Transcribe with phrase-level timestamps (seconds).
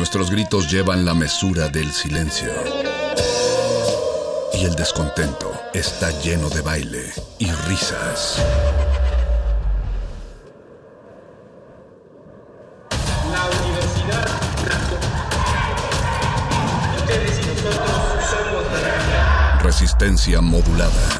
[0.00, 2.48] Nuestros gritos llevan la mesura del silencio.
[4.54, 8.42] Y el descontento está lleno de baile y risas.
[13.30, 14.26] La universidad
[16.96, 21.19] Ustedes y nosotros somos la Resistencia modulada.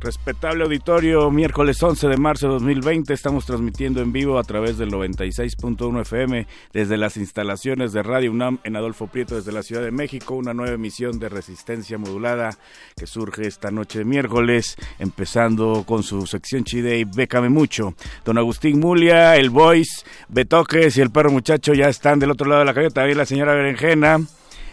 [0.00, 4.90] respetable auditorio, miércoles 11 de marzo de 2020, estamos transmitiendo en vivo a través del
[4.90, 9.90] 96.1 FM desde las instalaciones de Radio UNAM en Adolfo Prieto desde la Ciudad de
[9.90, 12.56] México, una nueva emisión de resistencia modulada
[12.96, 17.94] que surge esta noche de miércoles, empezando con su sección Chide y Bécame Mucho.
[18.24, 22.60] Don Agustín Mulia, el Voice, Betoques y el perro muchacho ya están del otro lado
[22.60, 24.20] de la calle, también la señora Berenjena.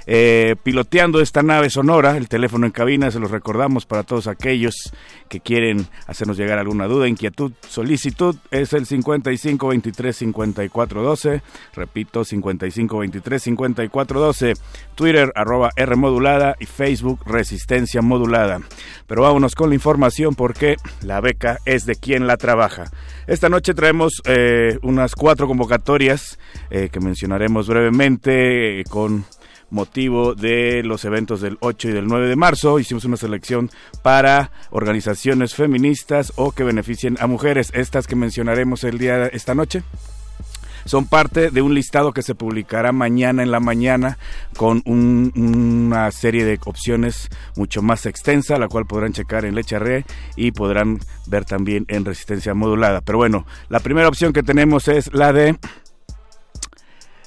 [0.08, 4.76] Eh, piloteando esta nave sonora, el teléfono en cabina, se los recordamos para todos aquellos
[5.30, 11.42] que quieren hacernos llegar alguna duda, inquietud, solicitud, es el 55 23 54 12,
[11.74, 14.54] repito, 55 23 54 12,
[14.94, 18.62] Twitter arroba R modulada y Facebook Resistencia modulada.
[19.08, 22.86] Pero vámonos con la información porque la beca es de quien la trabaja.
[23.28, 26.38] Esta noche traemos eh, unas cuatro convocatorias
[26.70, 29.26] eh, que mencionaremos brevemente con
[29.76, 32.80] motivo de los eventos del 8 y del 9 de marzo.
[32.80, 33.70] Hicimos una selección
[34.02, 37.72] para organizaciones feministas o que beneficien a mujeres.
[37.76, 39.84] Estas que mencionaremos el día esta noche
[40.86, 44.20] son parte de un listado que se publicará mañana en la mañana
[44.56, 50.06] con un- una serie de opciones mucho más extensa, la cual podrán checar en Lecharre
[50.36, 53.02] y podrán ver también en Resistencia Modulada.
[53.02, 55.58] Pero bueno, la primera opción que tenemos es la de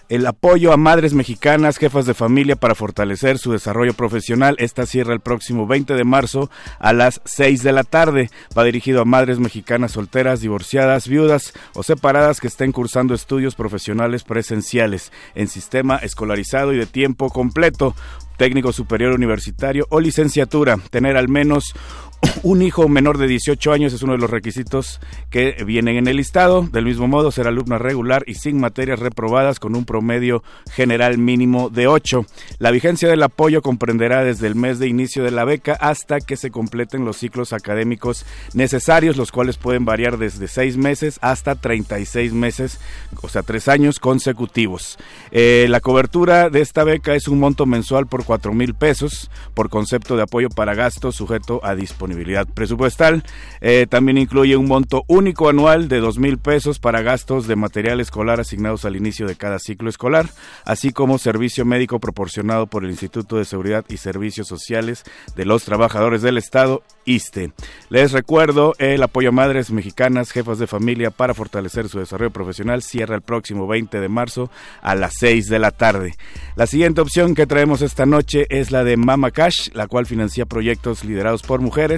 [0.08, 4.56] el apoyo a madres mexicanas, jefas de familia para fortalecer su desarrollo profesional.
[4.58, 8.30] Esta cierra el próximo 20 de marzo a las 6 de la tarde.
[8.56, 14.24] Va dirigido a madres mexicanas solteras, divorciadas, viudas o separadas que estén cursando estudios profesionales
[14.24, 17.94] presenciales en sistema escolarizado y de tiempo completo
[18.38, 20.78] técnico superior universitario o licenciatura.
[20.90, 21.74] Tener al menos
[22.42, 26.16] un hijo menor de 18 años es uno de los requisitos que vienen en el
[26.16, 26.62] listado.
[26.62, 30.42] Del mismo modo, ser alumna regular y sin materias reprobadas con un promedio
[30.72, 32.26] general mínimo de 8.
[32.58, 36.36] La vigencia del apoyo comprenderá desde el mes de inicio de la beca hasta que
[36.36, 38.24] se completen los ciclos académicos
[38.54, 42.80] necesarios, los cuales pueden variar desde 6 meses hasta 36 meses,
[43.22, 44.98] o sea, 3 años consecutivos.
[45.30, 49.68] Eh, la cobertura de esta beca es un monto mensual por 4 mil pesos por
[49.68, 52.07] concepto de apoyo para gastos sujeto a disponibilidad
[52.54, 53.22] presupuestal.
[53.60, 58.00] Eh, también incluye un monto único anual de 2 mil pesos para gastos de material
[58.00, 60.28] escolar asignados al inicio de cada ciclo escolar,
[60.64, 65.04] así como servicio médico proporcionado por el Instituto de Seguridad y Servicios Sociales
[65.36, 67.52] de los Trabajadores del Estado, ISTE.
[67.88, 72.82] Les recuerdo, el apoyo a madres mexicanas, jefas de familia para fortalecer su desarrollo profesional
[72.82, 74.50] cierra el próximo 20 de marzo
[74.82, 76.14] a las 6 de la tarde.
[76.56, 80.46] La siguiente opción que traemos esta noche es la de Mama Cash, la cual financia
[80.46, 81.97] proyectos liderados por mujeres.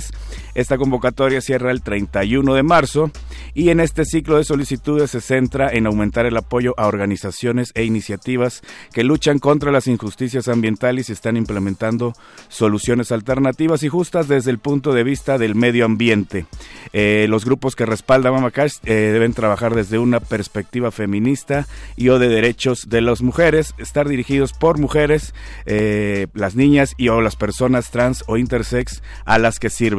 [0.54, 3.10] Esta convocatoria cierra el 31 de marzo
[3.54, 7.84] y en este ciclo de solicitudes se centra en aumentar el apoyo a organizaciones e
[7.84, 12.14] iniciativas que luchan contra las injusticias ambientales y están implementando
[12.48, 16.46] soluciones alternativas y justas desde el punto de vista del medio ambiente.
[16.92, 21.66] Eh, los grupos que respaldan Mama Cash eh, deben trabajar desde una perspectiva feminista
[21.96, 25.34] y o de derechos de las mujeres, estar dirigidos por mujeres,
[25.66, 29.89] eh, las niñas y o las personas trans o intersex a las que sirve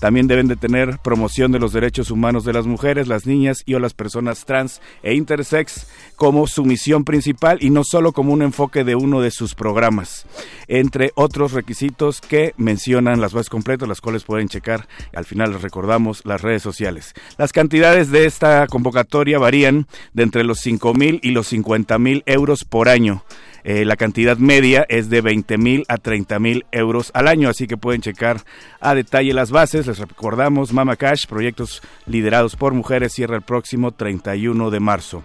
[0.00, 3.74] También deben de tener promoción de los derechos humanos de las mujeres, las niñas y
[3.74, 5.86] o las personas trans e intersex
[6.16, 10.26] como su misión principal y no solo como un enfoque de uno de sus programas,
[10.68, 14.88] entre otros requisitos que mencionan las bases completas, las cuales pueden checar.
[15.14, 17.14] Al final les recordamos las redes sociales.
[17.38, 22.22] Las cantidades de esta convocatoria varían de entre los 5 mil y los 50 mil
[22.26, 23.24] euros por año.
[23.68, 27.66] Eh, la cantidad media es de 20 mil a 30 mil euros al año, así
[27.66, 28.42] que pueden checar
[28.78, 29.88] a detalle las bases.
[29.88, 35.24] Les recordamos, Mama Cash, proyectos liderados por mujeres, cierra el próximo 31 de marzo.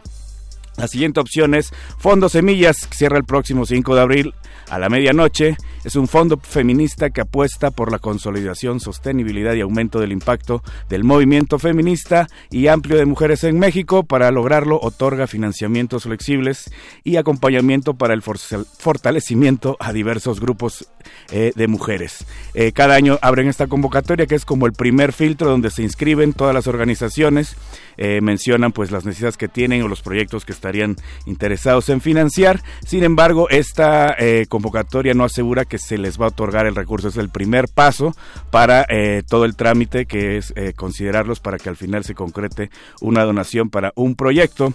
[0.76, 4.34] La siguiente opción es Fondo Semillas, cierra el próximo 5 de abril
[4.72, 5.56] a la medianoche.
[5.84, 11.04] Es un fondo feminista que apuesta por la consolidación, sostenibilidad y aumento del impacto del
[11.04, 14.04] movimiento feminista y amplio de mujeres en México.
[14.04, 16.72] Para lograrlo, otorga financiamientos flexibles
[17.04, 20.88] y acompañamiento para el fortalecimiento a diversos grupos
[21.32, 22.26] eh, de mujeres.
[22.54, 26.34] Eh, cada año abren esta convocatoria que es como el primer filtro donde se inscriben
[26.34, 27.56] todas las organizaciones,
[27.98, 30.96] eh, mencionan pues las necesidades que tienen o los proyectos que estarían
[31.26, 32.62] interesados en financiar.
[32.86, 34.16] Sin embargo, esta
[34.50, 37.08] convocatoria no asegura que se les va a otorgar el recurso.
[37.08, 38.14] Es el primer paso
[38.52, 38.86] para
[39.30, 42.70] todo el trámite que es considerarlos para que al final se concrete
[43.00, 44.74] una donación para un proyecto.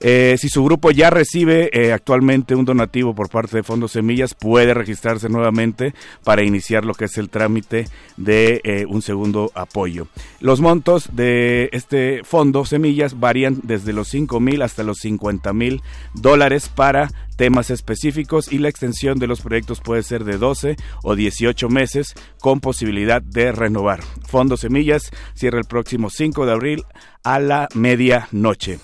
[0.00, 4.34] Eh, si su grupo ya recibe eh, actualmente un donativo por parte de Fondos Semillas,
[4.34, 5.94] puede registrarse nuevamente
[6.24, 7.86] para iniciar lo que es el trámite
[8.16, 10.08] de eh, un segundo apoyo.
[10.40, 15.80] Los montos de este fondo Semillas varían desde los 5 mil hasta los 50 mil
[16.12, 21.14] dólares para temas específicos y la extensión de los proyectos puede ser de 12 o
[21.14, 24.02] 18 meses con posibilidad de renovar.
[24.26, 26.84] Fondo Semillas cierra el próximo 5 de abril
[27.22, 28.78] a la medianoche.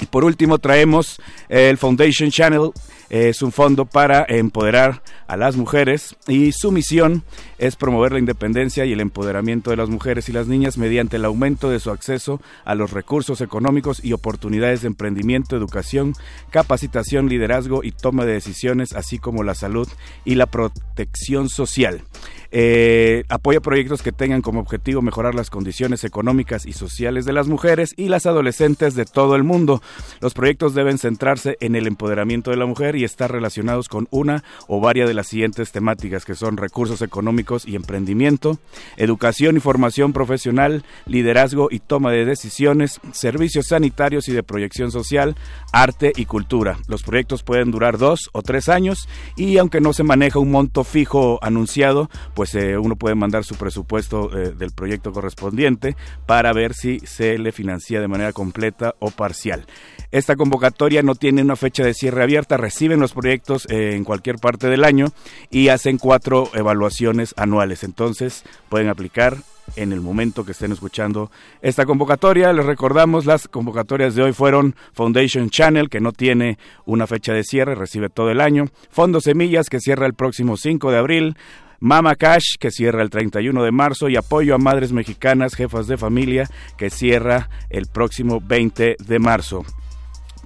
[0.00, 2.70] Y por último traemos el Foundation Channel,
[3.10, 7.22] es un fondo para empoderar a las mujeres y su misión
[7.58, 11.24] es promover la independencia y el empoderamiento de las mujeres y las niñas mediante el
[11.24, 16.14] aumento de su acceso a los recursos económicos y oportunidades de emprendimiento, educación,
[16.50, 19.88] capacitación, liderazgo y toma de decisiones, así como la salud
[20.24, 22.02] y la protección social.
[22.50, 27.46] Eh, apoya proyectos que tengan como objetivo mejorar las condiciones económicas y sociales de las
[27.46, 29.82] mujeres y las adolescentes de todo el mundo.
[30.20, 34.44] Los proyectos deben centrarse en el empoderamiento de la mujer y estar relacionados con una
[34.66, 38.58] o varias de las siguientes temáticas que son recursos económicos y emprendimiento,
[38.96, 45.36] educación y formación profesional, liderazgo y toma de decisiones, servicios sanitarios y de proyección social,
[45.72, 46.78] arte y cultura.
[46.88, 50.84] Los proyectos pueden durar dos o tres años y aunque no se maneja un monto
[50.84, 55.96] fijo anunciado, pues eh, uno puede mandar su presupuesto eh, del proyecto correspondiente
[56.26, 59.66] para ver si se le financia de manera completa o parcial.
[60.10, 62.56] Esta convocatoria no tiene una fecha de cierre abierta,
[62.88, 65.08] reciben los proyectos eh, en cualquier parte del año
[65.50, 67.84] y hacen cuatro evaluaciones anuales.
[67.84, 69.36] Entonces pueden aplicar
[69.76, 71.30] en el momento que estén escuchando
[71.60, 72.50] esta convocatoria.
[72.54, 76.56] Les recordamos, las convocatorias de hoy fueron Foundation Channel, que no tiene
[76.86, 78.64] una fecha de cierre, recibe todo el año.
[78.90, 81.36] Fondo Semillas, que cierra el próximo 5 de abril.
[81.80, 85.98] Mama Cash, que cierra el 31 de marzo, y Apoyo a Madres Mexicanas, Jefas de
[85.98, 86.48] Familia,
[86.78, 89.64] que cierra el próximo 20 de marzo.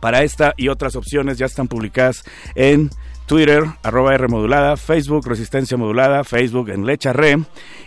[0.02, 1.38] Para esta y otras opciones.
[1.38, 2.25] Ya están publicadas
[2.56, 2.90] en
[3.32, 7.38] Twitter, arroba R modulada, Facebook, Resistencia Modulada, Facebook en Lecha Re.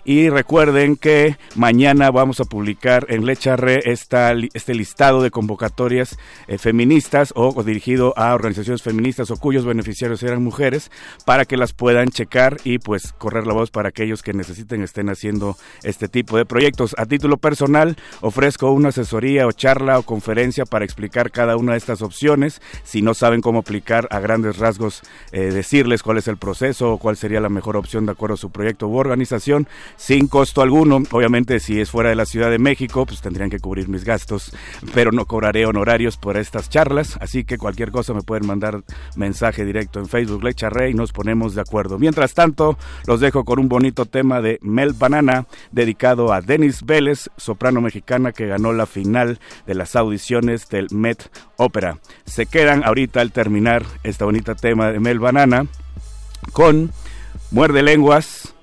[0.03, 6.57] Y recuerden que mañana vamos a publicar en Lecha Re este listado de convocatorias eh,
[6.57, 10.89] feministas o, dirigido a organizaciones feministas o cuyos beneficiarios eran mujeres
[11.25, 15.09] para que las puedan checar y pues correr la voz para aquellos que necesiten estén
[15.09, 16.95] haciendo este tipo de proyectos.
[16.97, 21.77] A título personal ofrezco una asesoría o charla o conferencia para explicar cada una de
[21.77, 22.63] estas opciones.
[22.83, 25.03] Si no saben cómo aplicar a grandes rasgos
[25.35, 28.37] eh, decirles cuál es el proceso o cuál sería la mejor opción de acuerdo a
[28.37, 31.03] su proyecto u organización sin costo alguno.
[31.11, 34.55] Obviamente si es fuera de la Ciudad de México, pues tendrían que cubrir mis gastos,
[34.93, 38.83] pero no cobraré honorarios por estas charlas, así que cualquier cosa me pueden mandar
[39.17, 41.99] mensaje directo en Facebook Lecha Rey y nos ponemos de acuerdo.
[41.99, 47.29] Mientras tanto, los dejo con un bonito tema de Mel Banana dedicado a Denis Vélez,
[47.35, 51.97] soprano mexicana que ganó la final de las audiciones del Met Opera.
[52.23, 55.67] Se quedan ahorita al terminar este bonito tema de Mel Banana
[56.51, 56.91] con
[57.51, 58.53] Muerde Lenguas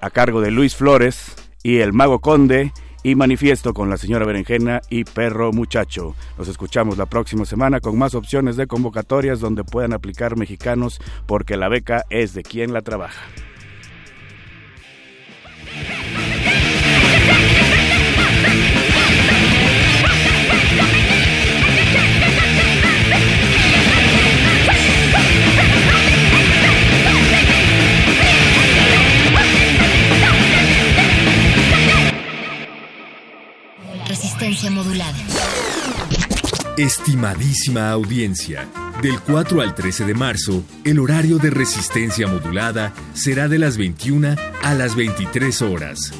[0.00, 2.72] a cargo de Luis Flores y El Mago Conde
[3.02, 6.16] y Manifiesto con la señora Berenjena y Perro Muchacho.
[6.38, 11.56] Nos escuchamos la próxima semana con más opciones de convocatorias donde puedan aplicar mexicanos porque
[11.56, 13.20] la beca es de quien la trabaja.
[34.70, 35.18] Modulada.
[36.76, 38.68] Estimadísima audiencia,
[39.02, 44.36] del 4 al 13 de marzo, el horario de resistencia modulada será de las 21
[44.62, 46.12] a las 23 horas.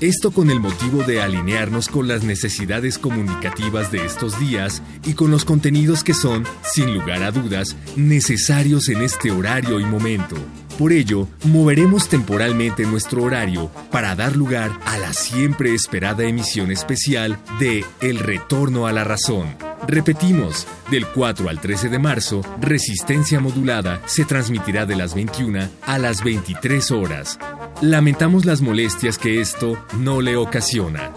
[0.00, 5.30] Esto con el motivo de alinearnos con las necesidades comunicativas de estos días y con
[5.30, 10.36] los contenidos que son, sin lugar a dudas, necesarios en este horario y momento.
[10.78, 17.38] Por ello, moveremos temporalmente nuestro horario para dar lugar a la siempre esperada emisión especial
[17.58, 19.56] de El Retorno a la Razón.
[19.86, 25.98] Repetimos, del 4 al 13 de marzo, Resistencia Modulada se transmitirá de las 21 a
[25.98, 27.38] las 23 horas.
[27.80, 31.12] Lamentamos las molestias que esto no le ocasiona.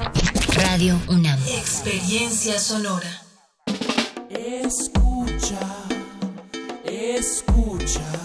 [0.56, 1.40] Radio UNAM.
[1.48, 3.22] Experiencia sonora.
[4.30, 5.60] Escucha,
[6.86, 8.25] escuchas.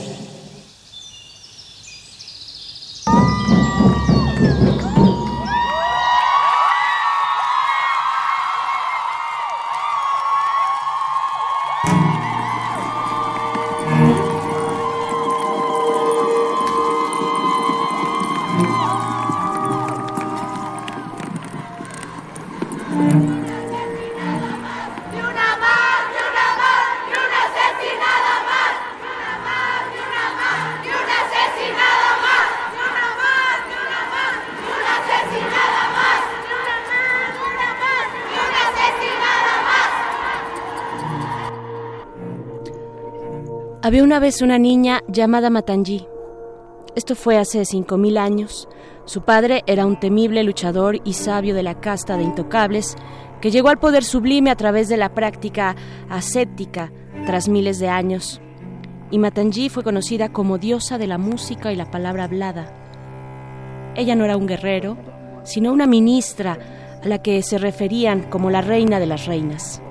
[43.91, 46.07] Había una vez una niña llamada Matanji.
[46.95, 48.69] Esto fue hace 5.000 años.
[49.03, 52.95] Su padre era un temible luchador y sabio de la casta de intocables
[53.41, 55.75] que llegó al poder sublime a través de la práctica
[56.09, 56.89] ascética
[57.25, 58.39] tras miles de años.
[59.11, 62.73] Y Matanji fue conocida como diosa de la música y la palabra hablada.
[63.97, 64.95] Ella no era un guerrero,
[65.43, 66.57] sino una ministra
[67.03, 69.81] a la que se referían como la reina de las reinas.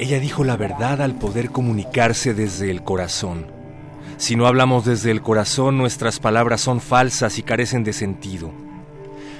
[0.00, 3.46] Ella dijo la verdad al poder comunicarse desde el corazón.
[4.16, 8.52] Si no hablamos desde el corazón, nuestras palabras son falsas y carecen de sentido.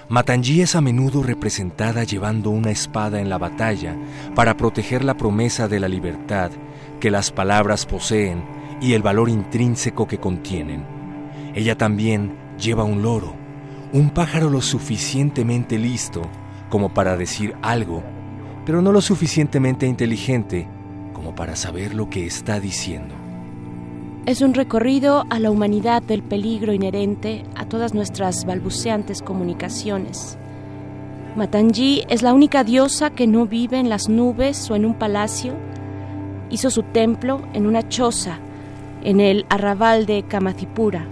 [0.08, 3.96] Matanji es a menudo representada llevando una espada en la batalla
[4.34, 6.50] para proteger la promesa de la libertad
[6.98, 8.42] que las palabras poseen
[8.80, 10.84] y el valor intrínseco que contienen.
[11.54, 13.32] Ella también lleva un loro,
[13.92, 16.22] un pájaro lo suficientemente listo
[16.68, 18.02] como para decir algo,
[18.68, 20.68] pero no lo suficientemente inteligente
[21.14, 23.14] como para saber lo que está diciendo.
[24.26, 30.36] Es un recorrido a la humanidad del peligro inherente a todas nuestras balbuceantes comunicaciones.
[31.34, 35.54] Matanji es la única diosa que no vive en las nubes o en un palacio.
[36.50, 38.38] Hizo su templo en una choza,
[39.02, 41.06] en el arrabal de Kamathipura,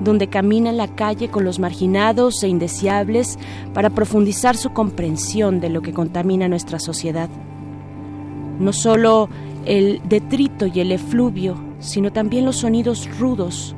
[0.00, 3.38] donde camina en la calle con los marginados e indeseables
[3.72, 7.28] para profundizar su comprensión de lo que contamina nuestra sociedad.
[8.58, 9.28] No solo
[9.64, 13.74] el detrito y el efluvio, sino también los sonidos rudos,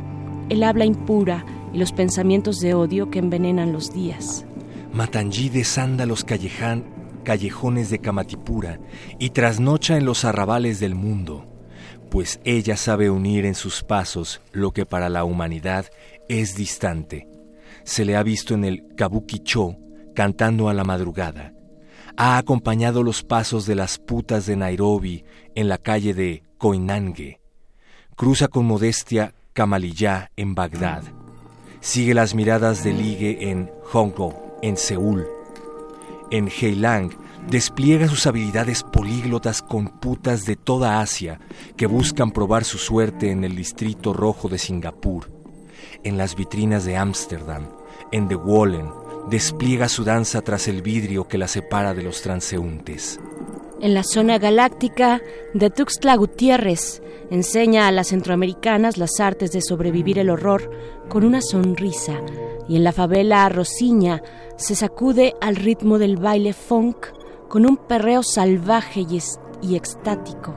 [0.49, 4.44] el habla impura y los pensamientos de odio que envenenan los días.
[4.92, 8.80] Matanji desanda los callejones de Kamatipura
[9.18, 11.46] y trasnocha en los arrabales del mundo,
[12.11, 15.87] pues ella sabe unir en sus pasos lo que para la humanidad
[16.29, 17.29] es distante.
[17.85, 19.77] Se le ha visto en el Kabuki-cho
[20.15, 21.53] cantando a la madrugada.
[22.17, 27.41] Ha acompañado los pasos de las putas de Nairobi en la calle de Koinange.
[28.17, 31.03] Cruza con modestia Kamaliyá en Bagdad.
[31.81, 35.27] Sigue las miradas de ligue en Hong Kong, en Seúl.
[36.31, 37.11] En Heilang
[37.50, 41.41] despliega sus habilidades políglotas con putas de toda Asia
[41.76, 45.31] que buscan probar su suerte en el distrito rojo de Singapur.
[46.03, 47.69] En las vitrinas de Ámsterdam,
[48.12, 48.91] en The Wallen,
[49.31, 53.21] despliega su danza tras el vidrio que la separa de los transeúntes.
[53.81, 55.21] En la zona galáctica
[55.53, 60.71] de Tuxtla Gutiérrez enseña a las centroamericanas las artes de sobrevivir el horror
[61.09, 62.21] con una sonrisa
[62.69, 64.23] y en la favela Rosiña
[64.57, 67.07] se sacude al ritmo del baile funk
[67.49, 69.19] con un perreo salvaje y,
[69.62, 70.55] y extático.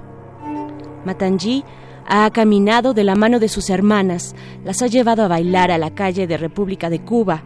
[1.05, 1.63] Matanji
[2.07, 5.91] ha caminado de la mano de sus hermanas, las ha llevado a bailar a la
[5.91, 7.43] calle de República de Cuba.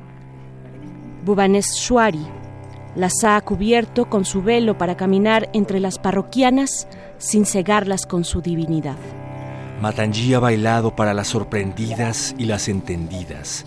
[1.26, 2.26] Bhubaneswari
[2.96, 8.42] las ha cubierto con su velo para caminar entre las parroquianas sin cegarlas con su
[8.42, 8.98] divinidad.
[9.82, 13.66] Matangi ha bailado para las sorprendidas y las entendidas.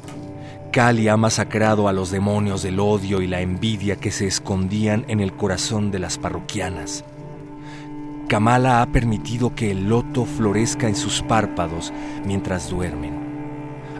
[0.73, 5.21] Kali ha masacrado a los demonios del odio y la envidia que se escondían en
[5.21, 7.05] el corazón de las parroquianas.
[8.29, 11.93] Kamala ha permitido que el loto florezca en sus párpados
[12.25, 13.15] mientras duermen.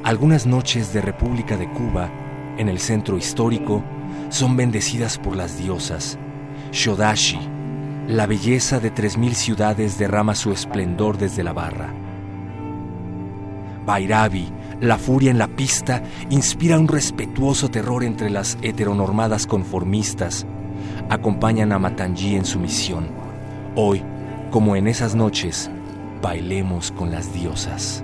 [0.03, 2.11] Algunas noches de República de Cuba,
[2.59, 3.83] en el centro histórico,
[4.29, 6.19] son bendecidas por las diosas.
[6.73, 7.39] Shodashi,
[8.09, 11.93] la belleza de tres mil ciudades derrama su esplendor desde la barra.
[13.85, 14.49] Bairabi,
[14.81, 20.47] la furia en la pista, inspira un respetuoso terror entre las heteronormadas conformistas.
[21.09, 23.09] Acompañan a Matangi en su misión.
[23.75, 24.03] Hoy,
[24.51, 25.71] como en esas noches,
[26.23, 28.03] bailemos con las diosas.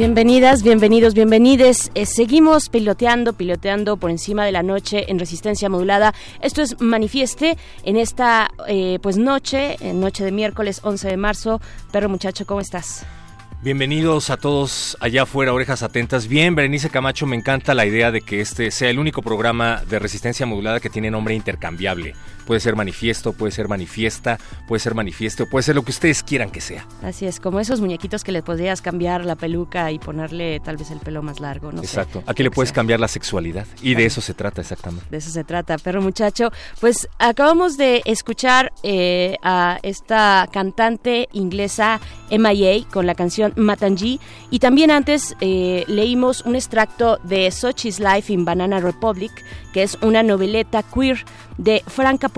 [0.00, 1.90] Bienvenidas, bienvenidos, bienvenides.
[1.94, 6.14] Eh, seguimos piloteando, piloteando por encima de la noche en resistencia modulada.
[6.40, 11.60] Esto es Manifieste en esta eh, pues noche, noche de miércoles 11 de marzo.
[11.92, 13.04] Perro muchacho, ¿cómo estás?
[13.62, 16.28] Bienvenidos a todos allá afuera, orejas atentas.
[16.28, 19.98] Bien, Berenice Camacho, me encanta la idea de que este sea el único programa de
[19.98, 22.14] resistencia modulada que tiene nombre intercambiable.
[22.50, 24.36] Puede ser manifiesto, puede ser manifiesta,
[24.66, 26.84] puede ser manifiesto, puede ser lo que ustedes quieran que sea.
[27.00, 30.90] Así es, como esos muñequitos que le podrías cambiar la peluca y ponerle tal vez
[30.90, 32.24] el pelo más largo, no Exacto.
[32.26, 35.06] Aquí le puedes cambiar la sexualidad y de eso se trata exactamente.
[35.08, 36.50] De eso se trata, perro muchacho.
[36.80, 42.00] Pues acabamos de escuchar eh, a esta cantante inglesa
[42.32, 44.18] MIA con la canción Matangi
[44.50, 49.30] y también antes eh, leímos un extracto de Sochi's Life in Banana Republic,
[49.72, 51.24] que es una noveleta queer
[51.60, 52.30] de Franca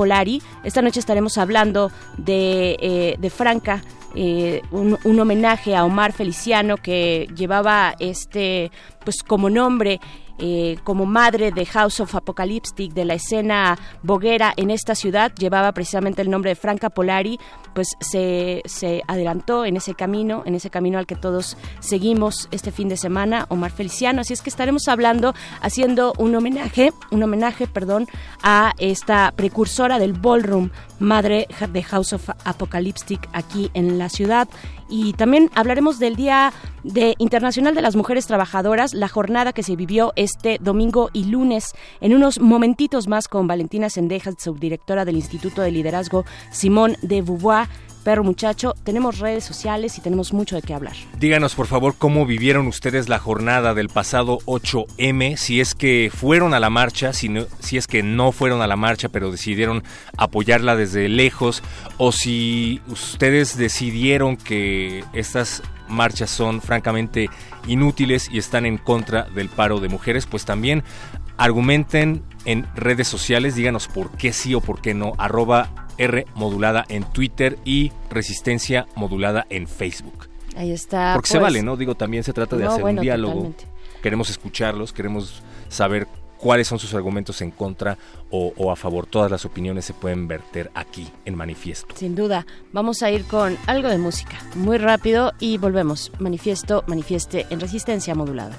[0.65, 3.83] Esta noche estaremos hablando de, eh, de Franca,
[4.15, 8.71] eh, un, un, homenaje a Omar Feliciano que llevaba este,
[9.05, 10.01] pues como nombre
[10.45, 15.71] eh, como madre de House of Apocalyptic, de la escena boguera en esta ciudad, llevaba
[15.71, 17.39] precisamente el nombre de Franca Polari,
[17.75, 22.73] pues se, se adelantó en ese camino, en ese camino al que todos seguimos este
[22.73, 24.23] fin de semana, Omar Feliciano.
[24.23, 28.09] Así es que estaremos hablando, haciendo un homenaje, un homenaje, perdón,
[28.43, 34.49] a esta precursora del ballroom, madre de House of Apocalyptic aquí en la ciudad.
[34.95, 36.53] Y también hablaremos del Día
[36.85, 41.73] de Internacional de las Mujeres Trabajadoras, la jornada que se vivió este domingo y lunes.
[42.03, 47.69] En unos momentitos más con Valentina Sendejas, subdirectora del Instituto de Liderazgo Simón de Beauvoir
[48.03, 50.95] Perro Muchacho, tenemos redes sociales y tenemos mucho de qué hablar.
[51.19, 56.55] Díganos, por favor, cómo vivieron ustedes la jornada del pasado 8M, si es que fueron
[56.55, 59.85] a la marcha, si, si es que no fueron a la marcha, pero decidieron
[60.17, 61.63] apoyarla desde lejos,
[61.97, 67.29] o si ustedes decidieron que estas marchas son francamente
[67.67, 70.83] inútiles y están en contra del paro de mujeres, pues también
[71.37, 76.85] argumenten en redes sociales, díganos por qué sí o por qué no, arroba R modulada
[76.89, 80.29] en Twitter y Resistencia modulada en Facebook.
[80.57, 81.13] Ahí está.
[81.15, 81.77] Porque se pues, vale, ¿no?
[81.77, 83.55] Digo, también se trata de hacer un diálogo.
[84.03, 87.97] Queremos escucharlos, queremos saber cuáles son sus argumentos en contra
[88.31, 89.07] o, o, a favor.
[89.07, 91.95] Todas las opiniones se pueden verter aquí en Manifiesto.
[91.97, 92.47] Sin duda.
[92.73, 96.11] Vamos a ir con algo de música, muy rápido y volvemos.
[96.19, 98.59] Manifiesto, manifieste en resistencia modulada.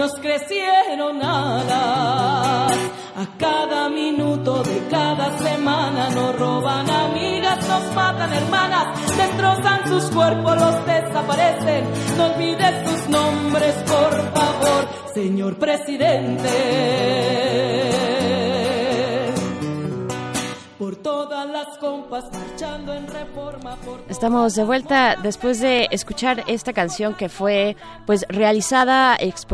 [0.00, 2.72] nos crecieron alas.
[3.22, 8.86] A cada minuto de cada semana nos roban amigas, nos matan hermanas,
[9.18, 11.84] destrozan sus cuerpos, los desaparecen.
[12.16, 16.48] No olvides sus nombres, por favor, señor presidente
[21.02, 23.76] todas las compas marchando en reforma.
[24.08, 29.46] Estamos de vuelta después de escuchar esta canción que fue pues realizada ex,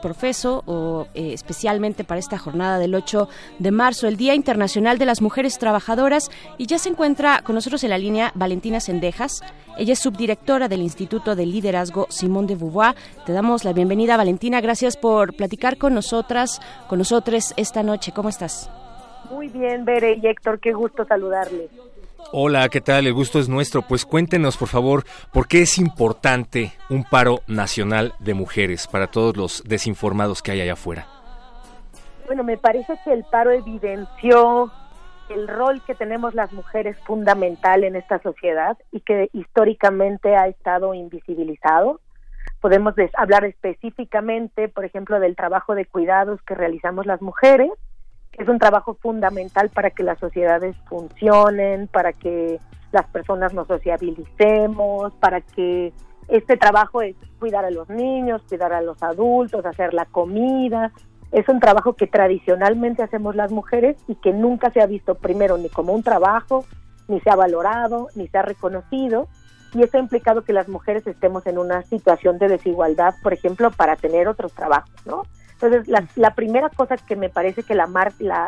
[0.00, 5.06] profeso o eh, especialmente para esta jornada del 8 de marzo, el Día Internacional de
[5.06, 9.42] las Mujeres Trabajadoras y ya se encuentra con nosotros en la línea Valentina Sendejas.
[9.78, 12.94] Ella es subdirectora del Instituto de Liderazgo Simón de Beauvoir.
[13.26, 14.60] Te damos la bienvenida, Valentina.
[14.60, 18.12] Gracias por platicar con nosotras, con nosotros esta noche.
[18.12, 18.70] ¿Cómo estás?
[19.30, 21.70] Muy bien, Bere y Héctor, qué gusto saludarles.
[22.32, 23.06] Hola, ¿qué tal?
[23.06, 23.82] El gusto es nuestro.
[23.82, 29.36] Pues cuéntenos, por favor, por qué es importante un paro nacional de mujeres para todos
[29.36, 31.06] los desinformados que hay allá afuera.
[32.26, 34.72] Bueno, me parece que el paro evidenció
[35.28, 40.94] el rol que tenemos las mujeres fundamental en esta sociedad y que históricamente ha estado
[40.94, 42.00] invisibilizado.
[42.60, 47.70] Podemos hablar específicamente, por ejemplo, del trabajo de cuidados que realizamos las mujeres
[48.38, 52.60] es un trabajo fundamental para que las sociedades funcionen, para que
[52.92, 55.92] las personas nos sociabilicemos, para que
[56.28, 60.92] este trabajo es cuidar a los niños, cuidar a los adultos, hacer la comida.
[61.32, 65.56] Es un trabajo que tradicionalmente hacemos las mujeres y que nunca se ha visto primero
[65.56, 66.64] ni como un trabajo,
[67.08, 69.28] ni se ha valorado, ni se ha reconocido.
[69.74, 73.70] Y eso ha implicado que las mujeres estemos en una situación de desigualdad, por ejemplo,
[73.70, 75.22] para tener otros trabajos, ¿no?
[75.60, 77.88] Entonces, la, primera cosa que me parece que la,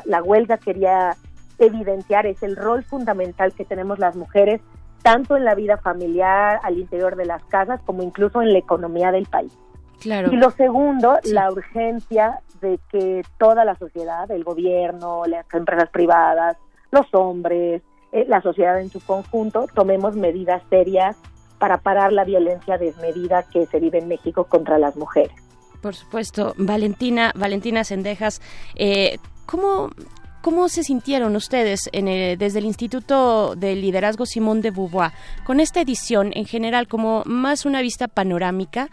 [0.04, 1.16] la, huelga quería
[1.58, 4.60] evidenciar es el rol fundamental que tenemos las mujeres,
[5.02, 9.10] tanto en la vida familiar, al interior de las casas, como incluso en la economía
[9.10, 9.52] del país.
[10.00, 10.30] Claro.
[10.32, 16.58] Y lo segundo, la urgencia de que toda la sociedad, el gobierno, las empresas privadas,
[16.90, 21.16] los hombres, eh, la sociedad en su conjunto, tomemos medidas serias
[21.58, 25.47] para parar la violencia desmedida que se vive en México contra las mujeres.
[25.80, 28.40] Por supuesto, Valentina, Valentina Sendejas,
[28.74, 29.90] eh, ¿cómo,
[30.40, 32.06] ¿Cómo se sintieron ustedes en
[32.38, 35.12] desde el Instituto de Liderazgo Simón de Beauvoir
[35.44, 38.88] con esta edición en general como más una vista panorámica?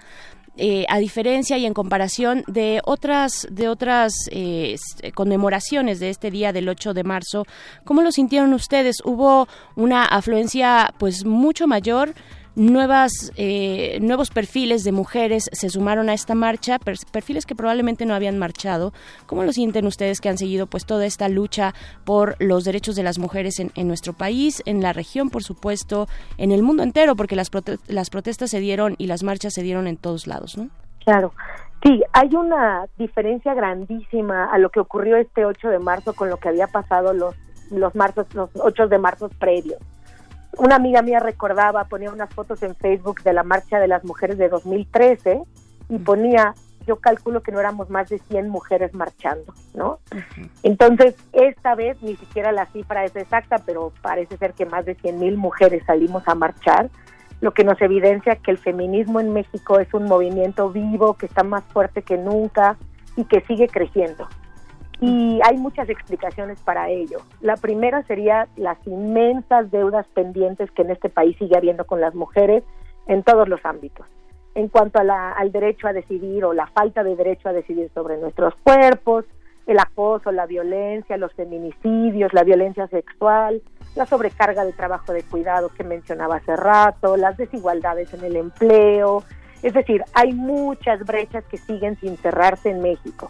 [0.57, 4.77] Eh, a diferencia y en comparación de otras de otras eh,
[5.13, 7.45] conmemoraciones de este día del 8 de marzo,
[7.83, 8.97] ¿cómo lo sintieron ustedes?
[9.03, 12.15] ¿Hubo una afluencia pues mucho mayor?
[12.55, 18.13] Nuevas, eh, nuevos perfiles de mujeres se sumaron a esta marcha, perfiles que probablemente no
[18.13, 18.93] habían marchado.
[19.25, 21.73] ¿Cómo lo sienten ustedes que han seguido pues toda esta lucha
[22.05, 26.51] por los derechos de las mujeres en, nuestro país, en la región, por supuesto, en
[26.51, 27.51] el mundo entero, porque las,
[27.87, 30.69] las protestas se dieron y las marchas se dieron en todos lados, ¿no?
[31.03, 31.33] Claro.
[31.83, 36.37] Sí, hay una diferencia grandísima a lo que ocurrió este 8 de marzo con lo
[36.37, 37.35] que había pasado los
[37.71, 39.79] los martes, los 8 de marzo previos.
[40.57, 44.37] Una amiga mía recordaba, ponía unas fotos en Facebook de la marcha de las mujeres
[44.37, 45.41] de 2013
[45.89, 46.53] y ponía,
[46.87, 49.99] yo calculo que no éramos más de 100 mujeres marchando, ¿no?
[50.63, 54.95] Entonces, esta vez ni siquiera la cifra es exacta, pero parece ser que más de
[54.95, 56.89] 100 mil mujeres salimos a marchar,
[57.41, 61.43] lo que nos evidencia que el feminismo en México es un movimiento vivo, que está
[61.43, 62.77] más fuerte que nunca
[63.17, 64.27] y que sigue creciendo.
[65.01, 67.19] Y hay muchas explicaciones para ello.
[67.41, 72.15] La primera sería las inmensas deudas pendientes que en este país sigue habiendo con las
[72.15, 72.63] mujeres
[73.07, 74.05] en todos los ámbitos.
[74.55, 78.55] En cuanto al derecho a decidir o la falta de derecho a decidir sobre nuestros
[78.63, 79.25] cuerpos,
[79.67, 83.61] el acoso, la violencia, los feminicidios, la violencia sexual,
[83.95, 89.23] la sobrecarga de trabajo de cuidado que mencionaba hace rato, las desigualdades en el empleo.
[89.61, 93.29] Es decir, hay muchas brechas que siguen sin cerrarse en México.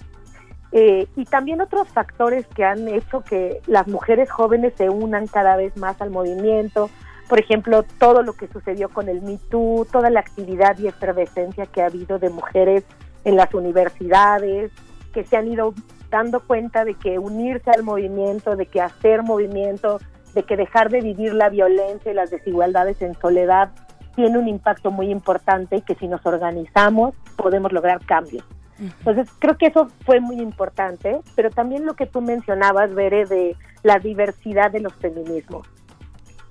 [0.78, 5.56] Eh, y también otros factores que han hecho que las mujeres jóvenes se unan cada
[5.56, 6.90] vez más al movimiento,
[7.30, 11.66] por ejemplo, todo lo que sucedió con el Me Too, toda la actividad y efervescencia
[11.66, 12.84] que ha habido de mujeres
[13.24, 14.70] en las universidades,
[15.14, 15.74] que se han ido
[16.12, 20.02] dando cuenta de que unirse al movimiento, de que hacer movimiento,
[20.34, 23.70] de que dejar de vivir la violencia y las desigualdades en soledad
[24.18, 28.44] tiene un impacto muy importante y que si nos organizamos podemos lograr cambios.
[28.80, 33.56] Entonces, creo que eso fue muy importante, pero también lo que tú mencionabas, Bere, de
[33.84, 35.68] la diversidad de los feminismos,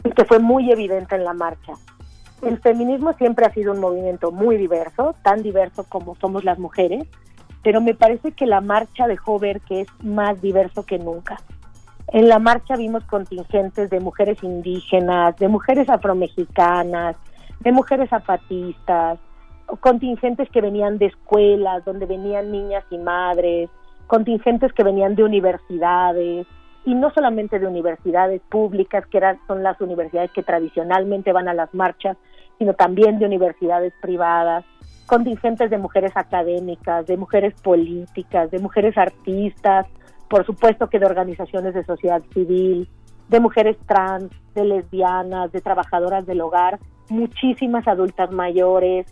[0.05, 1.73] y que fue muy evidente en la marcha.
[2.43, 7.07] El feminismo siempre ha sido un movimiento muy diverso, tan diverso como somos las mujeres,
[7.63, 11.39] pero me parece que la marcha dejó ver que es más diverso que nunca.
[12.09, 17.17] En la marcha vimos contingentes de mujeres indígenas, de mujeres afromexicanas,
[17.61, 19.19] de mujeres zapatistas,
[19.81, 23.71] contingentes que venían de escuelas, donde venían niñas y madres,
[24.07, 26.47] contingentes que venían de universidades,
[26.85, 31.55] y no solamente de universidades públicas, que eran, son las universidades que tradicionalmente van a
[31.55, 32.17] las marchas,
[32.59, 34.65] sino también de universidades privadas,
[35.07, 39.87] contingentes de mujeres académicas, de mujeres políticas, de mujeres artistas,
[40.29, 42.89] por supuesto que de organizaciones de sociedad civil,
[43.29, 49.07] de mujeres trans, de lesbianas, de trabajadoras del hogar, muchísimas adultas mayores,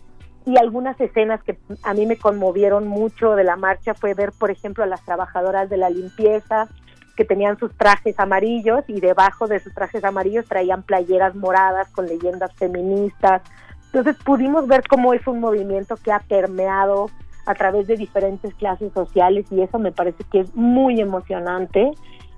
[0.45, 4.51] y algunas escenas que a mí me conmovieron mucho de la marcha fue ver, por
[4.51, 6.67] ejemplo, a las trabajadoras de la limpieza
[7.15, 12.07] que tenían sus trajes amarillos y debajo de sus trajes amarillos traían playeras moradas con
[12.07, 13.41] leyendas feministas.
[13.85, 17.09] Entonces pudimos ver cómo es un movimiento que ha permeado
[17.45, 21.91] a través de diferentes clases sociales y eso me parece que es muy emocionante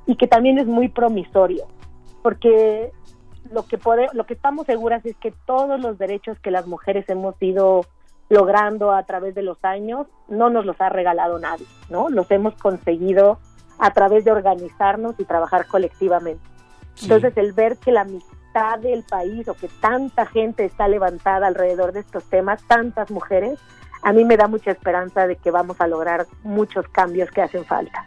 [0.08, 1.66] y que también es muy promisorio,
[2.22, 2.92] porque
[3.52, 7.08] lo que puede, lo que estamos seguras es que todos los derechos que las mujeres
[7.10, 7.86] hemos ido
[8.30, 12.10] logrando a través de los años no nos los ha regalado nadie, ¿no?
[12.10, 13.40] Los hemos conseguido
[13.78, 16.44] a través de organizarnos y trabajar colectivamente.
[17.02, 21.92] Entonces, el ver que la mitad del país o que tanta gente está levantada alrededor
[21.92, 23.60] de estos temas, tantas mujeres,
[24.02, 27.66] a mí me da mucha esperanza de que vamos a lograr muchos cambios que hacen
[27.66, 28.06] falta.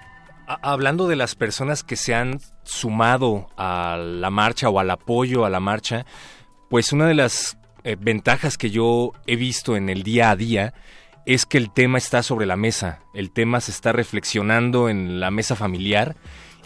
[0.48, 5.50] Hablando de las personas que se han sumado a la marcha o al apoyo a
[5.50, 6.06] la marcha,
[6.70, 10.72] pues una de las eh, ventajas que yo he visto en el día a día
[11.26, 15.30] es que el tema está sobre la mesa, el tema se está reflexionando en la
[15.30, 16.16] mesa familiar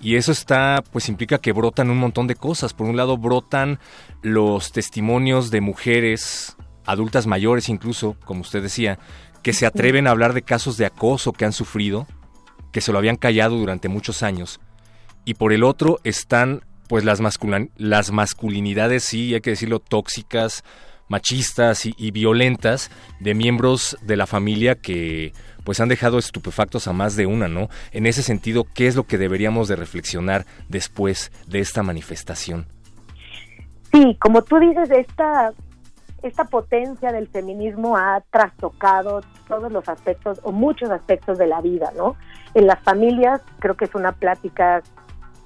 [0.01, 2.75] y eso está, pues implica que brotan un montón de cosas.
[2.75, 3.81] Por un lado brotan
[4.23, 9.01] los testimonios de mujeres, adultas mayores incluso, como usted decía,
[9.43, 12.07] que se atreven a hablar de casos de acoso que han sufrido,
[12.73, 14.61] que se lo habían callado durante muchos años.
[15.25, 17.21] Y por el otro están pues las,
[17.77, 20.65] las masculinidades, sí, hay que decirlo, tóxicas,
[21.09, 25.33] machistas y, violentas de miembros de la familia que
[25.65, 27.69] pues han dejado estupefactos a más de una, ¿no?
[27.93, 32.67] En ese sentido, ¿qué es lo que deberíamos de reflexionar después de esta manifestación?
[33.93, 35.53] Sí, como tú dices, esta
[36.23, 41.93] esta potencia del feminismo ha trastocado todos los aspectos o muchos aspectos de la vida,
[41.97, 42.17] ¿no?
[42.55, 44.83] En las familias creo que es una plática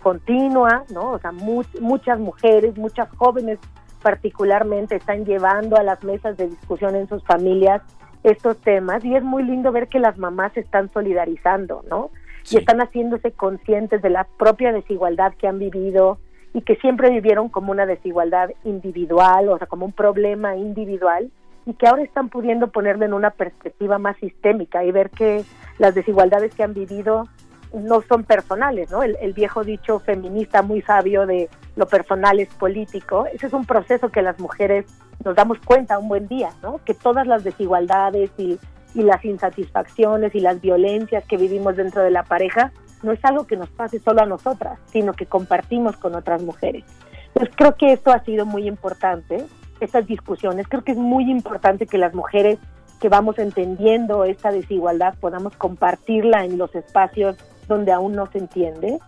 [0.03, 1.13] continua, ¿no?
[1.13, 3.59] O sea, muchas mujeres, muchas jóvenes
[4.03, 7.83] particularmente están llevando a las mesas de discusión en sus familias
[8.23, 12.11] estos temas y es muy lindo ver que las mamás se están solidarizando, ¿no?
[12.51, 16.19] Y están haciéndose conscientes de la propia desigualdad que han vivido,
[16.57, 21.31] y que siempre vivieron como una desigualdad individual, o sea, como un problema individual,
[21.67, 25.45] y que ahora están pudiendo ponerlo en una perspectiva más sistémica y ver que
[25.79, 27.29] las desigualdades que han vivido
[27.73, 29.03] no son personales, ¿no?
[29.03, 34.09] El, viejo dicho feminista muy sabio de lo personal es político, ese es un proceso
[34.11, 34.87] que las mujeres
[35.25, 36.81] nos damos cuenta un buen día, ¿no?
[36.85, 38.59] Que todas las desigualdades y
[38.97, 43.47] y las insatisfacciones y las violencias que vivimos dentro de la pareja no es algo
[43.47, 46.83] que nos pase solo a nosotras, sino que compartimos con otras mujeres.
[47.29, 49.45] Entonces creo que esto ha sido muy importante,
[49.81, 52.59] estas discusiones, creo que es muy importante que las mujeres
[53.01, 57.37] que vamos entendiendo esta desigualdad podamos compartirla en los espacios
[57.69, 58.99] donde aún no se entiende.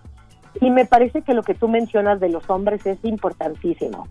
[0.61, 4.09] Y me parece que lo que tú mencionas de los hombres es importantísimo.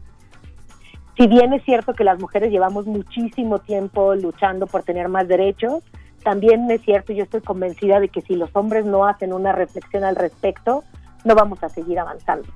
[1.18, 5.84] Si bien es cierto que las mujeres llevamos muchísimo tiempo luchando por tener más derechos,
[6.24, 10.04] también es cierto, yo estoy convencida de que si los hombres no hacen una reflexión
[10.04, 10.84] al respecto,
[11.26, 12.48] no vamos a seguir avanzando.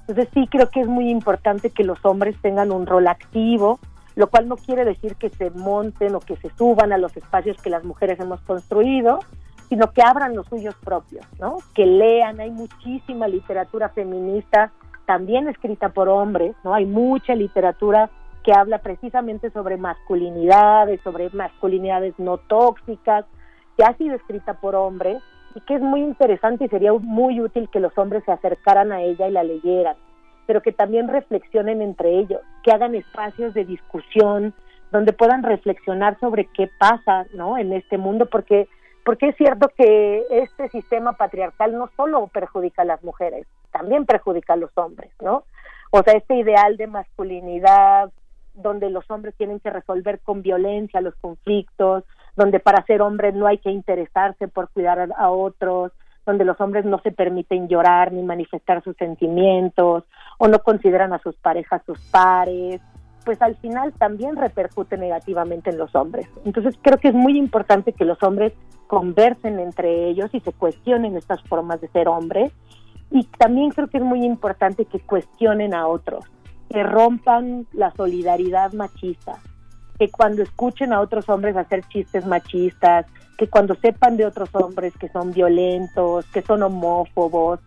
[0.00, 3.80] Entonces sí creo que es muy importante que los hombres tengan un rol activo,
[4.16, 7.60] lo cual no quiere decir que se monten o que se suban a los espacios
[7.62, 9.20] que las mujeres hemos construido,
[9.68, 11.58] sino que abran los suyos propios, ¿no?
[11.74, 14.72] Que lean, hay muchísima literatura feminista
[15.06, 16.74] también escrita por hombres, ¿no?
[16.74, 18.10] Hay mucha literatura
[18.42, 23.24] que habla precisamente sobre masculinidades, sobre masculinidades no tóxicas,
[23.76, 25.22] que ha sido escrita por hombres
[25.54, 29.02] y que es muy interesante y sería muy útil que los hombres se acercaran a
[29.02, 29.96] ella y la leyeran,
[30.46, 34.54] pero que también reflexionen entre ellos, que hagan espacios de discusión
[34.92, 37.58] donde puedan reflexionar sobre qué pasa, ¿no?
[37.58, 38.68] En este mundo, porque
[39.04, 44.54] porque es cierto que este sistema patriarcal no solo perjudica a las mujeres, también perjudica
[44.54, 45.44] a los hombres, ¿no?
[45.92, 48.10] O sea, este ideal de masculinidad
[48.54, 52.02] donde los hombres tienen que resolver con violencia los conflictos,
[52.34, 55.92] donde para ser hombres no hay que interesarse por cuidar a, otros,
[56.24, 60.02] donde los hombres no se permiten llorar ni manifestar sus sentimientos
[60.38, 62.80] o no consideran a sus parejas sus pares,
[63.24, 66.28] pues al final también repercute negativamente en los hombres.
[66.44, 68.52] Entonces creo que es muy importante que los hombres
[68.86, 72.52] conversen entre ellos y se cuestionen estas formas de ser hombres
[73.10, 76.24] y también creo que es muy importante que cuestionen a otros
[76.70, 79.38] que rompan la solidaridad machista,
[79.98, 83.06] que cuando escuchen a otros hombres hacer chistes machistas,
[83.38, 87.60] que cuando sepan de otros hombres que son violentos, que son homófobos,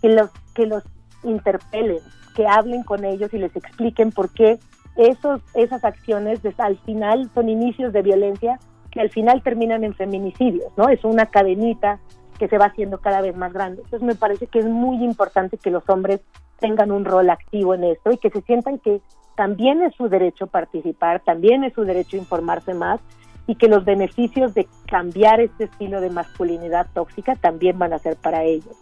[0.00, 0.82] que los que los
[1.26, 1.98] interpelen,
[2.34, 4.58] que hablen con ellos y les expliquen por qué
[4.96, 8.58] esos esas acciones al final son inicios de violencia
[8.90, 10.88] que al final terminan en feminicidios, ¿no?
[10.88, 12.00] Es una cadenita
[12.38, 13.82] que se va haciendo cada vez más grande.
[13.82, 16.20] Entonces me parece que es muy importante que los hombres
[16.58, 19.00] tengan un rol activo en esto y que se sientan que
[19.36, 23.00] también es su derecho participar, también es su derecho informarse más
[23.46, 28.16] y que los beneficios de cambiar este estilo de masculinidad tóxica también van a ser
[28.16, 28.76] para ellos.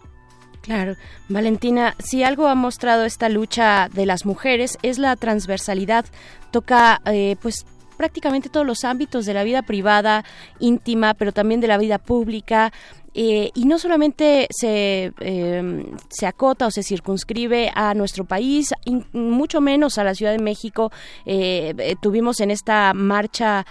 [0.65, 0.95] Claro,
[1.29, 6.05] Valentina, si algo ha mostrado esta lucha de las mujeres es la transversalidad,
[6.49, 10.25] toca eh, pues prácticamente todos los ámbitos de la vida privada,
[10.59, 12.73] íntima, pero también de la vida pública.
[13.17, 18.73] Eh, y no solamente se, em, se acota o se circunscribe a nuestro país,
[19.13, 20.91] mucho menos a la Ciudad de México.
[21.25, 23.65] Eh, eh, tuvimos en esta marcha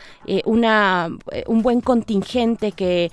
[0.47, 1.11] una,
[1.47, 3.11] un buen contingente que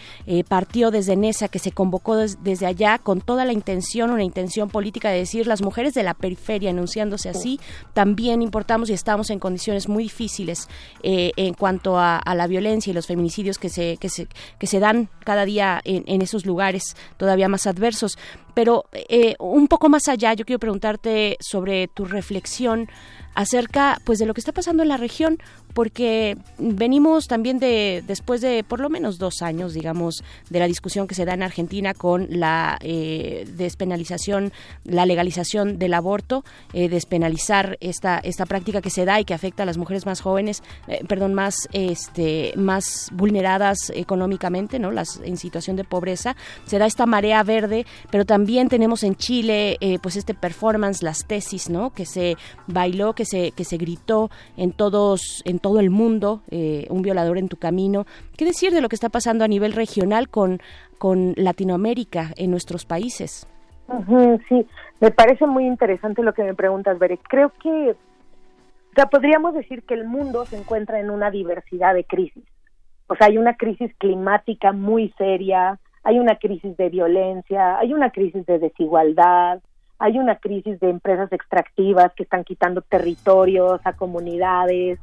[0.48, 5.10] partió desde NESA, que se convocó desde allá con toda la intención, una intención política
[5.10, 7.60] de decir las mujeres de la periferia, enunciándose así,
[7.94, 10.70] también importamos y estamos en condiciones muy difíciles
[11.04, 15.10] en cuanto a, la violencia y los feminicidios que se, que se, que se dan
[15.26, 18.18] cada día en esos lugares todavía más adversos.
[18.54, 22.90] Pero eh, un poco más allá, yo quiero preguntarte sobre tu reflexión
[23.34, 25.38] acerca pues de lo que está pasando en la región
[25.74, 31.08] porque venimos también de después de por lo menos dos años digamos de la discusión
[31.08, 34.52] que se da en Argentina con la eh, despenalización
[34.84, 39.64] la legalización del aborto eh, despenalizar esta esta práctica que se da y que afecta
[39.64, 45.38] a las mujeres más jóvenes eh, perdón más este más vulneradas económicamente no las en
[45.38, 46.36] situación de pobreza.
[46.66, 51.26] Se da esta marea verde pero también tenemos en Chile eh, pues este performance las
[51.26, 55.90] tesis no que se bailó que se que se gritó en todos en todo el
[55.90, 58.06] mundo, eh, un violador en tu camino.
[58.38, 60.60] ¿Qué decir de lo que está pasando a nivel regional con,
[60.98, 63.48] con Latinoamérica en nuestros países?
[64.48, 64.66] sí,
[65.00, 67.18] me parece muy interesante lo que me preguntas, Bere.
[67.18, 72.04] Creo que, o sea, podríamos decir que el mundo se encuentra en una diversidad de
[72.04, 72.44] crisis.
[73.08, 78.12] O sea, hay una crisis climática muy seria, hay una crisis de violencia, hay una
[78.12, 79.60] crisis de desigualdad,
[80.00, 85.00] hay una crisis de empresas extractivas que están quitando territorios a comunidades,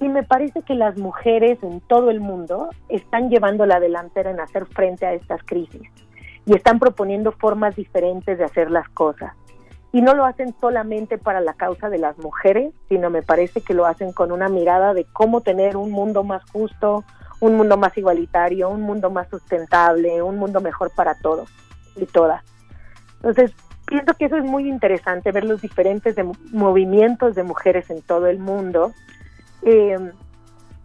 [0.00, 4.40] y me parece que las mujeres en todo el mundo están llevando la delantera en
[4.40, 5.82] hacer frente a estas crisis
[6.46, 9.34] y están proponiendo formas diferentes de hacer las cosas.
[9.92, 13.74] Y no lo hacen solamente para la causa de las mujeres, sino me parece que
[13.74, 17.04] lo hacen con una mirada de cómo tener un mundo más justo,
[17.40, 21.50] un mundo más igualitario, un mundo más sustentable, un mundo mejor para todos
[21.96, 22.42] y todas.
[23.16, 23.52] Entonces,
[23.86, 26.14] pienso que eso es muy interesante, ver los diferentes
[26.52, 28.92] movimientos de mujeres en todo el mundo
[29.62, 30.12] eh,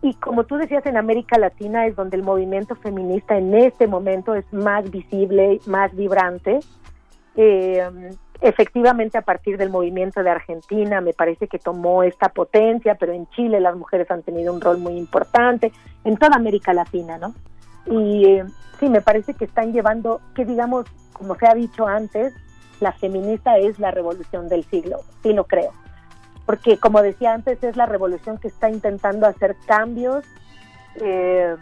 [0.01, 4.35] Y como tú decías, en América Latina es donde el movimiento feminista en este momento
[4.35, 6.59] es más visible, más vibrante.
[7.35, 7.83] Eh,
[8.41, 13.27] efectivamente, a partir del movimiento de Argentina, me parece que tomó esta potencia, pero en
[13.29, 15.71] Chile las mujeres han tenido un rol muy importante,
[16.03, 17.33] en toda América Latina, ¿no?
[17.87, 18.45] Y eh,
[18.79, 22.33] sí, me parece que están llevando, que digamos, como se ha dicho antes,
[22.79, 25.71] la feminista es la revolución del siglo, sí lo creo.
[26.45, 30.25] Porque como decía antes, es la revolución que está intentando hacer cambios
[31.01, 31.55] eh,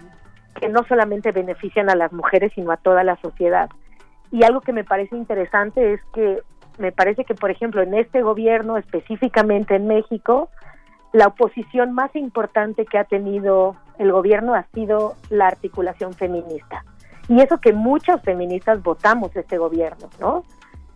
[0.59, 3.69] que no solamente benefician a las mujeres, sino a toda la sociedad.
[4.31, 6.41] Y algo que me parece interesante es que
[6.77, 10.49] me parece que, por ejemplo, en este gobierno, específicamente en México,
[11.11, 16.83] la oposición más importante que ha tenido el gobierno ha sido la articulación feminista.
[17.27, 20.43] Y eso que muchas feministas votamos este gobierno, ¿no?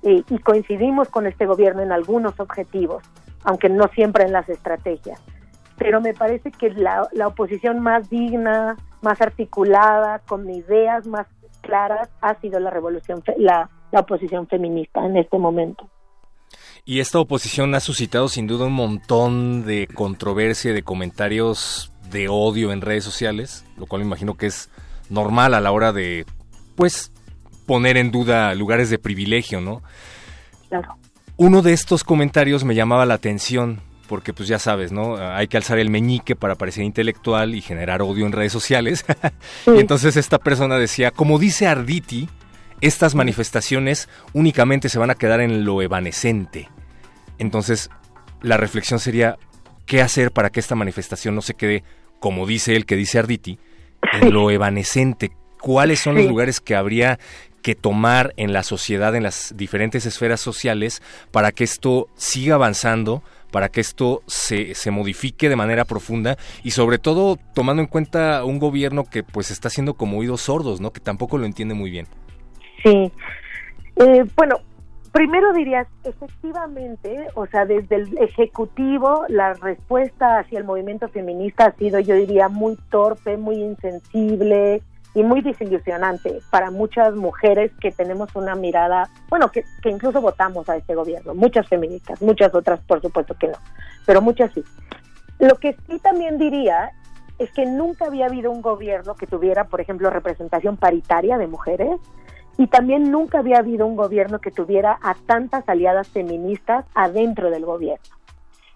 [0.02, 3.04] Y, y, coincidimos con este gobierno en algunos objetivos,
[3.44, 5.22] aunque no siempre en las estrategias.
[5.78, 11.28] Pero me parece que la, la oposición más digna, más articulada, con ideas más
[11.62, 15.90] claras, ha sido la revolución, la, la oposición feminista en este momento.
[16.86, 22.72] Y esta oposición ha suscitado sin duda un montón de controversia, de comentarios de odio
[22.72, 24.70] en redes sociales, lo cual me imagino que es
[25.10, 26.26] normal a la hora de,
[26.76, 27.12] pues,
[27.66, 29.82] poner en duda lugares de privilegio, ¿no?
[30.70, 30.96] Claro.
[31.38, 35.18] Uno de estos comentarios me llamaba la atención porque pues ya sabes, ¿no?
[35.18, 39.06] Hay que alzar el meñique para parecer intelectual y generar odio en redes sociales.
[39.66, 39.72] Sí.
[39.76, 42.30] y entonces esta persona decía, como dice Arditi,
[42.82, 46.70] estas manifestaciones únicamente se van a quedar en lo evanescente.
[47.38, 47.90] Entonces,
[48.42, 49.38] la reflexión sería,
[49.86, 51.84] ¿qué hacer para que esta manifestación no se quede,
[52.20, 53.60] como dice él, que dice Arditi,
[54.14, 55.32] en lo evanescente?
[55.60, 57.20] ¿Cuáles son los lugares que habría
[57.68, 61.02] que tomar en la sociedad, en las diferentes esferas sociales,
[61.32, 66.72] para que esto siga avanzando, para que esto se, se modifique de manera profunda y
[66.72, 70.92] sobre todo tomando en cuenta un gobierno que pues está siendo como oídos sordos, ¿no?
[70.92, 72.08] Que tampoco lo entiende muy bien.
[72.84, 73.12] Sí.
[73.98, 74.62] Eh, bueno,
[75.12, 81.76] primero dirías, efectivamente, o sea, desde el Ejecutivo, la respuesta hacia el movimiento feminista ha
[81.76, 84.82] sido, yo diría, muy torpe, muy insensible
[85.18, 90.70] y muy desilusionante para muchas mujeres que tenemos una mirada, bueno, que, que incluso votamos
[90.70, 93.58] a este gobierno, muchas feministas, muchas otras por supuesto que no,
[94.06, 94.64] pero muchas sí.
[95.40, 96.92] Lo que sí también diría
[97.40, 102.00] es que nunca había habido un gobierno que tuviera, por ejemplo, representación paritaria de mujeres,
[102.60, 107.66] y también nunca había habido un gobierno que tuviera a tantas aliadas feministas adentro del
[107.66, 108.06] gobierno.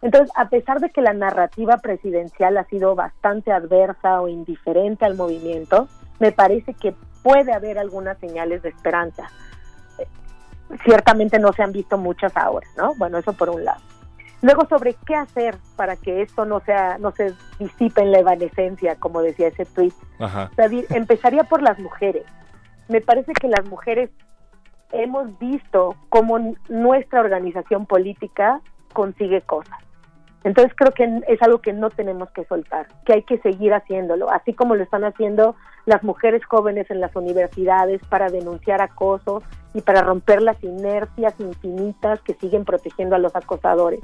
[0.02, 5.16] Entonces, a pesar de que la narrativa presidencial ha sido bastante adversa o indiferente al
[5.16, 5.88] movimiento,
[6.22, 9.30] me parece que puede haber algunas señales de esperanza.
[10.86, 12.96] Ciertamente no se han visto muchas ahora, ¿no?
[12.96, 13.82] Bueno, eso por un lado.
[14.42, 18.96] Luego sobre qué hacer para que esto no sea no se disipe en la evanescencia,
[18.96, 19.94] como decía ese tweet.
[20.20, 20.50] Ajá.
[20.56, 22.24] David, empezaría por las mujeres
[22.92, 24.10] me parece que las mujeres
[24.92, 28.60] hemos visto cómo nuestra organización política
[28.94, 29.78] consigue cosas.
[30.44, 34.32] Entonces creo que es algo que no tenemos que soltar, que hay que seguir haciéndolo,
[34.32, 39.82] así como lo están haciendo las mujeres jóvenes en las universidades para denunciar acoso y
[39.82, 44.02] para romper las inercias infinitas que siguen protegiendo a los acosadores.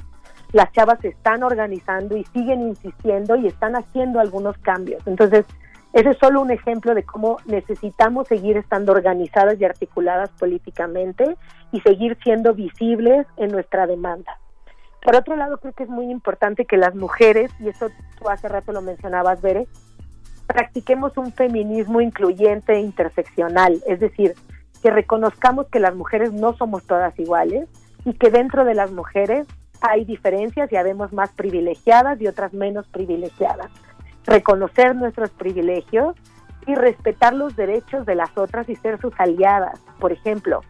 [0.52, 5.06] Las chavas se están organizando y siguen insistiendo y están haciendo algunos cambios.
[5.06, 5.44] Entonces,
[5.92, 11.36] ese es solo un ejemplo de cómo necesitamos seguir estando organizadas y articuladas políticamente
[11.72, 14.38] y seguir siendo visibles en nuestra demanda.
[15.02, 17.88] Por otro lado, creo que es muy importante que las mujeres, y eso
[18.18, 19.66] tú hace rato lo mencionabas, Bere,
[20.46, 24.34] practiquemos un feminismo incluyente e interseccional, es decir,
[24.82, 27.68] que reconozcamos que las mujeres no somos todas iguales
[28.04, 29.46] y que dentro de las mujeres
[29.80, 33.70] hay diferencias y habemos más privilegiadas y otras menos privilegiadas
[34.28, 36.14] reconocer nuestros privilegios
[36.66, 39.80] y respetar los derechos de las otras y ser sus aliadas.
[39.98, 40.60] Por ejemplo,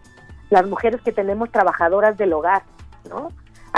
[0.49, 2.63] las mujeres que tenemos trabajadoras del hogar,
[3.11, 3.29] ¿no?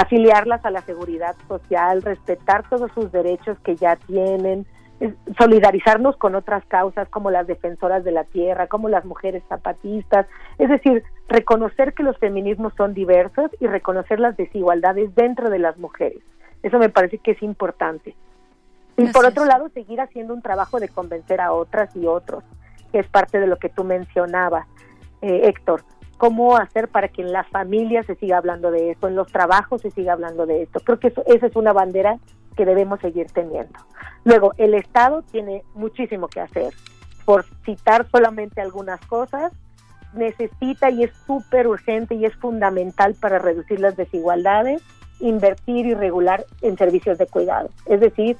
[0.01, 4.67] Afiliarlas a la seguridad social, respetar todos sus derechos que ya tienen,
[5.39, 10.27] solidarizarnos con otras causas como las defensoras de la tierra, como las mujeres zapatistas,
[10.59, 15.79] es decir, reconocer que los feminismos son diversos y reconocer las desigualdades dentro de las
[15.79, 16.23] mujeres.
[16.63, 18.15] Eso me parece que es importante.
[18.97, 22.45] Y por otro lado, seguir haciendo un trabajo de convencer a otras y otros,
[22.93, 24.67] que es parte de lo que tú mencionabas,
[25.23, 25.83] eh, Héctor.
[26.21, 29.81] ¿Cómo hacer para que en las familias se siga hablando de esto, en los trabajos
[29.81, 30.79] se siga hablando de esto?
[30.81, 32.19] Creo que eso, esa es una bandera
[32.59, 33.79] que debemos seguir teniendo.
[34.25, 36.75] Luego, el Estado tiene muchísimo que hacer.
[37.25, 39.51] Por citar solamente algunas cosas,
[40.13, 44.83] necesita y es súper urgente y es fundamental para reducir las desigualdades,
[45.21, 47.71] invertir y regular en servicios de cuidado.
[47.87, 48.37] Es decir,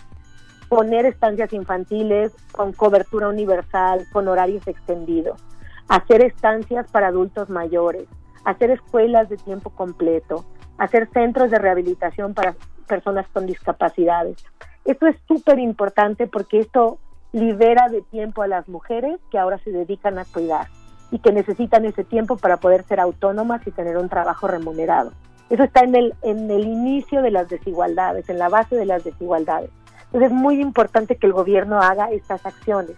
[0.69, 5.43] poner estancias infantiles con cobertura universal, con horarios extendidos,
[5.91, 8.07] hacer estancias para adultos mayores,
[8.45, 10.45] hacer escuelas de tiempo completo,
[10.79, 12.55] hacer centros de rehabilitación para
[12.87, 14.37] personas con discapacidades.
[14.85, 16.99] Esto es súper importante porque esto
[17.33, 20.69] libera de tiempo a las mujeres que ahora se dedican a cuidar
[21.11, 25.13] y que necesitan ese tiempo para poder ser autónomas y tener un trabajo remunerado.
[25.49, 29.03] Eso está en el, en el inicio de las desigualdades, en la base de las
[29.03, 29.71] desigualdades.
[30.05, 32.95] Entonces es muy importante que el gobierno haga estas acciones.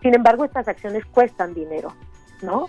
[0.00, 1.92] Sin embargo, estas acciones cuestan dinero,
[2.42, 2.66] ¿no?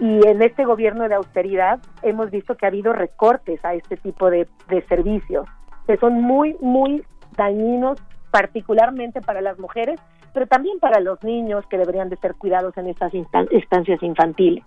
[0.00, 4.30] Y en este gobierno de austeridad hemos visto que ha habido recortes a este tipo
[4.30, 4.48] de,
[4.88, 5.46] servicios,
[5.86, 7.04] que son muy, muy
[7.36, 7.98] dañinos,
[8.30, 10.00] particularmente para las mujeres,
[10.32, 14.64] pero también para los niños que deberían de ser cuidados en estas instancias infantiles.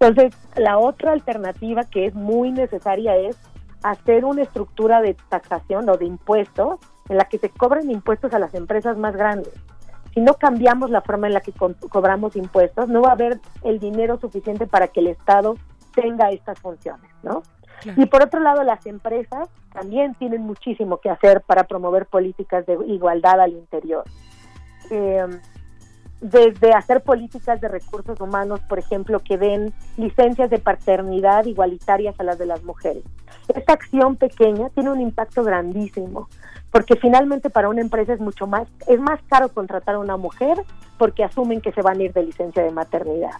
[0.00, 3.38] Entonces, la otra alternativa que es muy necesaria es
[3.82, 8.38] hacer una estructura de taxación o de impuestos en la que se cobren impuestos a
[8.38, 9.52] las empresas más grandes.
[10.14, 13.40] Si no cambiamos la forma en la que co cobramos impuestos, no va a haber
[13.64, 15.56] el dinero suficiente para que el Estado
[15.94, 17.42] tenga estas funciones, ¿no?
[17.82, 18.00] Claro.
[18.00, 22.78] Y por otro lado, las empresas también tienen muchísimo que hacer para promover políticas de
[22.86, 24.04] igualdad al interior.
[24.90, 25.26] Eh,
[26.24, 32.22] desde hacer políticas de recursos humanos, por ejemplo, que den licencias de paternidad igualitarias a
[32.22, 33.04] las de las mujeres.
[33.54, 36.30] Esta acción pequeña tiene un impacto grandísimo,
[36.70, 40.56] porque finalmente para una empresa es mucho más, es más caro contratar a una mujer
[40.96, 43.32] porque asumen que se van a ir de licencia de maternidad.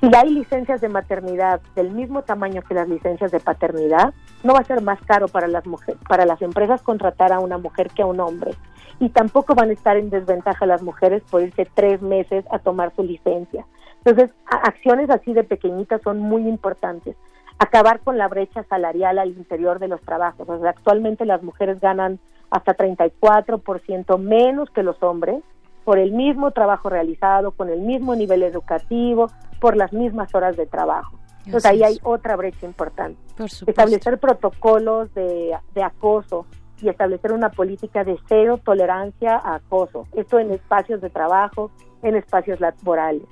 [0.00, 4.60] Si hay licencias de maternidad del mismo tamaño que las licencias de paternidad, no va
[4.60, 8.00] a ser más caro para las mujeres, para las empresas contratar a una mujer que
[8.00, 8.52] a un hombre.
[8.98, 12.94] Y tampoco van a estar en desventaja las mujeres por irse tres meses a tomar
[12.96, 13.66] su licencia.
[14.02, 17.14] Entonces, acciones así de pequeñitas son muy importantes.
[17.58, 20.48] Acabar con la brecha salarial al interior de los trabajos.
[20.48, 22.18] O sea, actualmente las mujeres ganan
[22.50, 25.42] hasta 34% menos que los hombres
[25.84, 29.28] por el mismo trabajo realizado, con el mismo nivel educativo,
[29.60, 31.20] por las mismas horas de trabajo.
[31.46, 33.18] Entonces ahí hay otra brecha importante.
[33.66, 36.46] Establecer protocolos de, de, acoso
[36.80, 40.06] y establecer una política de cero tolerancia a acoso.
[40.14, 41.70] Esto en espacios de trabajo,
[42.02, 43.24] en espacios laborales.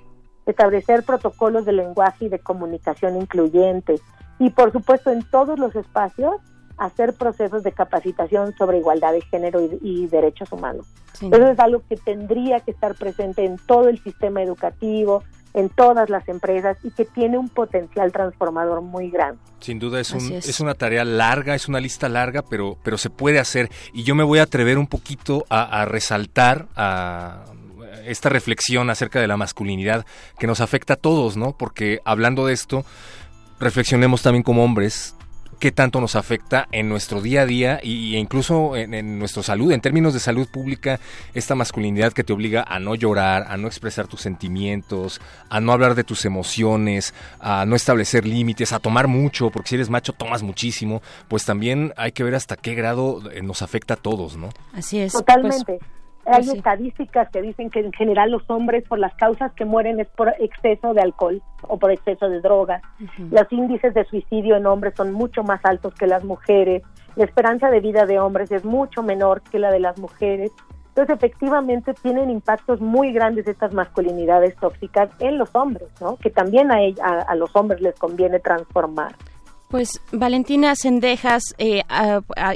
[0.46, 4.00] Establecer protocolos de lenguaje y de comunicación incluyente.
[4.38, 6.36] Y por supuesto en todos los espacios
[6.78, 10.86] hacer procesos de capacitación sobre igualdad de género y, y derechos humanos.
[11.12, 11.28] Sí.
[11.30, 15.24] Eso es algo que tendría que estar presente en todo el sistema educativo,
[15.58, 19.40] en todas las empresas y que tiene un potencial transformador muy grande.
[19.60, 20.48] Sin duda es, un, es.
[20.48, 23.68] es, una tarea larga, es una lista larga, pero, pero se puede hacer.
[23.92, 27.44] Y yo me voy a atrever un poquito a, a resaltar a
[28.06, 30.06] esta reflexión acerca de la masculinidad
[30.38, 31.56] que nos afecta a todos, ¿no?
[31.56, 32.84] Porque hablando de esto,
[33.58, 35.16] reflexionemos también como hombres
[35.58, 39.42] qué tanto nos afecta en nuestro día a día y, e incluso en, en nuestra
[39.42, 41.00] salud, en términos de salud pública,
[41.34, 45.72] esta masculinidad que te obliga a no llorar, a no expresar tus sentimientos, a no
[45.72, 50.12] hablar de tus emociones, a no establecer límites, a tomar mucho, porque si eres macho
[50.12, 54.36] tomas muchísimo, pues también hay que ver hasta qué grado eh, nos afecta a todos,
[54.36, 54.50] ¿no?
[54.72, 55.12] Así es.
[55.12, 55.78] Totalmente.
[55.78, 55.97] Pues,
[56.28, 56.56] hay sí.
[56.56, 60.32] estadísticas que dicen que en general los hombres por las causas que mueren es por
[60.38, 62.82] exceso de alcohol o por exceso de drogas.
[63.00, 63.30] Uh -huh.
[63.30, 66.82] Los índices de suicidio en hombres son mucho más altos que las mujeres.
[67.16, 70.52] La esperanza de vida de hombres es mucho menor que la de las mujeres.
[70.88, 76.16] Entonces, efectivamente, tienen impactos muy grandes estas masculinidades tóxicas en los hombres, ¿no?
[76.16, 79.14] Que también a, a, a los hombres les conviene transformar.
[79.68, 81.82] Pues Valentina Sendejas, eh,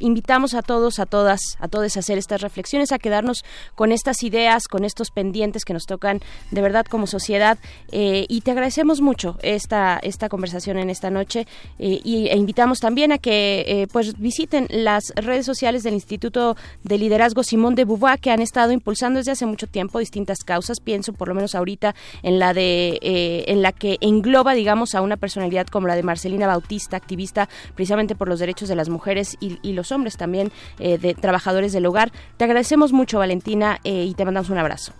[0.00, 3.44] invitamos a todos, a todas, a todos a hacer estas reflexiones, a quedarnos
[3.74, 7.58] con estas ideas, con estos pendientes que nos tocan de verdad como sociedad.
[7.90, 11.46] Eh, y te agradecemos mucho esta esta conversación en esta noche
[11.78, 16.56] eh, y, e invitamos también a que eh, pues visiten las redes sociales del Instituto
[16.82, 20.80] de Liderazgo Simón de Beauvoir que han estado impulsando desde hace mucho tiempo distintas causas.
[20.80, 25.18] Pienso por lo menos ahorita en la de en la que engloba, digamos, a una
[25.18, 29.58] personalidad como la de Marcelina Bautista activista precisamente por los derechos de las mujeres y,
[29.62, 32.12] y los hombres también, eh, de trabajadores del hogar.
[32.36, 34.92] Te agradecemos mucho, Valentina, eh, y te mandamos un abrazo.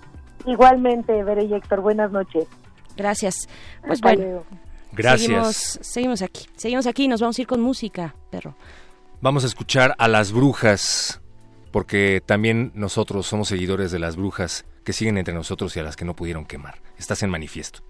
[0.46, 2.46] Igualmente, Bere y Héctor, buenas noches.
[2.96, 3.48] Gracias.
[3.80, 4.22] Pues Hasta bueno.
[4.22, 4.44] luego.
[4.92, 5.22] Gracias.
[5.22, 8.54] Seguimos, seguimos aquí, seguimos aquí, nos vamos a ir con música, perro.
[9.20, 11.22] Vamos a escuchar a las brujas,
[11.70, 15.96] porque también nosotros somos seguidores de las brujas que siguen entre nosotros y a las
[15.96, 16.82] que no pudieron quemar.
[16.98, 17.80] Estás en manifiesto.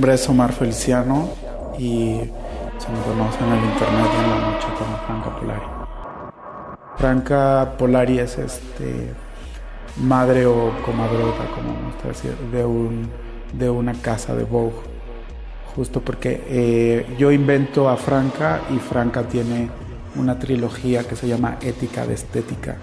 [0.00, 1.28] Nombre es Omar Feliciano
[1.78, 2.20] y
[2.78, 5.66] se me conoce en el internet en la noche como Franca Polari.
[6.96, 9.12] Franca Polari es este
[9.98, 13.10] madre o comadrota, como me gusta decir, de, un,
[13.52, 14.72] de una casa de Vogue.
[15.76, 19.68] Justo porque eh, yo invento a Franca y Franca tiene
[20.16, 22.78] una trilogía que se llama Ética de Estética.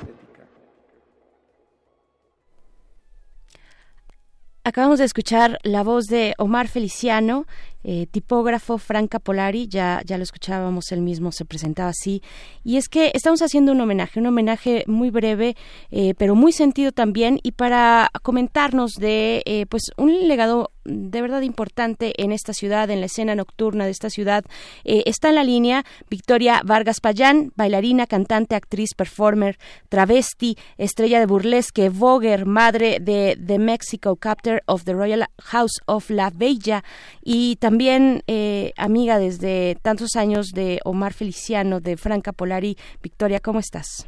[4.67, 7.45] Acabamos de escuchar la voz de Omar Feliciano,
[7.85, 12.21] eh, tipógrafo Franca Polari, ya, ya lo escuchábamos, él mismo se presentaba así.
[12.65, 15.55] Y es que estamos haciendo un homenaje, un homenaje muy breve,
[15.89, 21.41] eh, pero muy sentido también, y para comentarnos de eh, pues un legado de verdad
[21.41, 24.45] importante en esta ciudad, en la escena nocturna de esta ciudad.
[24.83, 29.57] está en la línea Victoria Vargas Payán, bailarina, cantante, actriz, performer,
[29.89, 36.09] travesti, estrella de burlesque, voguer, madre de The Mexico Captor of the Royal House of
[36.09, 36.83] La Bella
[37.23, 42.77] y también eh, amiga desde tantos años de Omar Feliciano, de Franca Polari.
[43.01, 44.07] Victoria, ¿cómo estás?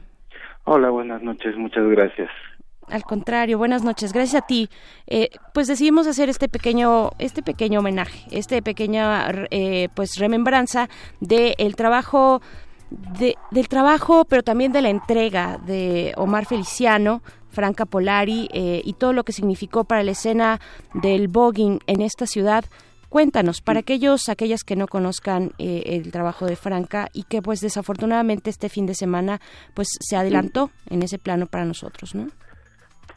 [0.65, 2.30] Hola, buenas noches, muchas gracias.
[2.89, 4.69] Al contrario, buenas noches, gracias a ti.
[5.07, 11.75] Eh, pues decidimos hacer este pequeño, este pequeño homenaje, este pequeña, eh, pues remembranza del
[11.75, 12.41] trabajo,
[12.89, 19.11] de, del trabajo, pero también de la entrega de Omar Feliciano, Franca Polari y todo
[19.11, 20.59] lo que significó para la escena
[20.93, 22.65] del voguing en esta ciudad.
[23.09, 27.59] Cuéntanos, para aquellos, aquellas que no conozcan eh, el trabajo de Franca y que pues
[27.59, 29.41] desafortunadamente este fin de semana
[29.73, 32.27] pues se adelantó en ese plano para nosotros, ¿no?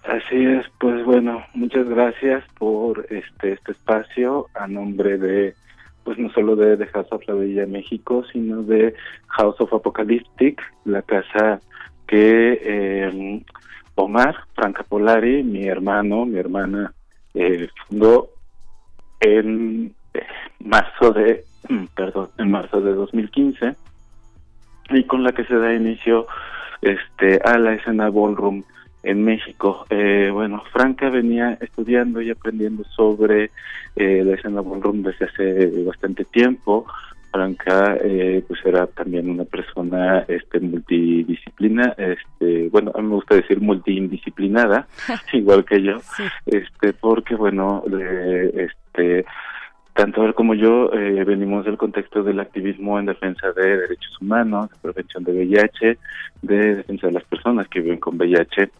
[0.04, 5.54] Así es, pues bueno, muchas gracias por este este espacio a nombre de
[6.02, 8.94] pues no solo de The House of la Bella México, sino de
[9.28, 11.60] House of Apocalyptic, la casa
[12.08, 13.42] que eh,
[13.94, 16.92] Omar Franca Polari, mi hermano, mi hermana,
[17.34, 18.30] eh, fundó
[19.20, 19.94] en
[20.58, 21.44] marzo de
[21.94, 23.76] perdón en marzo de 2015
[24.90, 26.26] y con la que se da inicio
[26.80, 28.64] este a la escena ballroom
[29.02, 29.86] en México.
[29.90, 33.50] Eh, bueno Franca venía estudiando y aprendiendo sobre
[33.96, 36.86] eh, la escena ballroom desde hace bastante tiempo.
[37.32, 43.36] Franca eh, pues era también una persona este multidisciplina este bueno a mí me gusta
[43.36, 44.86] decir multidisciplinada
[45.32, 45.96] igual que yo
[46.44, 47.84] este porque bueno
[48.54, 49.24] este
[49.94, 54.70] tanto él como yo eh, venimos del contexto del activismo en defensa de derechos humanos
[54.70, 55.98] de prevención de VIH
[56.42, 58.70] de defensa de las personas que viven con VIH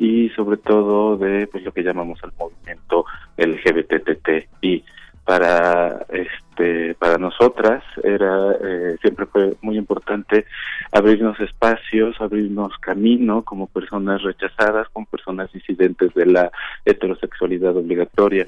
[0.00, 3.04] y sobre todo de pues lo que llamamos el movimiento
[3.36, 4.82] LGBTTI
[5.26, 10.46] para este para nosotras era eh, siempre fue muy importante
[10.90, 16.50] abrirnos espacios abrirnos camino como personas rechazadas como personas disidentes de la
[16.86, 18.46] heterosexualidad obligatoria.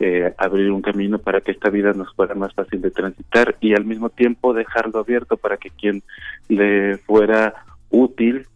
[0.00, 3.74] Eh, abrir un camino para que esta vida nos fuera más fácil de transitar y
[3.74, 6.02] al mismo tiempo dejarlo abierto para que quien
[6.48, 7.54] le fuera
[7.90, 8.48] útil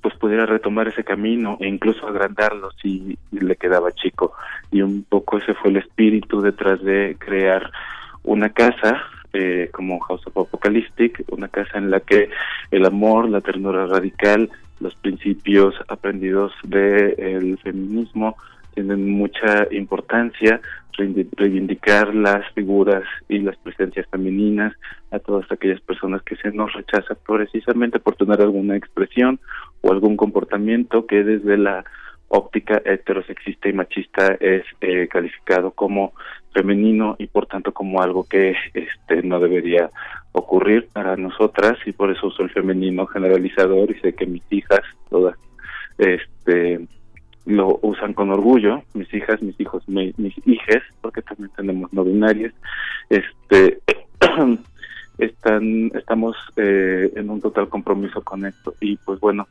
[0.00, 4.32] pues pudiera retomar ese camino e incluso agrandarlo si le quedaba chico.
[4.70, 7.70] Y un poco ese fue el espíritu detrás de crear
[8.22, 12.30] una casa eh, como House of Apocalyptic, una casa en la que
[12.70, 18.36] el amor, la ternura radical, los principios aprendidos del el feminismo
[18.80, 20.60] tienen mucha importancia,
[21.36, 24.74] reivindicar las figuras y las presencias femeninas
[25.10, 29.38] a todas aquellas personas que se nos rechazan precisamente por tener alguna expresión
[29.82, 31.84] o algún comportamiento que desde la
[32.28, 36.12] óptica heterosexista y machista es eh, calificado como
[36.54, 39.90] femenino y por tanto como algo que este no debería
[40.32, 44.80] ocurrir para nosotras y por eso uso el femenino generalizador y sé que mis hijas
[45.10, 45.36] todas
[45.98, 46.80] este
[47.50, 50.14] lo usan con orgullo, mis hijas, mis hijos, mis,
[50.46, 52.54] hijes, porque también tenemos no binarias,
[53.08, 53.80] este,
[55.18, 58.74] están, estamos eh, en un total compromiso con esto.
[58.80, 59.48] Y pues bueno,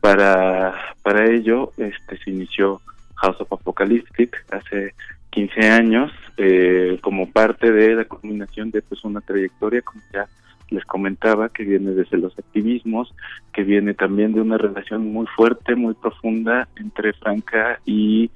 [0.00, 2.80] para, para ello este se inició
[3.16, 4.94] House of Apocalyptic hace
[5.30, 10.26] 15 años eh, como parte de la culminación de pues una trayectoria como ya
[10.70, 13.14] les comentaba, que viene desde los activismos,
[13.52, 18.30] que viene también de una relación muy fuerte, muy profunda entre Franca y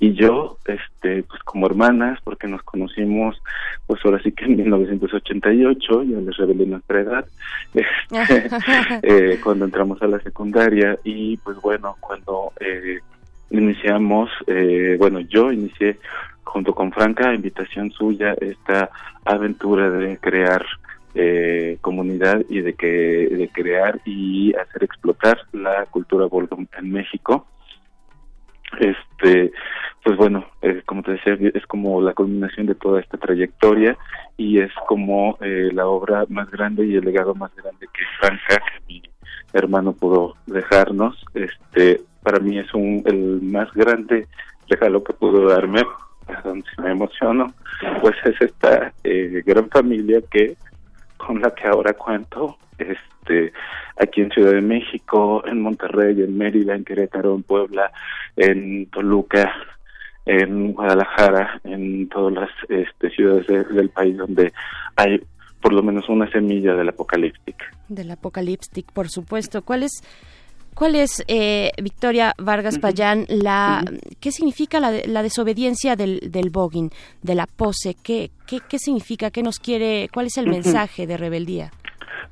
[0.00, 3.40] y yo, este, pues como hermanas, porque nos conocimos,
[3.86, 7.26] pues ahora sí que en 1988, ya les revelé nuestra edad,
[7.74, 8.48] este,
[9.02, 13.00] eh, cuando entramos a la secundaria y pues bueno, cuando eh,
[13.50, 15.98] iniciamos, eh, bueno, yo inicié
[16.44, 18.90] junto con Franca, a invitación suya, esta
[19.24, 20.64] aventura de crear
[21.20, 27.44] eh, comunidad y de que de crear y hacer explotar la cultura ballroom en México.
[28.78, 29.50] Este
[30.04, 33.98] pues bueno eh, como te decía es como la culminación de toda esta trayectoria
[34.36, 38.62] y es como eh, la obra más grande y el legado más grande que Franca
[38.86, 39.02] mi
[39.52, 41.16] hermano pudo dejarnos.
[41.34, 44.28] Este para mí es un el más grande
[44.68, 45.82] regalo que pudo darme
[46.28, 47.52] perdón si me emociono.
[48.00, 50.56] Pues es esta eh, gran familia que
[51.18, 53.52] con la que ahora cuento este
[54.00, 57.92] aquí en Ciudad de México, en Monterrey, en Mérida, en Querétaro, en Puebla,
[58.36, 59.52] en Toluca,
[60.24, 64.52] en Guadalajara, en todas las este, ciudades del país donde
[64.96, 65.20] hay
[65.60, 67.56] por lo menos una semilla del apocalíptic.
[67.88, 69.62] Del apocalíptic, por supuesto.
[69.62, 70.02] ¿Cuál es,
[70.78, 73.82] cuál es eh, Victoria Vargas Payán, la,
[74.20, 77.96] qué significa la, la desobediencia del, del voguing, de la pose?
[78.00, 79.32] ¿Qué, qué, qué significa?
[79.32, 80.08] ¿Qué nos quiere?
[80.14, 81.72] ¿Cuál es el mensaje de rebeldía?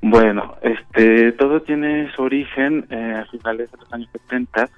[0.01, 4.71] Bueno, este, todo tiene su origen eh, a finales de los años 70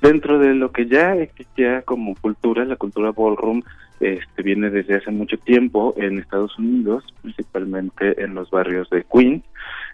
[0.00, 3.62] dentro de lo que ya existía como cultura, la cultura ballroom
[4.00, 9.44] este, viene desde hace mucho tiempo en Estados Unidos, principalmente en los barrios de Queens,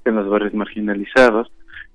[0.07, 1.53] en los barrios marginalizados.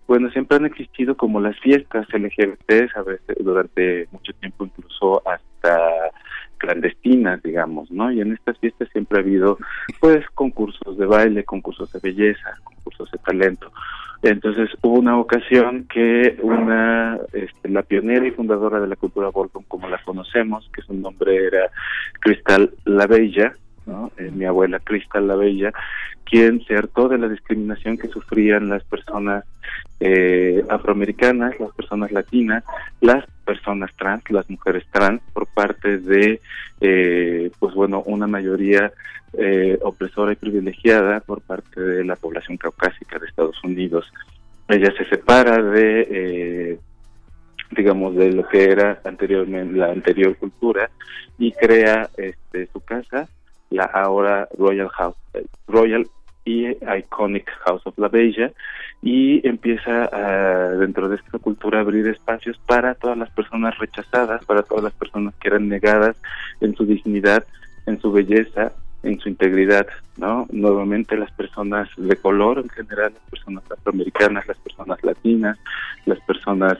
[0.07, 6.11] Bueno, siempre han existido como las fiestas LGBT, a veces durante mucho tiempo incluso hasta
[6.57, 8.11] clandestinas, digamos, ¿no?
[8.11, 9.57] Y en estas fiestas siempre ha habido,
[9.99, 13.71] pues, concursos de baile, concursos de belleza, concursos de talento.
[14.21, 19.65] Entonces hubo una ocasión que una, este, la pionera y fundadora de la cultura ballroom,
[19.67, 21.69] como la conocemos, que su nombre era
[22.21, 23.53] Cristal La Bella,
[23.85, 24.11] ¿no?
[24.17, 25.71] Eh, mi abuela Cristal La Bella,
[26.25, 29.45] quien se hartó de la discriminación que sufrían las personas
[29.99, 32.63] eh, afroamericanas, las personas latinas,
[33.01, 36.41] las personas trans, las mujeres trans, por parte de,
[36.81, 38.91] eh, pues bueno, una mayoría
[39.35, 44.05] eh, opresora y privilegiada por parte de la población caucásica de Estados Unidos.
[44.67, 46.79] Ella se separa de, eh,
[47.71, 50.89] digamos, de lo que era anteriormente la anterior cultura
[51.39, 53.27] y crea este, su casa,
[53.73, 55.15] la ahora Royal House,
[55.67, 56.07] Royal
[56.45, 58.51] y Iconic House of la Bella
[59.01, 64.45] y empieza a, dentro de esta cultura a abrir espacios para todas las personas rechazadas,
[64.45, 66.15] para todas las personas que eran negadas
[66.61, 67.45] en su dignidad,
[67.85, 70.47] en su belleza, en su integridad, ¿no?
[70.51, 75.57] Nuevamente las personas de color en general, las personas afroamericanas, las personas latinas,
[76.05, 76.77] las personas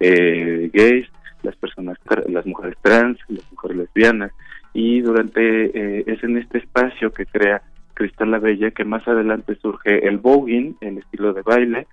[0.00, 1.08] eh, gays,
[1.42, 4.32] las personas, las mujeres trans, las mujeres lesbianas
[4.78, 7.62] y durante eh, es en este espacio que crea
[7.94, 11.86] Cristal la Bella, que más adelante surge el voguing, el estilo de baile,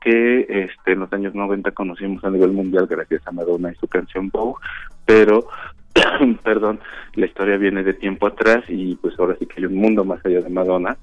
[0.00, 3.86] que este, en los años 90 conocimos a nivel mundial gracias a Madonna y su
[3.88, 4.58] canción Vogue,
[5.04, 5.48] pero,
[6.42, 6.80] perdón,
[7.14, 10.24] la historia viene de tiempo atrás y pues ahora sí que hay un mundo más
[10.24, 10.96] allá de Madonna,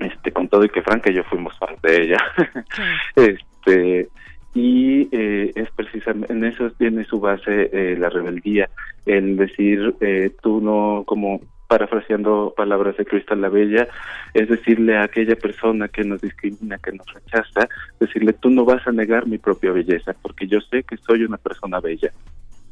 [0.00, 2.18] este, con todo y que Franca y yo fuimos fan de ella,
[3.14, 4.08] este,
[4.54, 8.68] y eh, es precisamente en eso tiene su base eh, la rebeldía,
[9.06, 13.88] el decir eh, tú no como parafraseando palabras de Cristal la Bella,
[14.34, 17.66] es decirle a aquella persona que nos discrimina, que nos rechaza,
[17.98, 21.38] decirle, tú no vas a negar mi propia belleza, porque yo sé que soy una
[21.38, 22.12] persona bella.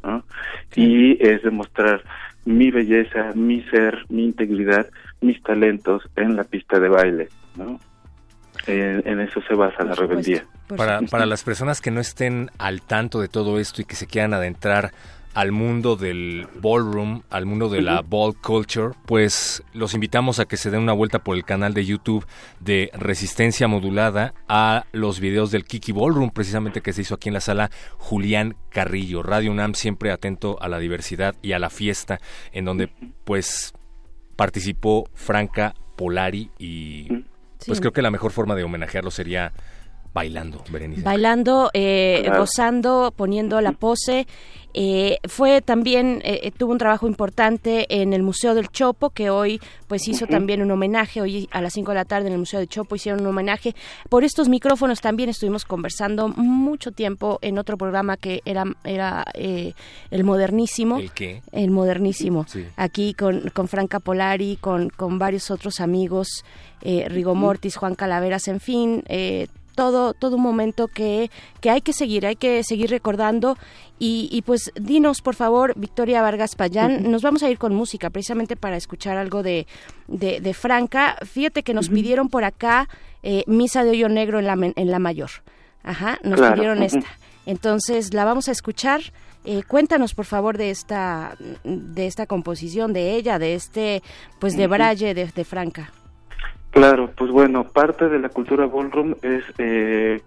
[0.04, 0.22] ¿no?
[0.76, 2.02] Y es demostrar
[2.44, 4.86] mi belleza, mi ser, mi integridad,
[5.22, 7.28] mis talentos en la pista de baile.
[7.56, 7.80] ¿no?
[8.66, 10.46] En, en eso se basa la rebeldía.
[10.76, 14.06] Para, para las personas que no estén al tanto de todo esto y que se
[14.06, 14.92] quieran adentrar
[15.34, 20.56] al mundo del ballroom, al mundo de la ball culture, pues los invitamos a que
[20.56, 22.26] se den una vuelta por el canal de YouTube
[22.58, 27.34] de Resistencia Modulada a los videos del Kiki Ballroom, precisamente que se hizo aquí en
[27.34, 29.22] la sala Julián Carrillo.
[29.22, 32.18] Radio UNAM siempre atento a la diversidad y a la fiesta,
[32.52, 32.90] en donde
[33.24, 33.72] pues
[34.36, 37.24] participó Franca Polari y
[37.66, 37.80] pues Sí.
[37.82, 39.52] creo que la mejor forma de homenajearlo sería
[40.12, 41.02] bailando, Berenice.
[41.02, 42.40] Bailando, eh, Claro.
[42.40, 44.26] gozando, poniendo la pose.
[44.72, 49.28] Eh, fue también, eh, eh, tuvo un trabajo importante en el Museo del Chopo, que
[49.28, 52.38] hoy pues hizo también un homenaje, hoy a las 5 de la tarde en el
[52.38, 53.74] Museo del Chopo hicieron un homenaje.
[54.08, 59.72] Por estos micrófonos también estuvimos conversando mucho tiempo en otro programa que era, era eh,
[60.12, 60.98] el modernísimo.
[61.00, 61.42] ¿El qué?
[61.50, 62.46] El modernísimo.
[62.46, 62.64] Sí.
[62.76, 66.44] Aquí con, con Franca Polari, con, con varios otros amigos,
[66.82, 69.48] eh, Rigo Mortis, Juan Calaveras, en fin, eh,
[69.80, 71.30] todo, todo un momento que,
[71.62, 73.56] que hay que seguir, hay que seguir recordando.
[73.98, 78.10] Y, y pues dinos, por favor, Victoria Vargas Payán, nos vamos a ir con música
[78.10, 79.66] precisamente para escuchar algo de,
[80.06, 81.16] de, de Franca.
[81.24, 82.90] Fíjate que nos pidieron por acá
[83.22, 85.30] eh, Misa de Hoyo Negro en la, en la mayor.
[85.82, 87.06] Ajá, nos Claro, pidieron esta.
[87.46, 89.00] Entonces la vamos a escuchar.
[89.46, 94.02] Eh, cuéntanos por favor de esta de esta composición de ella, de este
[94.38, 94.66] pues de.
[94.66, 95.90] Braille de, de Franca.
[96.70, 100.20] Claro, pues bueno, parte de la cultura ballroom es eh,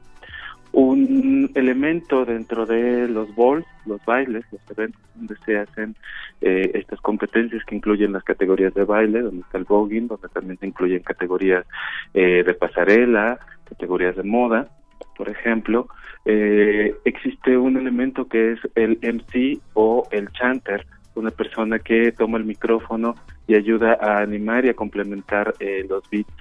[0.73, 5.95] un elemento dentro de los balls, los bailes, los eventos donde se hacen
[6.41, 10.57] eh, estas competencias que incluyen las categorías de baile, donde está el voguing, donde también
[10.59, 11.65] se incluyen categorías
[12.13, 13.39] eh, de pasarela,
[13.69, 14.67] categorías de moda,
[15.15, 15.87] por ejemplo.
[16.25, 22.37] Eh, existe un elemento que es el MC o el chanter, una persona que toma
[22.37, 23.15] el micrófono
[23.47, 26.33] y ayuda a animar y a complementar eh, los beats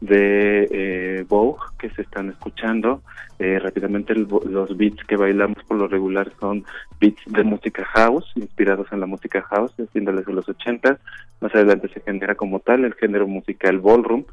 [0.00, 3.02] de eh, Vogue que se están escuchando.
[3.38, 6.64] Eh, rápidamente los beats que bailamos por lo regular son
[7.00, 10.98] beats de música house, inspirados en la música house, haciéndoles de los 80.
[11.40, 14.24] Más adelante se genera como tal el género musical ballroom,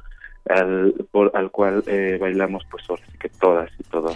[0.49, 4.15] al, por, al cual eh, bailamos pues ahora sí que todas y todas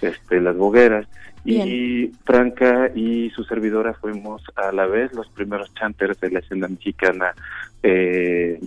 [0.00, 1.06] este, las bogueras.
[1.44, 6.68] Y Franca y su servidora fuimos a la vez los primeros chanters de la escena
[6.68, 7.34] mexicana,
[7.82, 8.60] eh,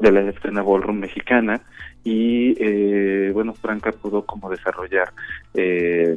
[0.00, 1.60] de la escena ballroom mexicana.
[2.02, 5.12] Y eh, bueno, Franca pudo como desarrollar
[5.52, 6.16] eh,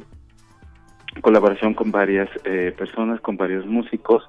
[1.21, 4.23] colaboración con varias eh, personas, con varios músicos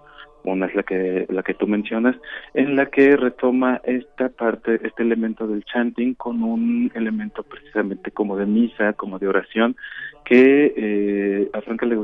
[0.53, 2.17] una es la que la que tú mencionas,
[2.55, 8.37] en la que retoma esta parte, este elemento del chanting con un elemento precisamente como
[8.37, 9.77] de misa, como de oración,
[10.25, 11.97] que eh, a Franca le,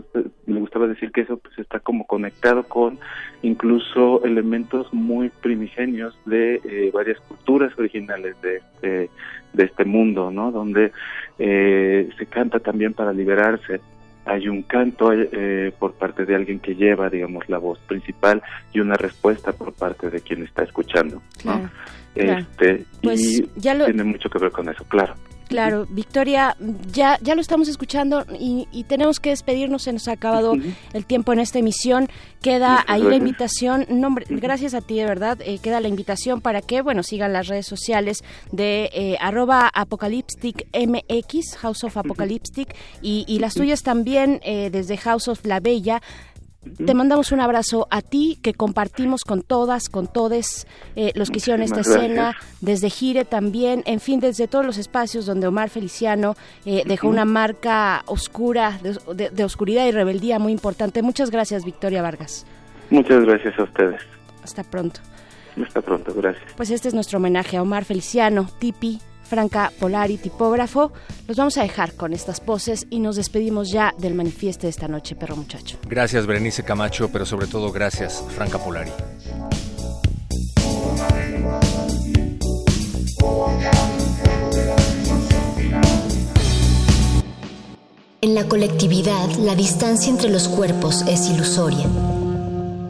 [0.47, 2.99] le gustaba decir que eso pues está como conectado con
[3.43, 9.11] incluso elementos muy primigenios de eh, varias culturas originales de este,
[9.53, 10.53] de este mundo, ¿no?
[10.53, 10.93] Donde
[11.39, 13.81] eh, se canta también para liberarse
[14.27, 18.81] hay un canto eh, por parte de alguien que lleva, digamos, la voz principal y
[18.81, 21.23] una respuesta por parte de quien está escuchando.
[21.45, 21.71] ¿no?
[22.15, 23.87] Este, pues y ya lo...
[23.87, 25.15] tiene mucho que ver con eso, claro.
[25.49, 26.57] Claro, Victoria,
[26.91, 30.55] ya, ya lo estamos escuchando y, y tenemos que despedirnos, se nos ha acabado
[30.93, 32.09] el tiempo en esta emisión.
[32.41, 36.61] Queda ahí la invitación, no, gracias a ti de verdad, eh, queda la invitación para
[36.61, 43.25] que, bueno, sigan las redes sociales de eh, arroba apocalyptic mx, House of Apocalyptic, y,
[43.29, 46.03] y las tuyas también eh, desde House of La Bella.
[46.87, 51.37] Te mandamos un abrazo a ti que compartimos con todas, con todes eh, los que
[51.39, 52.57] hicieron esta escena, gracias.
[52.61, 57.25] desde Gire también, en fin, desde todos los espacios donde Omar Feliciano eh, dejó una
[57.25, 61.03] marca oscura, de, de- de oscuridad y rebeldía muy importante.
[61.03, 62.47] Muchas gracias, Victoria Vargas.
[62.91, 64.01] Muchas gracias a ustedes.
[64.43, 65.01] Hasta pronto.
[65.65, 66.45] Hasta pronto, gracias.
[66.57, 69.01] Pues este es nuestro homenaje a Omar Feliciano, Tipi,
[69.35, 70.93] Franca Polari, tipógrafo.
[71.27, 74.87] Los vamos a dejar con estas poses y nos despedimos ya del manifiesto de esta
[74.87, 75.77] noche, perro muchacho.
[75.89, 78.93] Gracias, Berenice Camacho, pero sobre todo gracias, Franca Polari.
[88.21, 91.87] En la colectividad, la distancia entre los cuerpos es ilusoria.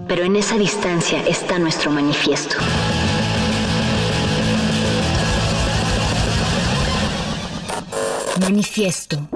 [0.06, 2.56] Pero en esa distancia está nuestro manifiesto.
[8.44, 9.28] Manifiesto.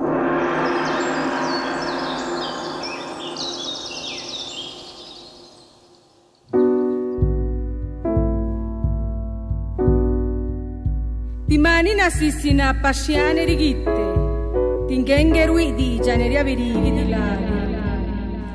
[11.47, 17.47] Timani nasissina pasciane rigitte, tingengerui di gianeria virili di lari.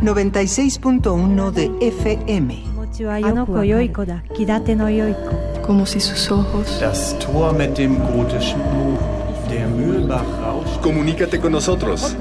[0.04, 2.51] 96.1 de FM.
[5.66, 6.80] Como si sus ojos.
[6.80, 9.12] Das Tor mit dem gotischen Buch.
[10.84, 12.15] Comunícate con nosotros.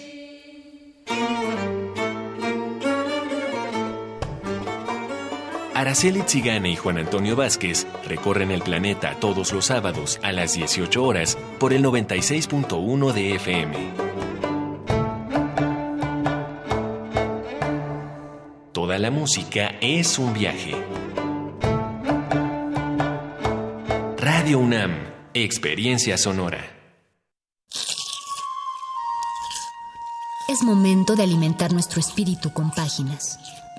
[5.81, 11.03] Araceli Zigane y Juan Antonio Vázquez recorren el planeta todos los sábados a las 18
[11.03, 13.93] horas por el 96.1 de FM.
[18.71, 20.75] Toda la música es un viaje.
[24.17, 24.91] Radio UNAM,
[25.33, 26.61] Experiencia Sonora.
[30.47, 33.39] Es momento de alimentar nuestro espíritu con páginas.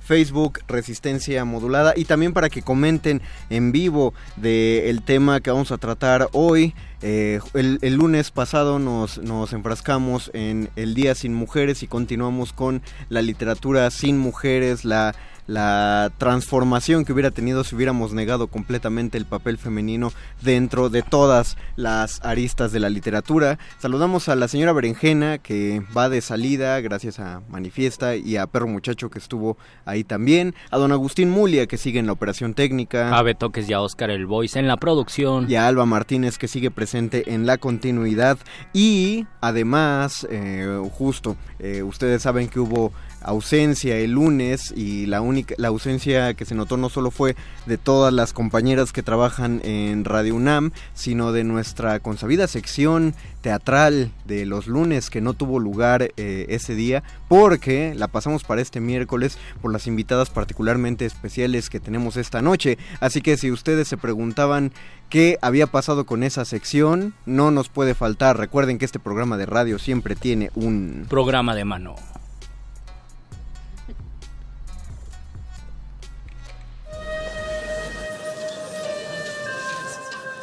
[0.01, 3.21] Facebook Resistencia Modulada y también para que comenten
[3.51, 6.75] en vivo del el tema que vamos a tratar hoy.
[7.05, 12.53] Eh, el, el lunes pasado nos, nos enfrascamos en el Día sin Mujeres y continuamos
[12.53, 15.15] con la literatura sin mujeres, la,
[15.47, 21.57] la transformación que hubiera tenido si hubiéramos negado completamente el papel femenino dentro de todas
[21.77, 23.59] las aristas de la literatura.
[23.79, 28.69] Saludamos a la señora Berenjena que va de salida gracias a Manifiesta y a Perro
[28.69, 33.17] Muchacho que estuvo ahí también, a don Agustín Mulia que sigue en la operación técnica.
[33.17, 35.51] A Betoques y a Oscar El Voice en la producción.
[35.51, 38.39] Y a Alba Martínez que sigue presente en la continuidad.
[38.73, 42.93] Y además, eh, justo, eh, ustedes saben que hubo
[43.25, 47.79] ausencia el lunes y la única la ausencia que se notó no solo fue de
[47.79, 54.47] todas las compañeras que trabajan en Radio UNAM, sino de nuestra consabida sección teatral de
[54.47, 59.39] los lunes que no tuvo lugar eh, ese día porque la pasamos para este miércoles
[59.61, 62.79] por las invitadas particularmente especiales que tenemos esta noche.
[63.01, 64.73] Así que si ustedes se preguntaban
[65.09, 68.39] qué había pasado con esa sección, no nos puede faltar.
[68.39, 71.97] Recuerden que este programa de radio siempre tiene un programa de mano.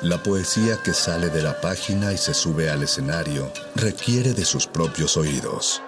[0.01, 4.65] La poesía que sale de la página y se sube al escenario requiere de sus
[4.65, 5.81] propios oídos.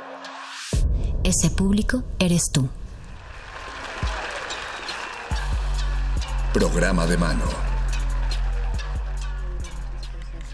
[1.23, 2.67] Ese público eres tú.
[6.53, 7.45] Programa de mano.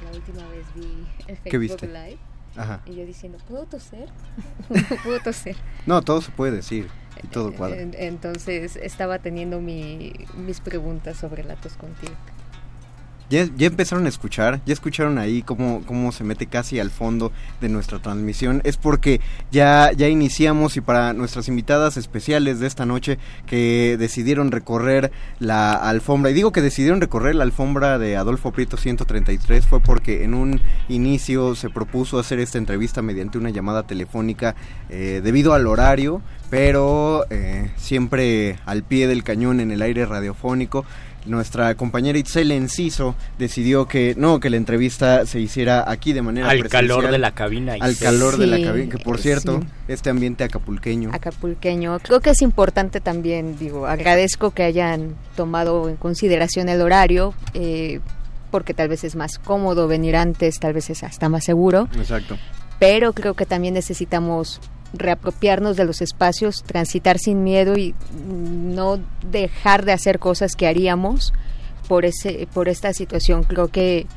[0.03, 1.87] La última vez vi el ¿Qué Facebook viste?
[1.87, 2.17] Live
[2.55, 2.81] Ajá.
[2.85, 4.09] y yo diciendo, ¿puedo toser?
[4.69, 5.55] No puedo toser.
[5.87, 6.89] No, todo se puede decir
[7.23, 7.81] y todo cuadra.
[7.81, 12.13] En- Entonces estaba teniendo mi, mis preguntas sobre la tos contigo.
[13.29, 17.31] Ya, ya empezaron a escuchar, ya escucharon ahí cómo, cómo se mete casi al fondo
[17.61, 18.61] de nuestra transmisión.
[18.63, 19.21] Es porque
[19.51, 25.73] ya, ya iniciamos y para nuestras invitadas especiales de esta noche que decidieron recorrer la
[25.73, 30.33] alfombra, y digo que decidieron recorrer la alfombra de Adolfo Prieto 133 fue porque en
[30.33, 34.55] un inicio se propuso hacer esta entrevista mediante una llamada telefónica
[34.89, 40.85] eh, debido al horario, pero eh, siempre al pie del cañón en el aire radiofónico
[41.27, 46.49] nuestra compañera Itzel Enciso decidió que no, que la entrevista se hiciera aquí de manera
[46.49, 47.75] al calor de la cabina.
[47.79, 51.11] Al calor de la cabina, que por cierto, este ambiente acapulqueño.
[51.13, 51.99] Acapulqueño.
[51.99, 57.33] Creo que es importante también, digo, agradezco que hayan tomado en consideración el horario.
[57.53, 57.99] Eh,
[58.51, 61.89] porque tal vez es más cómodo venir antes, tal vez es hasta más seguro.
[61.97, 62.37] Exacto.
[62.79, 64.61] Pero creo que también necesitamos
[64.93, 67.93] reapropiarnos de los espacios, transitar sin miedo y
[68.25, 71.33] no dejar de hacer cosas que haríamos
[71.87, 73.43] por ese por esta situación.
[73.43, 74.07] Creo que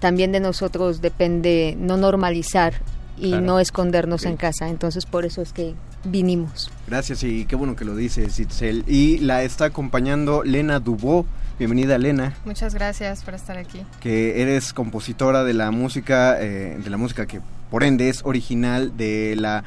[0.00, 2.74] también de nosotros depende no normalizar
[3.18, 4.68] y no escondernos en casa.
[4.68, 5.74] Entonces por eso es que
[6.04, 6.70] vinimos.
[6.86, 8.84] Gracias y qué bueno que lo dices, Itzel.
[8.86, 11.26] Y la está acompañando Lena Dubó.
[11.58, 12.36] Bienvenida, Lena.
[12.44, 13.80] Muchas gracias por estar aquí.
[14.00, 18.96] Que eres compositora de la música, eh, de la música que por ende es original
[18.96, 19.64] de la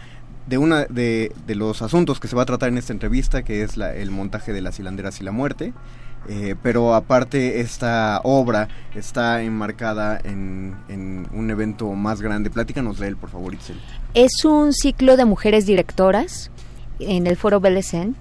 [0.49, 3.61] de una de, de, los asuntos que se va a tratar en esta entrevista, que
[3.61, 5.73] es la, el montaje de las hilanderas y la muerte.
[6.27, 12.49] Eh, pero aparte esta obra está enmarcada en, en, un evento más grande.
[12.49, 13.79] Platícanos de él, por favor, Itzel.
[14.13, 16.51] Es un ciclo de mujeres directoras
[16.99, 18.15] en el Foro Belecén.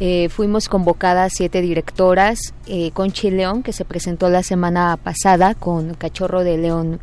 [0.00, 5.94] eh, fuimos convocadas siete directoras, eh, con Chileón, que se presentó la semana pasada, con
[5.94, 7.00] Cachorro de León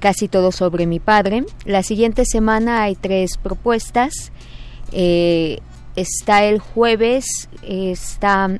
[0.00, 1.44] casi todo sobre mi padre.
[1.64, 4.32] La siguiente semana hay tres propuestas.
[4.92, 5.58] Eh,
[5.96, 8.58] está el jueves, está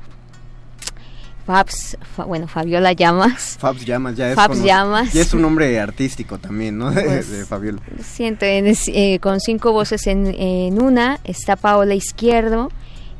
[1.49, 3.57] Fabs, fa, bueno, Fabiola Llamas.
[3.59, 5.11] Fabs Llamas, ya es, Fabs Llamas.
[5.13, 6.91] Ya es un nombre artístico también, ¿no?
[6.91, 7.81] De, Pues, de Fabiola.
[8.03, 11.19] Siento, eh, con cinco voces en, en, una.
[11.23, 12.69] Está Paola Izquierdo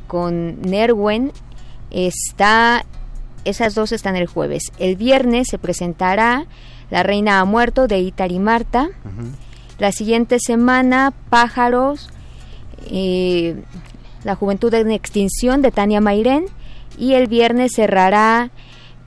[0.06, 1.32] con Nerwen.
[1.90, 2.86] Está,
[3.44, 4.70] esas dos están el jueves.
[4.78, 6.46] El viernes se presentará
[6.90, 8.88] La Reina ha muerto de Itari Marta.
[9.04, 9.30] Uh -huh.
[9.78, 12.10] La siguiente semana, Pájaros,
[12.90, 13.62] eh,
[14.24, 16.46] La Juventud en Extinción de Tania Mairén.
[16.98, 18.50] Y el viernes cerrará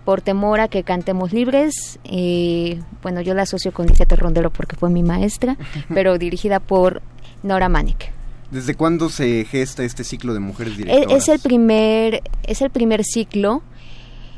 [0.05, 1.99] por temor a que cantemos libres.
[2.03, 5.57] Eh, bueno, yo la asocio con Lisette Rondero porque fue mi maestra,
[5.93, 7.01] pero dirigida por
[7.43, 8.11] Nora Manek.
[8.51, 11.11] ¿Desde cuándo se gesta este ciclo de mujeres directoras?
[11.11, 13.63] Es, es el primer, es el primer ciclo.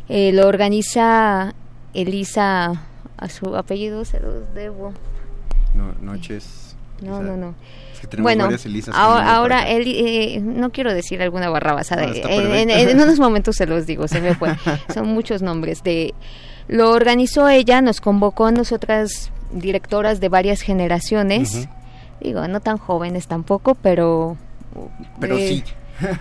[0.08, 1.54] Eh, lo organiza
[1.94, 2.82] Elisa,
[3.18, 4.94] a su apellido se los debo.
[5.74, 6.76] No, noches.
[7.02, 7.56] No, no, no.
[7.94, 8.48] Es que bueno,
[8.94, 12.08] ahora, ahora él, eh, no quiero decir alguna barrabasada.
[12.08, 14.56] No, en, en, en, unos momentos se los digo, se me fue.
[14.94, 15.84] Son muchos nombres.
[15.84, 16.14] de
[16.68, 21.54] Lo organizó ella, nos convocó a nosotras directoras de varias generaciones.
[21.54, 21.70] Uh -huh.
[22.22, 24.38] Digo, no tan jóvenes tampoco, pero...
[25.20, 25.64] Pero eh, sí.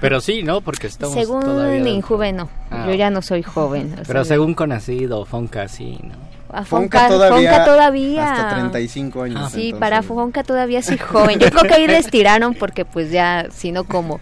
[0.01, 0.61] Pero sí, ¿no?
[0.61, 1.83] Porque estamos según todavía...
[1.83, 2.49] mi joven, no.
[2.71, 3.95] Ah, yo ya no soy joven.
[4.07, 6.15] Pero sea, según Conocido, Fonca, sí, ¿no?
[6.55, 8.33] A Fonca, Fonca, todavía, Fonca todavía.
[8.33, 9.41] Hasta 35 años.
[9.43, 9.81] Ah, sí, entonces.
[9.81, 11.39] para Fonca todavía soy joven.
[11.39, 14.21] Yo creo que ahí les tiraron porque pues ya, si no, como...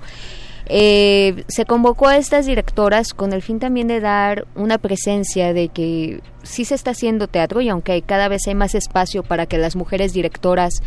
[0.66, 5.68] Eh, se convocó a estas directoras con el fin también de dar una presencia de
[5.68, 9.58] que sí se está haciendo teatro y aunque cada vez hay más espacio para que
[9.58, 10.80] las mujeres directoras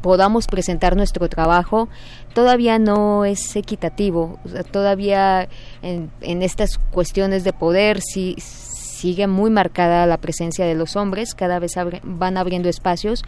[0.00, 1.88] podamos presentar nuestro trabajo,
[2.32, 4.38] todavía no es equitativo.
[4.44, 5.48] O sea, todavía
[5.82, 8.36] en, en, estas cuestiones de poder sí
[8.98, 11.72] sigue muy marcada la presencia de los hombres, cada vez
[12.02, 13.24] van abriendo espacios.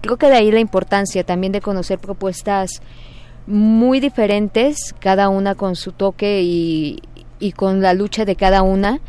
[0.00, 2.82] Creo que de ahí la importancia también de conocer propuestas
[3.46, 7.00] muy diferentes, cada una con su toque y,
[7.38, 9.00] y con la lucha de cada una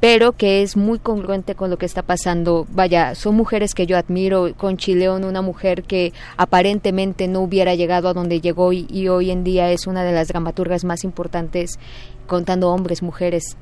[0.00, 2.66] pero que es muy congruente con lo que está pasando.
[2.70, 8.08] Vaya, son mujeres que yo admiro, con Chileón, una mujer que aparentemente no hubiera llegado
[8.08, 11.78] a donde llegó y, y, hoy en día es una de las dramaturgas más importantes,
[12.26, 13.56] contando hombres, mujeres,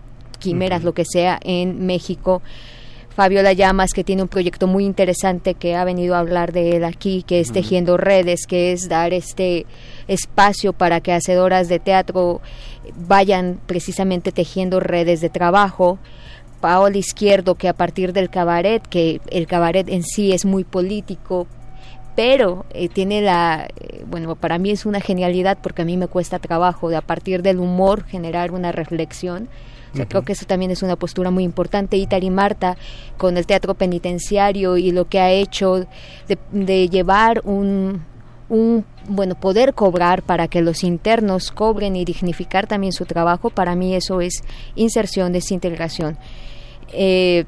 [0.45, 0.87] quimeras, uh -huh.
[0.87, 2.43] lo que sea, en México.
[3.15, 6.85] Fabiola Llamas, que tiene un proyecto muy interesante que ha venido a hablar de él
[6.85, 7.53] aquí, que es.
[7.53, 9.66] Tejiendo Redes, que es dar este
[10.09, 12.41] espacio para que hacedoras de teatro
[12.97, 15.99] vayan precisamente tejiendo redes de trabajo.
[16.61, 21.47] Paola Izquierdo, que a partir del cabaret, que el cabaret en sí es muy político,
[22.16, 26.09] pero eh, tiene la, eh, bueno, para mí es una genialidad porque a mí me
[26.09, 29.49] cuesta trabajo de a partir del humor generar una reflexión.
[29.95, 30.11] O sea, uh -huh.
[30.11, 31.97] Creo que eso también es una postura muy importante.
[31.97, 32.77] Itari Marta,
[33.16, 35.87] con el teatro penitenciario y lo que ha hecho
[36.29, 38.03] de, de llevar un,
[38.49, 43.75] un bueno poder cobrar para que los internos cobren y dignificar también su trabajo para
[43.75, 44.43] mí eso es
[44.77, 46.19] inserción es integración
[46.93, 47.45] eh,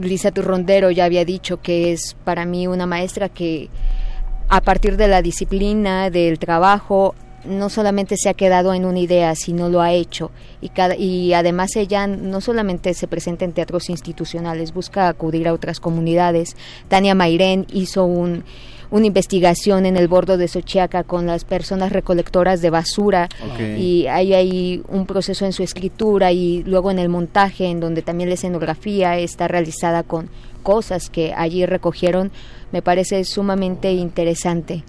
[0.00, 3.68] Lisa Turrondero ya había dicho que es para mí una maestra que
[4.48, 7.14] a partir de la disciplina, del trabajo,
[7.46, 10.30] no solamente se ha quedado en una idea, sino lo ha hecho.
[10.60, 15.52] Y, cada, y además ella no solamente se presenta en teatros institucionales, busca acudir a
[15.52, 16.56] otras comunidades.
[16.88, 18.44] Tania Mairén hizo un,
[18.90, 24.34] una investigación en el bordo de Sochiaca con las personas recolectoras de basura y hay
[24.34, 28.34] ahí un proceso en su escritura y luego en el montaje en donde también la
[28.34, 30.30] escenografía está realizada con
[30.62, 32.30] cosas que allí recogieron
[32.70, 34.84] me parece sumamente interesante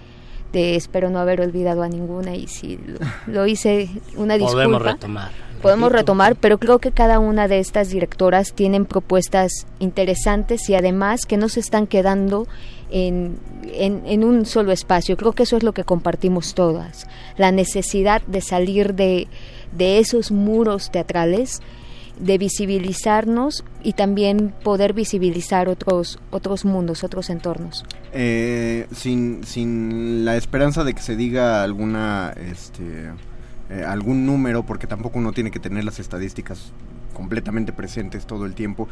[0.52, 2.78] espero no haber olvidado a ninguna y si
[3.26, 4.64] lo, hice una disculpa.
[4.64, 5.30] Podemos retomar.
[5.62, 11.26] Podemos retomar, pero creo que cada una de estas directoras tienen propuestas interesantes y además
[11.26, 12.46] que no se están quedando
[12.90, 13.38] en,
[13.72, 15.16] en, un solo espacio.
[15.16, 17.08] Creo que eso es lo que compartimos todas.
[17.36, 19.28] La necesidad de salir de,
[19.72, 21.62] de esos muros teatrales
[22.18, 27.84] de visibilizarnos y también poder visibilizar otros otros mundos, otros entornos.
[28.12, 33.10] Eh, sin, sin la esperanza de que se diga alguna este
[33.68, 36.72] eh, algún número, porque tampoco uno tiene que tener las estadísticas
[37.16, 38.88] completamente presentes todo el tiempo.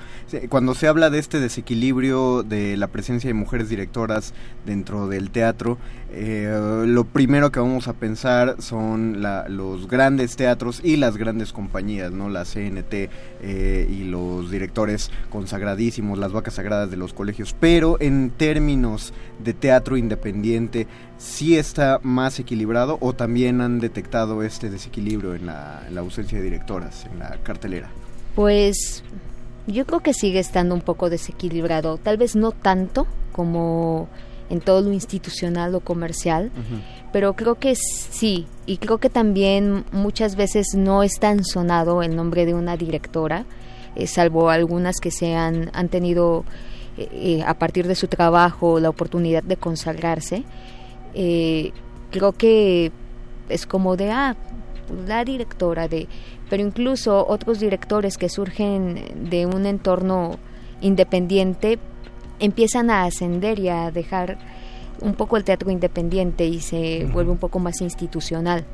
[0.48, 4.32] Cuando se habla de este desequilibrio de la presencia de mujeres directoras
[4.64, 5.76] dentro del teatro,
[6.10, 12.12] eh, lo primero que vamos a pensar son los grandes teatros y las grandes compañías,
[12.12, 12.30] ¿no?
[12.30, 13.10] La CNT
[13.42, 17.54] eh, y los directores consagradísimos, las vacas sagradas de los colegios.
[17.60, 19.12] Pero en términos
[19.44, 20.86] de teatro independiente,
[21.18, 27.04] ¿sí está más equilibrado o también han detectado este desequilibrio en la ausencia de directoras
[27.12, 27.90] en la cartelera?
[28.34, 29.02] Pues
[29.66, 34.08] yo creo que sigue estando un poco desequilibrado, tal vez no tanto como
[34.50, 36.50] en todo lo institucional o comercial,
[37.12, 42.14] pero creo que sí, y creo que también muchas veces no es tan sonado el
[42.14, 43.46] nombre de una directora,
[43.96, 46.44] eh, salvo algunas que se han, han tenido
[46.98, 50.44] eh, eh, a partir de su trabajo la oportunidad de consagrarse.
[51.14, 52.92] creo que
[53.48, 54.36] es como de, ah,
[55.06, 56.08] la directora de
[56.54, 60.38] pero incluso otros directores que surgen de un entorno
[60.82, 61.80] independiente
[62.38, 64.38] empiezan a ascender y a dejar
[65.00, 68.64] un poco el teatro independiente y se vuelve un poco más institucional.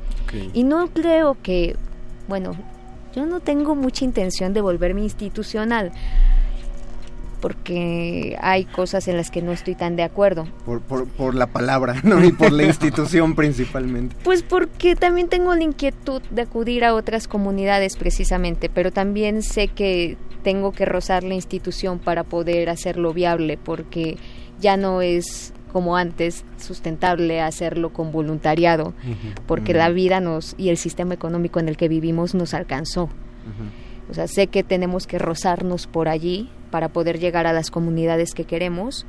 [0.53, 1.75] Y no creo que,
[2.27, 2.51] bueno,
[3.15, 5.91] yo no tengo mucha intención de volverme institucional
[7.41, 10.47] porque hay cosas en las que no estoy tan de acuerdo.
[10.65, 12.23] Por, por, por la palabra, ¿no?
[12.23, 14.15] Y por la institución principalmente.
[14.23, 19.67] Pues porque también tengo la inquietud de acudir a otras comunidades precisamente, pero también sé
[19.67, 24.17] que tengo que rozar la institución para poder hacerlo viable, porque
[24.59, 28.93] ya no es como antes sustentable hacerlo con voluntariado,
[29.47, 33.09] porque la vida nos y el sistema económico en el que vivimos nos alcanzó.
[34.09, 38.33] O sea, sé que tenemos que rozarnos por allí para poder llegar a las comunidades
[38.33, 39.05] que queremos.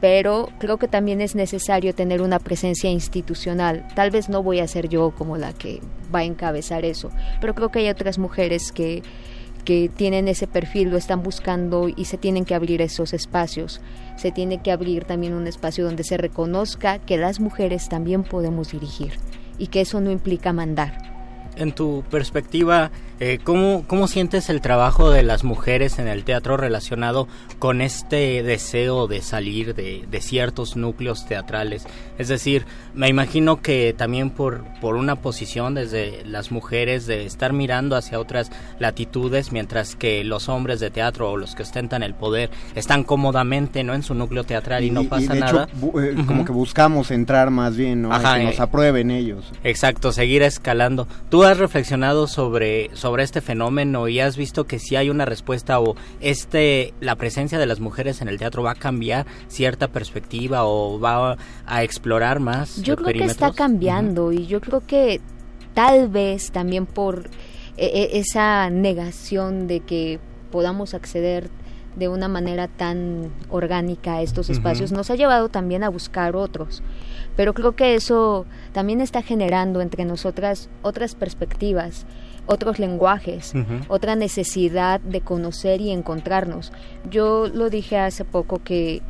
[0.00, 3.86] Pero creo que también es necesario tener una presencia institucional.
[3.94, 5.80] Tal vez no voy a ser yo como la que
[6.14, 7.10] va a encabezar eso,
[7.40, 9.02] pero creo que hay otras mujeres que,
[9.64, 13.80] que tienen ese perfil, lo están buscando y se tienen que abrir esos espacios.
[14.16, 18.72] Se tiene que abrir también un espacio donde se reconozca que las mujeres también podemos
[18.72, 19.14] dirigir
[19.58, 21.14] y que eso no implica mandar.
[21.56, 26.56] En tu perspectiva, eh, ¿cómo, ¿Cómo sientes el trabajo de las mujeres en el teatro
[26.56, 27.28] relacionado
[27.58, 31.86] con este deseo de salir de, de, ciertos núcleos teatrales?
[32.18, 37.52] Es decir, me imagino que también por, por una posición desde las mujeres de estar
[37.52, 38.50] mirando hacia otras
[38.80, 43.84] latitudes, mientras que los hombres de teatro o los que ostentan el poder están cómodamente
[43.84, 45.68] no en su núcleo teatral y, no pasa nada.
[46.02, 48.10] Eh, como que buscamos entrar más bien, ¿no?
[48.10, 49.52] que nos eh, aprueben ellos.
[49.62, 51.06] Exacto, seguir escalando.
[51.28, 55.80] ¿Tú has reflexionado sobre sobre este fenómeno y has visto que si hay una respuesta
[55.80, 60.64] o este la presencia de las mujeres en el teatro va a cambiar cierta perspectiva
[60.64, 61.36] o va
[61.66, 65.20] a explorar más yo creo que está cambiando y yo creo que
[65.74, 67.28] tal vez también por
[67.76, 70.20] e, e, esa negación de que
[70.50, 71.50] podamos acceder
[71.96, 76.82] de una manera tan orgánica a estos espacios nos ha llevado también a buscar otros.
[77.36, 82.06] Pero creo que eso también está generando entre nosotras otras perspectivas
[82.46, 83.52] otros lenguajes,
[83.88, 86.72] otra necesidad de conocer y encontrarnos.
[87.10, 89.02] Yo lo dije hace poco que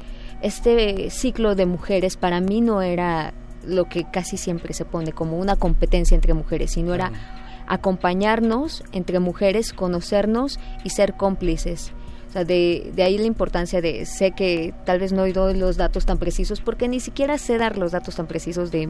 [0.42, 3.32] este ciclo de mujeres para mí no era
[3.66, 7.12] lo que casi siempre se pone como una competencia entre mujeres, sino era
[7.66, 11.92] acompañarnos entre mujeres, conocernos y ser cómplices
[12.42, 16.18] de, ahí la importancia de, sé que tal vez no he oído los datos tan
[16.18, 18.88] precisos porque ni siquiera sé dar los datos tan precisos de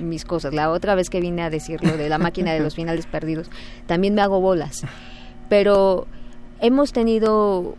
[0.00, 0.54] mis cosas.
[0.54, 3.50] La otra vez que vine a decirlo de la máquina de los finales perdidos,
[3.86, 4.82] también me hago bolas.
[5.48, 6.06] Pero
[6.60, 7.74] hemos tenido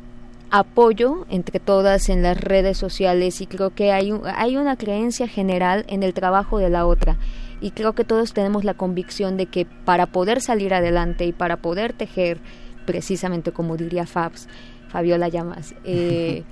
[0.51, 5.85] apoyo entre todas en las redes sociales y creo que hay, hay una creencia general
[5.87, 7.17] en el trabajo de la otra
[7.61, 11.57] y creo que todos tenemos la convicción de que para poder salir adelante y para
[11.57, 12.39] poder tejer
[12.85, 14.47] precisamente como diría Fabs,
[14.89, 16.43] Fabiola Llamas, eh,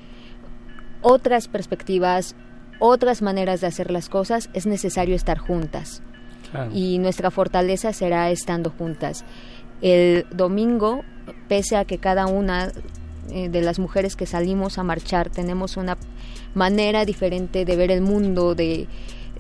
[1.01, 2.35] otras perspectivas,
[2.79, 6.01] otras maneras de hacer las cosas, es necesario estar juntas.
[6.71, 9.25] Y nuestra fortaleza será estando juntas.
[9.81, 11.03] El domingo,
[11.47, 12.71] pese a que cada una
[13.31, 15.97] eh, de las mujeres que salimos a marchar tenemos una
[16.53, 18.87] manera diferente de ver el mundo, de,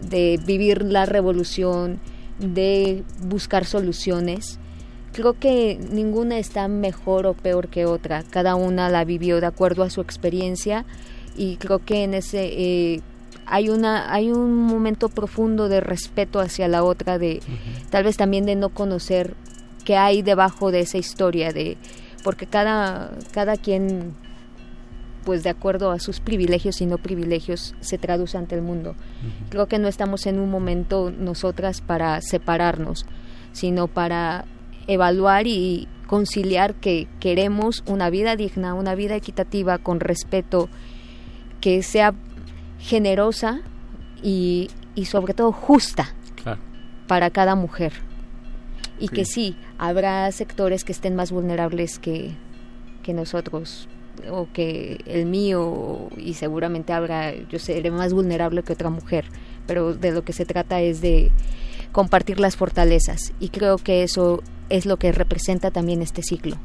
[0.01, 1.99] de vivir la revolución,
[2.39, 4.59] de buscar soluciones,
[5.13, 8.23] creo que ninguna está mejor o peor que otra.
[8.29, 10.85] Cada una la vivió de acuerdo a su experiencia
[11.37, 13.01] y creo que en ese eh,
[13.45, 17.41] hay una hay un momento profundo de respeto hacia la otra, de
[17.89, 19.35] tal vez también de no conocer
[19.85, 21.77] qué hay debajo de esa historia, de
[22.23, 24.15] porque cada cada quien
[25.23, 28.95] pues de acuerdo a sus privilegios y no privilegios se traduce ante el mundo.
[29.49, 33.05] Creo que no estamos en un momento nosotras para separarnos,
[33.53, 34.45] sino para
[34.87, 40.69] evaluar y conciliar que queremos una vida digna, una vida equitativa, con respeto,
[41.61, 42.13] que sea
[42.79, 43.61] generosa
[44.21, 46.13] y, y sobre todo justa
[47.07, 47.93] para cada mujer.
[48.99, 52.31] Y que sí, habrá sectores que estén más vulnerables que,
[53.01, 53.89] que nosotros
[54.29, 59.25] o que el mío y seguramente habrá yo seré más vulnerable que otra mujer
[59.65, 61.31] pero de lo que se trata es de
[61.91, 63.33] compartir las fortalezas.
[63.39, 66.57] Y creo que eso es lo que representa también este ciclo.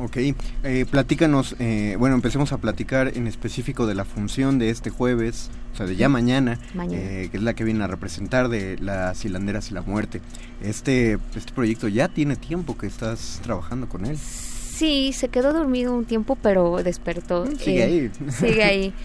[0.00, 4.90] Ok, eh, platícanos, eh, bueno, empecemos a platicar en específico de la función de este
[4.90, 6.58] jueves, o sea, de ya mañana,
[6.92, 10.20] Eh, que es la que viene a representar de las hilanderas y la muerte.
[10.62, 14.16] Este, este proyecto ya tiene tiempo que estás trabajando con él.
[14.18, 17.46] Sí, se quedó dormido un tiempo, pero despertó.
[17.46, 18.10] Mm, sigue ahí.
[18.30, 18.92] Sigue ahí.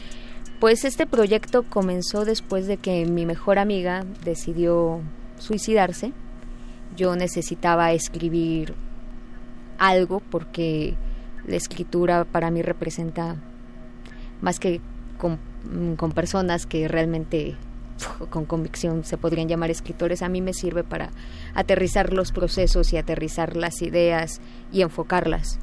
[0.59, 5.01] Pues este proyecto comenzó después de que mi mejor amiga decidió
[5.37, 6.13] suicidarse
[6.95, 8.73] yo necesitaba escribir
[9.77, 10.95] algo porque
[11.45, 13.35] la escritura para mí representa
[14.41, 14.81] más que
[15.17, 17.55] con, personas que realmente
[18.29, 21.11] con convicción se podrían llamar escritores, a mí me sirve para
[21.53, 24.41] aterrizar los procesos y aterrizar las ideas
[24.71, 25.59] y enfocarlas.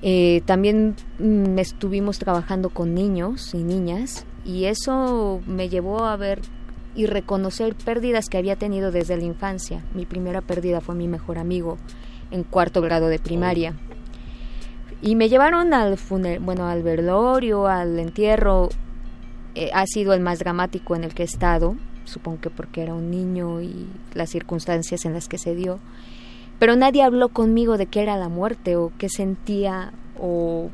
[0.00, 6.40] Eh, también mm, estuvimos trabajando con niños y niñas y eso me llevó a ver
[6.98, 9.84] y reconocer pérdidas que había tenido desde la infancia.
[9.94, 11.78] Mi primera pérdida fue mi mejor amigo
[12.32, 13.74] en cuarto grado de primaria.
[15.00, 15.96] Y me llevaron al
[16.40, 18.68] bueno, al velorio, al entierro.
[19.54, 22.94] Eh, ha sido el más dramático en el que he estado, supongo que porque era
[22.94, 25.78] un niño y las circunstancias en las que se dio.
[26.58, 30.70] Pero nadie habló conmigo de qué era la muerte o qué sentía o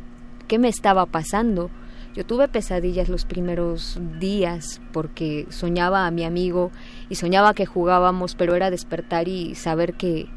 [0.48, 1.68] qué me estaba pasando.
[2.14, 6.70] Yo tuve pesadillas los primeros días porque soñaba a mi amigo
[7.08, 10.28] y soñaba que jugábamos, pero era despertar y saber que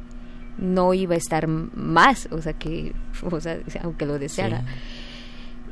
[0.57, 2.93] no iba a estar más, o sea que,
[3.31, 4.63] o sea, aunque lo deseara.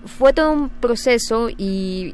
[0.06, 2.14] Fue todo un proceso y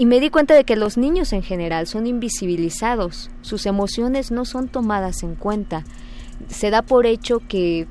[0.00, 4.46] y me di cuenta de que los niños en general son invisibilizados, sus emociones no
[4.46, 5.84] son tomadas en cuenta.
[6.48, 7.86] Se da por hecho que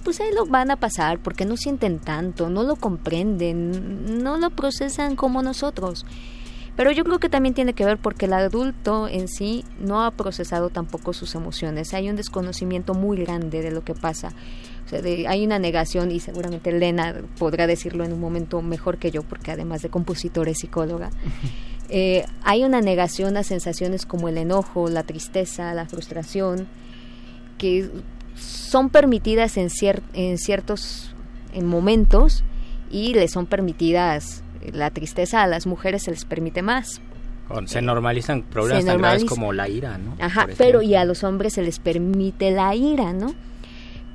[0.00, 4.50] pues ahí lo van a pasar porque no sienten tanto, no lo comprenden, no lo
[4.50, 6.04] procesan como nosotros.
[6.76, 10.12] Pero yo creo que también tiene que ver porque el adulto en sí no ha
[10.12, 11.92] procesado tampoco sus emociones.
[11.92, 14.32] Hay un desconocimiento muy grande de lo que pasa.
[14.86, 19.10] O sea, hay una negación y seguramente Elena podrá decirlo en un momento mejor que
[19.10, 21.10] yo porque además de compositora es psicóloga.
[21.92, 26.68] Eh, hay una negación a sensaciones como el enojo, la tristeza, la frustración,
[27.58, 27.90] que
[28.36, 29.68] son permitidas en,
[30.14, 31.14] en ciertos
[31.52, 32.44] en momentos
[32.90, 34.42] y les son permitidas
[34.72, 37.00] la tristeza a las mujeres se les permite más.
[37.66, 40.14] Se normalizan problemas tan graves como la ira, ¿no?
[40.20, 43.34] Ajá, pero y a los hombres se les permite la ira, ¿no?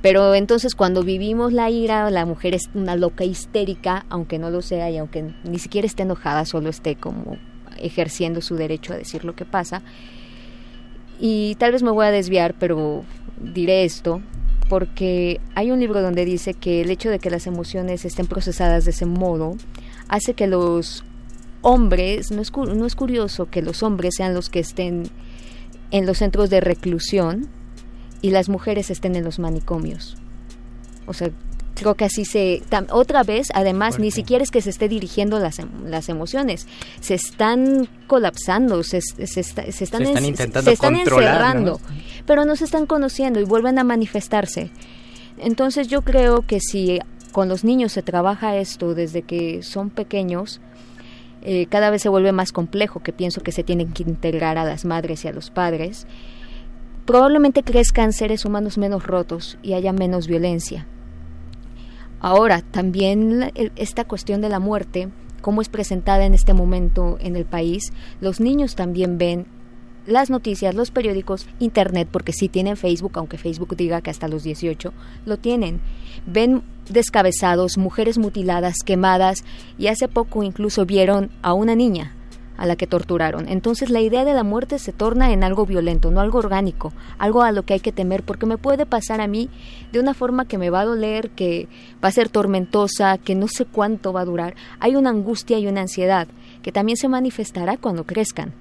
[0.00, 4.62] Pero entonces cuando vivimos la ira, la mujer es una loca histérica, aunque no lo
[4.62, 7.36] sea y aunque ni siquiera esté enojada, solo esté como
[7.78, 9.82] ejerciendo su derecho a decir lo que pasa.
[11.18, 13.04] Y tal vez me voy a desviar, pero
[13.40, 14.20] diré esto
[14.68, 18.84] porque hay un libro donde dice que el hecho de que las emociones estén procesadas
[18.84, 19.56] de ese modo
[20.08, 21.04] hace que los
[21.62, 25.04] hombres, no es, no es curioso que los hombres sean los que estén
[25.90, 27.48] en los centros de reclusión
[28.22, 30.16] y las mujeres estén en los manicomios.
[31.06, 31.30] O sea,
[31.76, 35.58] creo que así se otra vez además ni siquiera es que se esté dirigiendo las,
[35.58, 36.66] em, las emociones
[37.00, 39.64] se están colapsando se, se, están,
[40.24, 41.80] intentando encerrando
[42.26, 44.70] pero no se están conociendo y vuelven a manifestarse.
[45.38, 46.98] Entonces yo creo que si
[47.32, 50.60] con los niños se trabaja esto desde que son pequeños,
[51.42, 54.64] eh, cada vez se vuelve más complejo, que pienso que se tienen que integrar a
[54.64, 56.06] las madres y a los padres,
[57.04, 60.86] probablemente crezcan seres humanos menos rotos y haya menos violencia.
[62.20, 65.08] Ahora, también esta cuestión de la muerte,
[65.42, 69.46] cómo es presentada en este momento en el país, los niños también ven
[70.06, 74.44] las noticias, los periódicos, internet, porque sí tienen Facebook, aunque Facebook diga que hasta los
[74.44, 74.92] 18
[75.24, 75.80] lo tienen.
[76.26, 79.44] Ven descabezados, mujeres mutiladas, quemadas
[79.78, 82.14] y hace poco incluso vieron a una niña
[82.56, 83.48] a la que torturaron.
[83.48, 87.42] Entonces la idea de la muerte se torna en algo violento, no algo orgánico, algo
[87.42, 89.48] a lo que hay que temer, porque me puede pasar a mí
[89.92, 91.68] de una forma que me va a doler, que
[92.02, 94.54] va a ser tormentosa, que no sé cuánto va a durar.
[94.80, 96.28] Hay una angustia y una ansiedad
[96.62, 98.52] que también se manifestará cuando crezcan.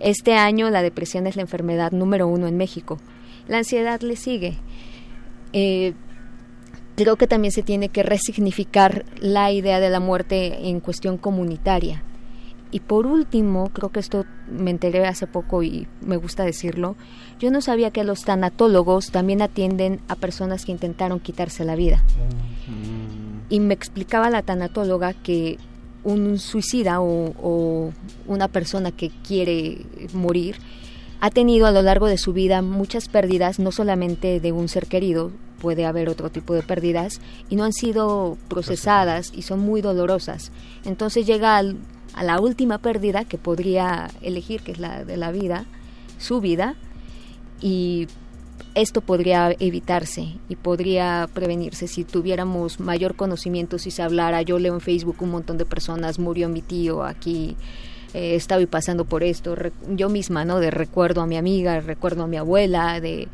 [0.00, 2.98] Este año la depresión es la enfermedad número uno en México.
[3.46, 4.56] La ansiedad le sigue.
[5.52, 5.94] Eh,
[6.96, 12.02] creo que también se tiene que resignificar la idea de la muerte en cuestión comunitaria.
[12.74, 16.96] Y por último, creo que esto me enteré hace poco y me gusta decirlo,
[17.38, 22.02] yo no sabía que los tanatólogos también atienden a personas que intentaron quitarse la vida.
[23.48, 25.56] Y me explicaba la tanatóloga que
[26.02, 27.92] un suicida o,
[28.26, 30.56] una persona que quiere morir
[31.20, 34.88] ha tenido a lo largo de su vida muchas pérdidas, no solamente de un ser
[34.88, 35.30] querido,
[35.60, 40.50] puede haber otro tipo de pérdidas, y no han sido procesadas y son muy dolorosas.
[40.84, 41.62] Entonces llega
[42.14, 45.64] a la última pérdida que podría elegir, que es la de la vida,
[46.18, 46.76] su vida,
[47.60, 48.06] y
[48.74, 54.42] esto podría evitarse y podría prevenirse si tuviéramos mayor conocimiento, si se hablara.
[54.42, 57.56] Yo leo en Facebook un montón de personas, murió mi tío aquí,
[58.14, 59.54] eh, estaba pasando por esto.
[59.88, 60.60] yo misma, ¿no?
[60.60, 63.28] De recuerdo a mi amiga, recuerdo a mi abuela, de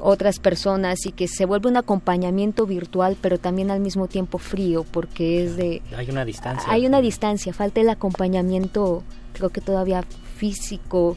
[0.00, 4.84] otras personas y que se vuelve un acompañamiento virtual pero también al mismo tiempo frío
[4.90, 9.02] porque es de hay una distancia hay una distancia falta el acompañamiento
[9.32, 10.04] creo que todavía
[10.36, 11.16] físico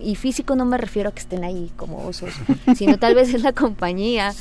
[0.00, 2.30] y físico no me refiero a que estén ahí como osos,
[2.76, 4.32] sino tal vez es la compañía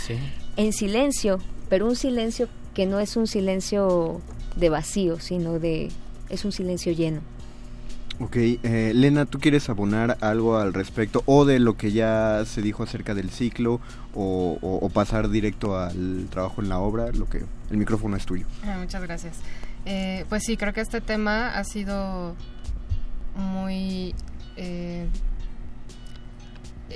[0.58, 1.40] en silencio,
[1.70, 4.22] pero un silencio que no es un silencio
[4.56, 5.90] de vacío, sino de
[6.30, 7.22] es un silencio lleno.
[8.20, 12.62] Ok, eh, Lena, ¿tú quieres abonar algo al respecto o de lo que ya se
[12.62, 13.82] dijo acerca del ciclo
[14.14, 17.12] o, pasar directo al trabajo en la obra?
[17.12, 18.46] Lo que el micrófono es tuyo.
[18.64, 19.40] Ah, muchas gracias.
[19.86, 22.36] Eh, pues sí, creo que este tema ha sido
[23.36, 24.16] muy
[24.56, 25.08] eh,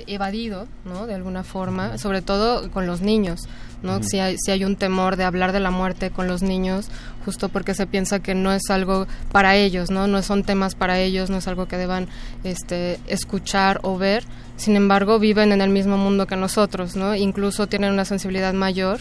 [0.06, 1.06] evadido, ¿no?
[1.06, 3.40] De alguna forma, sobre todo con los niños,
[3.82, 4.02] ¿no?
[4.02, 6.88] si, hay, si hay un temor de hablar de la muerte con los niños,
[7.24, 10.06] justo porque se piensa que no es algo para ellos, ¿no?
[10.06, 12.08] No son temas para ellos, no es algo que deban
[12.44, 14.24] este, escuchar o ver.
[14.56, 17.14] Sin embargo, viven en el mismo mundo que nosotros, ¿no?
[17.14, 18.98] Incluso tienen una sensibilidad mayor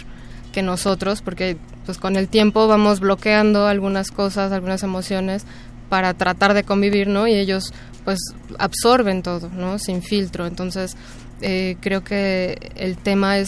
[0.52, 5.46] que nosotros, porque pues con el tiempo vamos bloqueando algunas cosas, algunas emociones
[5.90, 7.28] para tratar de convivir, ¿no?
[7.28, 7.74] Y ellos
[8.10, 9.77] pues absorben todo, ¿no?
[9.77, 10.48] Sin filtro.
[10.48, 10.98] Entonces,
[11.41, 13.48] eh, creo que el tema es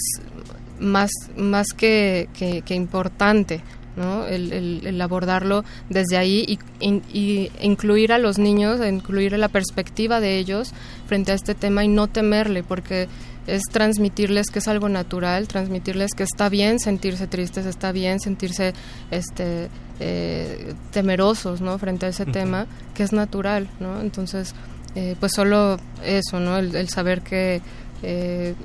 [0.80, 3.64] más, más que, que, importante,
[3.96, 4.28] ¿no?
[4.28, 6.46] El, abordarlo desde ahí
[6.80, 10.74] y, y, incluir a los niños, incluir la perspectiva de ellos
[11.08, 13.08] frente a este tema y no temerle, porque
[13.48, 18.74] es transmitirles que es algo natural, transmitirles que está bien sentirse tristes, está bien sentirse
[19.10, 19.70] este
[20.00, 21.78] eh, temerosos, ¿no?
[21.78, 24.02] Frente a ese tema, que es natural, ¿no?
[24.02, 24.54] Entonces,
[24.96, 26.58] eh, pues solo eso, ¿no?
[26.58, 27.62] El, saber que
[28.04, 28.56] eh,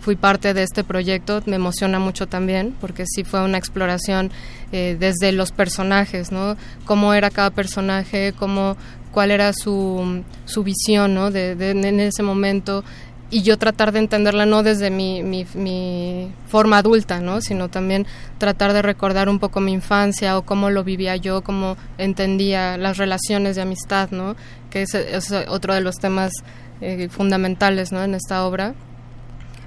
[0.00, 4.30] fui parte de este proyecto me emociona mucho también, porque sí fue una exploración
[4.70, 6.56] desde los personajes, ¿no?
[6.84, 8.76] Cómo era cada personaje, cómo
[9.16, 11.30] cuál era su, su visión, ¿no?
[11.30, 12.84] De, de, en ese momento,
[13.30, 17.40] y yo tratar de entenderla no desde mi, mi, forma adulta, ¿no?
[17.40, 18.06] sino también
[18.38, 22.98] tratar de recordar un poco mi infancia o cómo lo vivía yo, cómo entendía las
[22.98, 24.36] relaciones de amistad, ¿no?
[24.70, 26.32] que es, otro de los temas
[26.80, 28.04] eh, fundamentales ¿no?
[28.04, 28.74] en esta obra,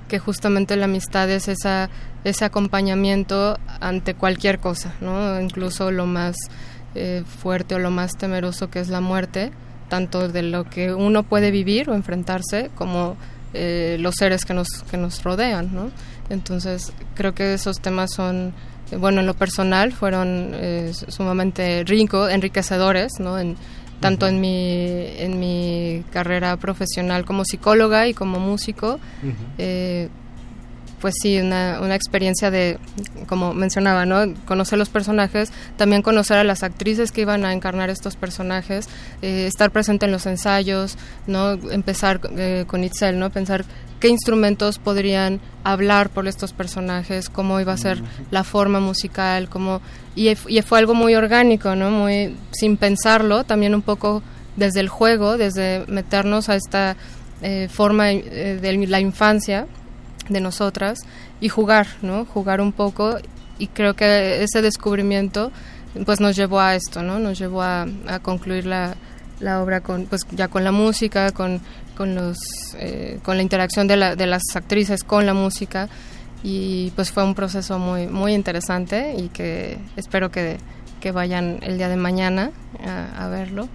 [0.07, 1.89] que justamente la amistad es esa,
[2.23, 5.39] ese acompañamiento ante cualquier cosa, ¿no?
[5.41, 6.37] incluso lo más
[6.95, 9.51] eh, fuerte o lo más temeroso que es la muerte,
[9.89, 13.17] tanto de lo que uno puede vivir o enfrentarse como
[13.53, 15.91] eh, los seres que nos, que nos rodean, ¿no?
[16.29, 18.53] Entonces, creo que esos temas son,
[18.97, 23.39] bueno, en lo personal fueron eh, sumamente rico, enriquecedores, ¿no?
[23.39, 23.55] En,
[23.99, 28.99] tanto en, mi, en mi carrera profesional como psicóloga y como músico.
[29.57, 30.09] Eh,
[30.99, 32.77] pues sí, una, una experiencia de,
[33.27, 34.33] como mencionaba, ¿no?
[34.45, 38.87] Conocer los personajes, también conocer a las actrices que iban a encarnar estos personajes,
[39.21, 40.97] eh, estar presente en los ensayos,
[41.27, 41.53] ¿no?
[41.53, 43.29] Empezar eh, con Itzel, ¿no?
[43.29, 43.65] Pensar
[43.99, 48.01] qué instrumentos podrían hablar por estos personajes, cómo iba a ser
[48.31, 49.81] la forma musical, cómo...
[50.15, 51.89] Y, y fue algo muy orgánico, ¿no?
[51.91, 54.23] Muy sin pensarlo, también un poco
[54.55, 56.95] desde el juego, desde meternos a esta
[57.41, 59.65] eh, forma eh, de la infancia
[60.29, 60.99] de nosotras
[61.41, 62.25] y jugar, ¿no?
[62.25, 63.17] Jugar un poco
[63.57, 65.51] y creo que ese descubrimiento
[66.05, 67.19] pues nos llevó a esto, ¿no?
[67.19, 67.87] Nos llevó a,
[68.21, 68.95] concluir la,
[69.39, 71.61] la, obra con pues ya con la música, con,
[71.97, 72.37] con los
[72.77, 75.89] eh, con la interacción de, la, de las actrices con la música
[76.43, 80.57] y pues fue un proceso muy muy interesante y que espero que,
[81.01, 82.51] que vayan el día de mañana
[83.17, 83.67] a verlo.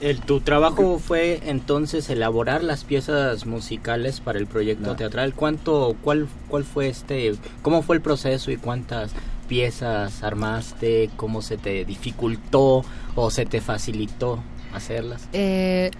[0.00, 5.34] El, tu trabajo fue entonces elaborar las piezas musicales para el proyecto teatral.
[5.34, 9.12] ¿Cuánto, cuál, cuál fue este, cómo fue el proceso y cuántas
[9.46, 11.10] piezas armaste?
[11.16, 12.82] ¿Cómo se te dificultó
[13.14, 15.28] o se te facilitó hacerlas?
[15.34, 15.90] Eh,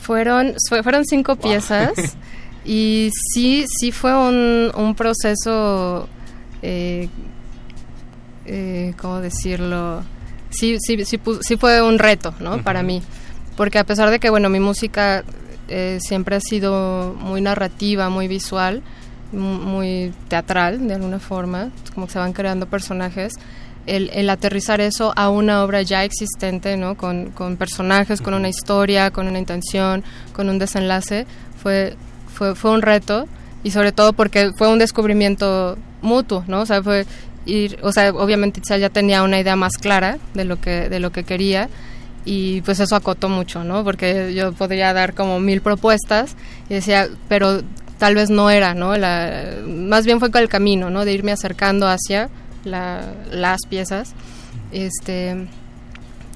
[0.00, 2.16] fueron, fueron cinco piezas
[2.64, 6.08] y sí, sí fue un, un proceso,
[6.62, 7.08] eh,
[8.46, 10.04] eh, ¿cómo decirlo?
[10.54, 12.62] Sí, sí, sí, sí fue un reto, ¿no?
[12.62, 13.02] Para mí.
[13.56, 15.24] Porque a pesar de que, bueno, mi música
[15.68, 18.82] eh, siempre ha sido muy narrativa, muy visual,
[19.32, 23.34] muy teatral, de alguna forma, como que se van creando personajes,
[23.86, 26.96] el, el, aterrizar eso a una obra ya existente, ¿no?
[26.96, 30.02] Con, con personajes, con una historia, con una intención,
[30.32, 31.26] con un desenlace,
[31.62, 31.96] fue,
[32.32, 33.26] fue, fue un reto
[33.62, 36.60] y sobre todo porque fue un descubrimiento mutuo, ¿no?
[36.60, 37.06] O sea, fue
[37.46, 41.00] ir, o sea, obviamente Itzel ya tenía una idea más clara de lo que de
[41.00, 41.68] lo que quería
[42.24, 43.84] y pues eso acotó mucho, ¿no?
[43.84, 46.36] Porque yo podría dar como mil propuestas
[46.68, 47.62] y decía, pero
[47.98, 48.96] tal vez no era, ¿no?
[48.96, 51.04] La, más bien fue con el camino, ¿no?
[51.04, 52.30] De irme acercando hacia
[52.64, 54.14] las piezas.
[54.72, 55.46] Este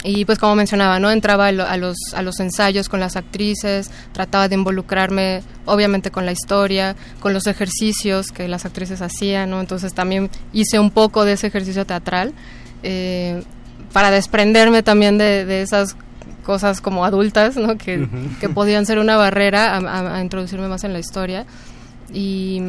[0.05, 1.11] y pues como mencionaba, ¿no?
[1.11, 6.33] Entraba a los, a los ensayos con las actrices, trataba de involucrarme obviamente con la
[6.33, 9.61] historia, con los ejercicios que las actrices hacían, ¿no?
[9.61, 12.33] Entonces también hice un poco de ese ejercicio teatral
[12.83, 13.43] eh,
[13.93, 15.97] para desprenderme también de, esas
[16.45, 17.77] cosas como adultas, ¿no?
[17.77, 18.09] Que,
[18.41, 21.45] que podían ser una barrera a introducirme más en la historia.
[22.13, 22.63] Y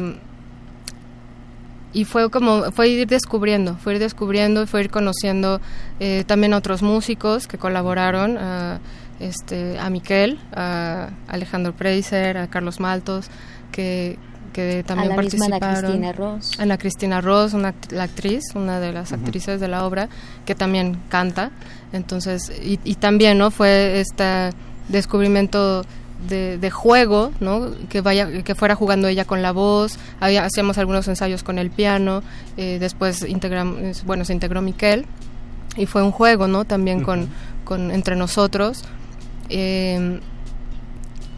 [1.92, 5.60] y fue como fue ir descubriendo fue ir descubriendo fue ir conociendo
[5.98, 8.80] eh, también a otros músicos que colaboraron a
[9.18, 13.26] este a Miquel a Alejandro Preiser a Carlos Maltos
[13.72, 14.18] que
[14.52, 16.50] que también a la participaron Ana Cristina Ross.
[16.58, 20.08] Ana Cristina Ross una la actriz una de las actrices de la obra
[20.44, 21.50] que también canta.
[21.92, 24.50] Entonces y, y también no fue este
[24.88, 25.84] descubrimiento
[26.28, 27.70] de, juego, ¿no?
[27.88, 29.98] Que vaya, que fuera jugando ella con la voz.
[30.20, 32.22] hacíamos algunos ensayos con el piano.
[32.56, 35.06] Eh, después integramos, bueno, se integró Miquel
[35.76, 36.64] y fue un juego, ¿no?
[36.64, 37.28] También con,
[37.64, 38.84] con entre nosotros.
[39.48, 40.20] Eh,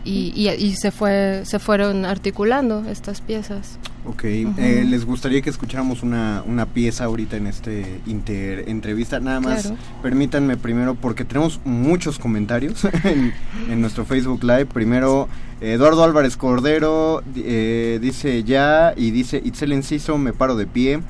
[0.05, 3.79] y, y, se fue se fueron articulando estas piezas.
[4.05, 9.21] Ok, eh, ¿les gustaría que escucháramos una, una pieza ahorita en este inter entrevista?
[9.21, 9.73] Nada más,
[10.03, 13.33] permítanme primero, porque tenemos muchos comentarios en,
[13.71, 14.67] en nuestro Facebook Live.
[14.67, 15.29] Primero,
[15.61, 21.01] Eduardo Álvarez Cordero eh, dice ya y dice Itzel Enciso, me paro de pie.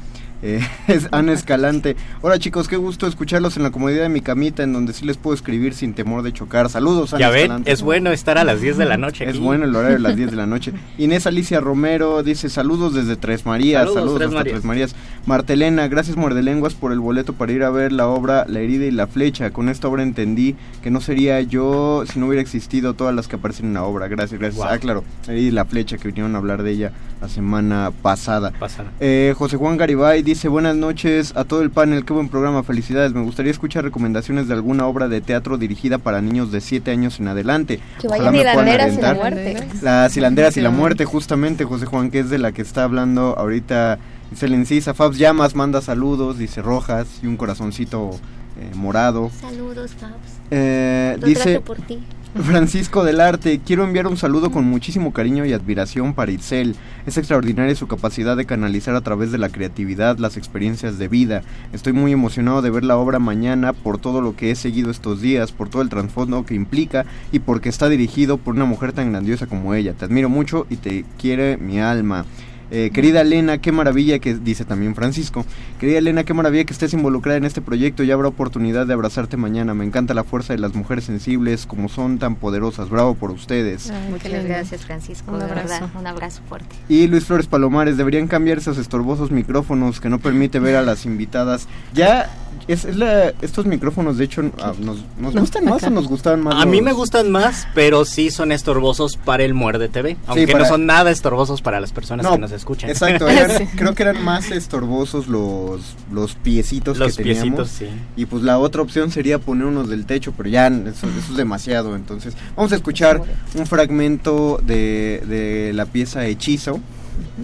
[0.43, 1.97] Eh, es Ana Escalante.
[2.21, 5.17] Hola chicos, qué gusto escucharlos en la comodidad de mi camita, en donde sí les
[5.17, 6.69] puedo escribir sin temor de chocar.
[6.69, 9.29] Saludos, Ana Ya ven, es bueno estar a las 10 de la noche.
[9.29, 10.73] Es bueno el horario de las 10 de la noche.
[10.99, 13.93] Inés Alicia Romero dice saludos desde Tres Marías.
[13.93, 14.53] Saludos, Tres, hasta Marías.
[14.55, 14.97] Tres Marías.
[15.25, 18.91] Martelena, gracias Muerdelenguas por el boleto para ir a ver la obra La herida y
[18.91, 19.51] la flecha.
[19.53, 23.37] Con esta obra entendí que no sería yo si no hubiera existido todas las que
[23.37, 24.09] aparecen en la obra.
[24.09, 24.67] Gracias, gracias.
[24.69, 27.93] Ah, claro, La herida y la flecha que vinieron a hablar de ella la semana
[28.03, 28.51] pasada.
[28.51, 28.91] pasada.
[28.99, 33.13] Eh, José Juan Garibay dice buenas noches a todo el panel, qué buen programa, felicidades.
[33.13, 37.21] Me gustaría escuchar recomendaciones de alguna obra de teatro dirigida para niños de 7 años
[37.21, 37.81] en adelante.
[38.01, 39.69] Que vayan Hilanderas y la muerte.
[39.83, 43.39] Las hilanderas y la muerte, justamente, José Juan, que es de la que está hablando
[43.39, 43.99] ahorita
[44.33, 44.95] Excelencia.
[44.95, 48.11] Fabs Llamas manda saludos, dice Rojas y un corazoncito
[48.59, 49.31] eh, morado.
[49.39, 50.41] Saludos, Fabs.
[50.51, 51.61] Eh, dice...
[51.61, 51.99] Por ti.
[52.35, 56.77] Francisco del Arte, quiero enviar un saludo con muchísimo cariño y admiración para Itzel.
[57.05, 61.43] Es extraordinaria su capacidad de canalizar a través de la creatividad las experiencias de vida.
[61.75, 65.21] Estoy muy emocionado de ver la obra mañana por todo lo que he seguido estos
[65.21, 69.13] días, por todo el trasfondo que implica y porque está dirigido por una mujer tan
[69.13, 69.93] grandiosa como ella.
[69.93, 72.25] Te admiro mucho y te quiere mi alma.
[72.75, 75.45] Eh, querida Elena, qué maravilla que, dice también Francisco,
[75.79, 79.37] querida Elena, qué maravilla que estés involucrada en este proyecto y habrá oportunidad de abrazarte
[79.37, 79.75] mañana.
[79.75, 82.89] Me encanta la fuerza de las mujeres sensibles, como son tan poderosas.
[82.89, 83.93] Bravo por ustedes.
[84.09, 85.33] Muchas gracias, Francisco.
[85.33, 85.69] Un de abrazo.
[85.69, 86.75] verdad, un abrazo fuerte.
[86.89, 91.05] Y Luis Flores Palomares, deberían cambiar esos estorbosos micrófonos que no permite ver a las
[91.05, 91.69] invitadas.
[91.93, 92.31] Ya,
[92.69, 96.43] es, es la, estos micrófonos, de hecho, ah, nos, nos gustan más o nos gustaban
[96.43, 96.63] más.
[96.63, 100.17] A mí me gustan más, pero sí son estorbosos para el Muerde TV.
[100.27, 102.91] Aunque para- no son nada estorbosos para las personas No, que nos escuchan.
[102.91, 105.81] Exacto, eran- creo que eran más estorbosos los,
[106.13, 107.69] los piecitos Los que teníamos.
[107.71, 107.87] piecitos, sí.
[108.17, 111.37] Y pues la otra opción sería poner unos del techo, pero ya eso, eso es
[111.37, 111.97] demasiado.
[111.97, 113.23] Entonces, vamos a escuchar
[113.55, 116.81] un fragmento de, de la pieza Hechizo.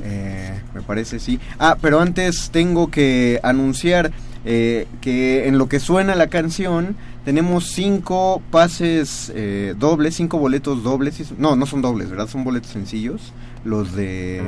[0.02, 1.38] Eh, me parece, sí.
[1.58, 4.10] Ah, pero antes tengo que anunciar
[4.50, 6.96] eh, que en lo que suena la canción
[7.26, 11.32] tenemos cinco pases eh, dobles, cinco boletos dobles.
[11.38, 12.28] No, no son dobles, ¿verdad?
[12.28, 13.34] Son boletos sencillos.
[13.64, 14.40] Los de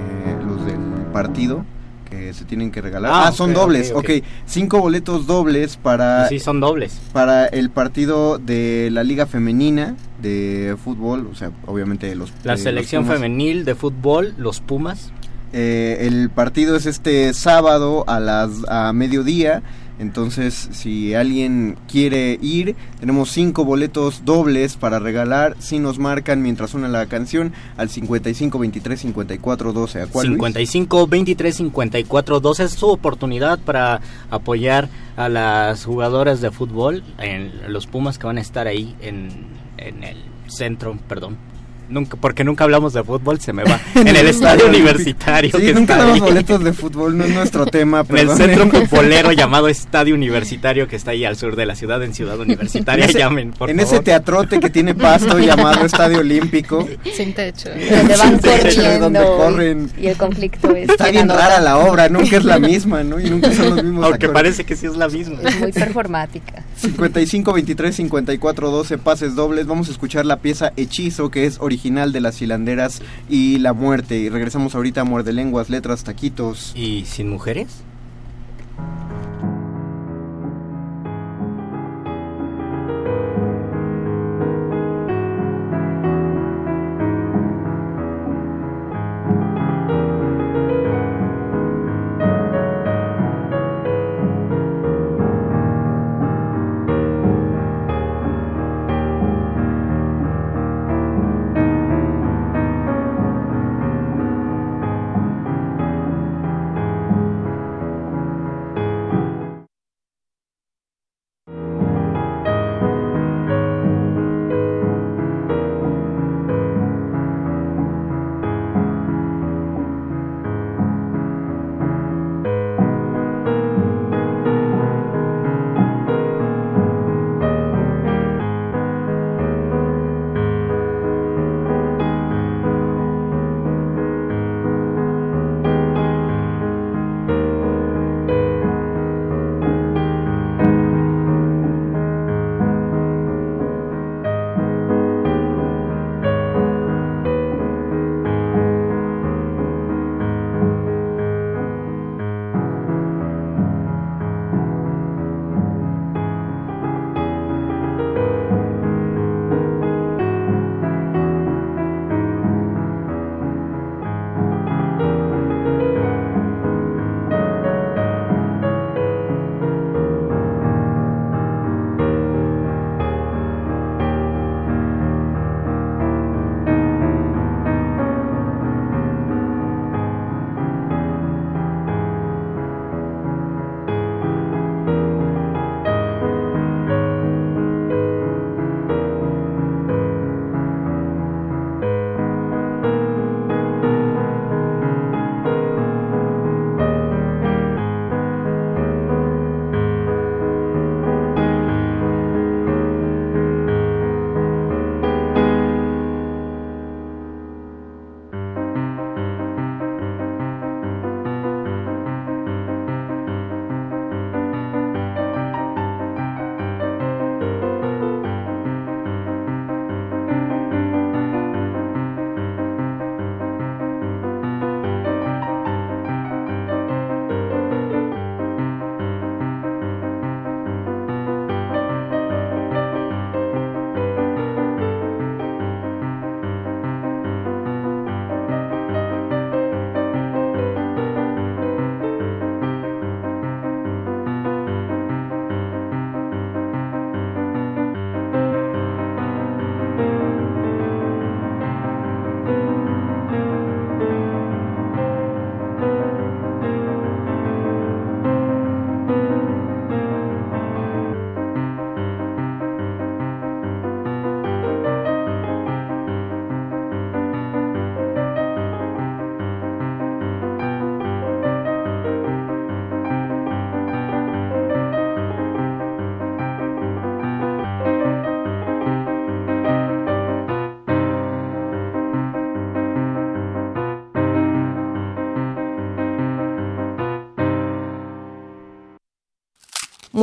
[0.47, 0.79] los del
[1.13, 1.67] partido
[2.09, 3.13] que se tienen que regalar.
[3.13, 4.05] Ah, Ah, son dobles, ok, ok.
[4.21, 4.25] ok.
[4.47, 6.99] Cinco boletos dobles para Sí, son dobles.
[7.13, 12.63] para el partido de la Liga Femenina de fútbol, o sea, obviamente los La los
[12.63, 15.13] selección femenil de fútbol, los Pumas.
[15.53, 19.63] Eh, el partido es este sábado a las a mediodía.
[20.01, 25.57] Entonces, si alguien quiere ir, tenemos cinco boletos dobles para regalar.
[25.59, 30.01] Si nos marcan mientras suena la canción al 55 23 54 12.
[30.01, 30.39] ¿A cuál, Luis?
[30.39, 34.01] 55 23 54 12 es su oportunidad para
[34.31, 39.29] apoyar a las jugadoras de fútbol en los Pumas que van a estar ahí en
[39.77, 40.17] el
[40.47, 41.50] centro, perdón.
[41.91, 43.81] Nunca, porque nunca hablamos de fútbol, se me va.
[43.97, 45.51] en el estadio universitario.
[45.55, 46.21] Sí, que nunca está damos ahí.
[46.21, 48.05] boletos de fútbol, no es nuestro tema.
[48.09, 52.03] En el centro futbolero llamado Estadio Universitario que está ahí al sur de la ciudad,
[52.05, 53.05] en Ciudad Universitaria.
[53.05, 53.95] En ese- Llamen, por en favor.
[53.95, 56.89] ese teatrote que tiene pasto llamado Estadio Olímpico.
[57.13, 57.71] Sin techo.
[57.71, 59.91] Donde van Sin techo, corriendo donde corren.
[60.01, 63.19] y el conflicto es Está bien rara la obra, nunca es la misma, ¿no?
[63.19, 64.33] Y nunca son los mismos Aunque actores.
[64.35, 65.41] parece que sí es la misma.
[65.43, 66.63] Es muy performática.
[66.77, 69.67] 55 23 54 12 pases dobles.
[69.67, 71.80] Vamos a escuchar la pieza Hechizo, que es original
[72.13, 74.19] de las hilanderas y la muerte.
[74.19, 76.73] Y regresamos ahorita a Muerde Lenguas, Letras, Taquitos.
[76.77, 77.83] ¿Y sin mujeres?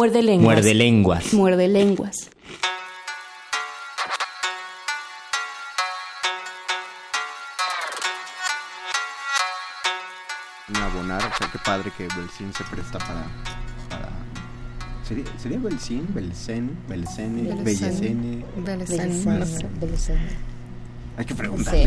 [0.07, 0.45] Muerde lenguas.
[0.45, 1.33] Muerde lenguas.
[1.33, 2.29] Muerde lenguas.
[10.81, 13.25] abonar, o sea, qué padre que Belcín se presta para...
[13.89, 14.09] para...
[15.03, 16.07] ¿Sería, ¿Sería Belcín?
[16.13, 16.77] Belcén?
[16.87, 17.53] Belcene?
[17.63, 18.45] Bellecene?
[18.55, 20.17] Bellecene.
[21.17, 21.75] Hay que preguntar.
[21.75, 21.85] Sí.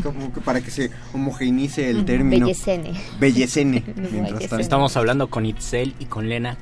[0.02, 2.46] Como que para que se homogeneice el término.
[2.46, 2.94] Bellecene.
[3.20, 3.82] Bellecene.
[3.96, 4.58] mientras tanto.
[4.58, 6.56] Estamos hablando con Itzel y con Lena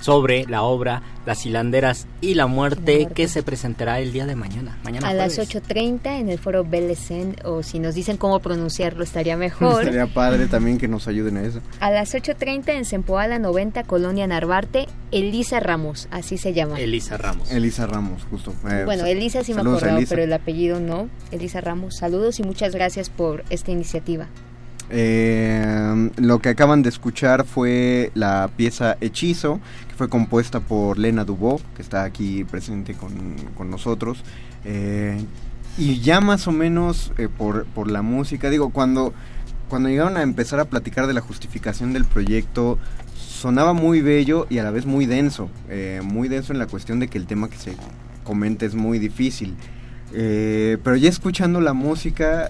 [0.00, 4.78] sobre la obra Las hilanderas y la muerte, que se presentará el día de mañana.
[4.82, 5.54] mañana a las jueves.
[5.54, 9.82] 8.30 en el foro Belecen, o si nos dicen cómo pronunciarlo estaría mejor.
[9.82, 11.60] Estaría padre también que nos ayuden a eso.
[11.80, 16.80] A las 8.30 en Sempoala 90, Colonia Narvarte, Elisa Ramos, así se llama.
[16.80, 17.50] Elisa Ramos.
[17.52, 18.54] Elisa Ramos, justo.
[18.70, 21.08] Eh, Bueno, sa- Elisa sí me acordaba, pero el apellido no.
[21.30, 24.28] Elisa Ramos, saludos y muchas gracias por esta iniciativa.
[24.90, 31.24] Eh, lo que acaban de escuchar fue la pieza Hechizo, que fue compuesta por Lena
[31.24, 33.12] Dubó, que está aquí presente con,
[33.56, 34.22] con nosotros.
[34.64, 35.20] Eh,
[35.76, 39.12] y ya más o menos eh, por, por la música, digo, cuando,
[39.68, 42.78] cuando llegaron a empezar a platicar de la justificación del proyecto,
[43.14, 45.50] sonaba muy bello y a la vez muy denso.
[45.68, 47.76] eh, muy denso en la cuestión de que el tema que se
[48.24, 49.54] comenta es muy difícil.
[50.10, 52.48] Pero ya escuchando la música,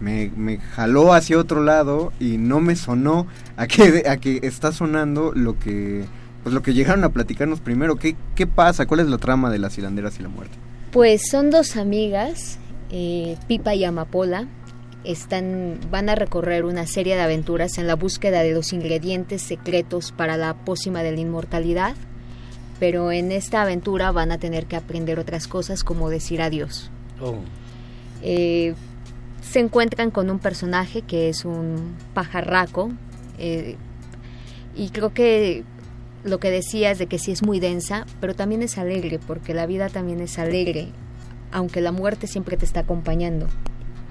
[0.00, 3.26] me, me jaló hacia otro lado y no me sonó
[3.56, 6.04] a que, a que está sonando lo que
[6.44, 7.96] pues lo que llegaron a platicarnos primero.
[7.96, 8.86] ¿Qué, ¿Qué pasa?
[8.86, 10.54] ¿Cuál es la trama de las hilanderas y la muerte?
[10.92, 12.58] Pues son dos amigas,
[12.90, 14.46] eh, Pipa y Amapola.
[15.04, 20.12] Están, van a recorrer una serie de aventuras en la búsqueda de los ingredientes secretos
[20.12, 21.94] para la pócima de la inmortalidad,
[22.78, 26.90] pero en esta aventura van a tener que aprender otras cosas como decir adiós.
[27.20, 27.36] Oh.
[28.22, 28.74] Eh,
[29.50, 32.90] se encuentran con un personaje que es un pajarraco
[33.38, 33.76] eh,
[34.74, 35.64] y creo que
[36.24, 39.66] lo que decías de que sí es muy densa, pero también es alegre, porque la
[39.66, 40.88] vida también es alegre,
[41.52, 43.46] aunque la muerte siempre te está acompañando.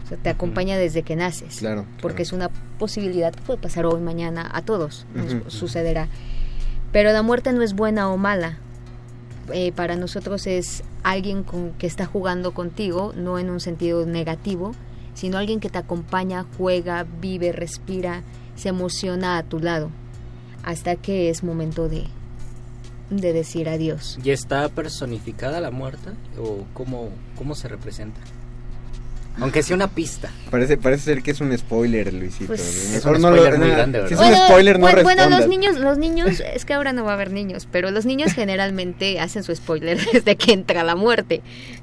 [0.06, 1.58] O sea, te acompaña desde que naces.
[1.58, 6.08] Claro, Porque es una posibilidad que puede pasar hoy, mañana, a todos nos sucederá.
[6.92, 8.60] Pero la muerte no es buena o mala.
[9.52, 14.74] Eh, para nosotros es alguien con, que está jugando contigo, no en un sentido negativo,
[15.14, 18.24] sino alguien que te acompaña, juega, vive, respira,
[18.56, 19.90] se emociona a tu lado,
[20.64, 22.06] hasta que es momento de,
[23.10, 24.20] de decir adiós.
[24.24, 26.12] ¿Y está personificada la muerte?
[26.40, 28.20] ¿O cómo, cómo se representa?
[29.40, 30.30] Aunque sea una pista.
[30.52, 32.48] Parece, parece ser que es un spoiler, Luisito.
[32.48, 34.42] Pues- Mejor Es un no lo- spoiler muy no, grande, Si es ¿verdad?
[34.42, 37.14] un spoiler, no bueno, bueno, los niños, los niños, es que ahora no va a
[37.16, 41.42] haber niños, pero los niños generalmente hacen su spoiler desde que entra la muerte.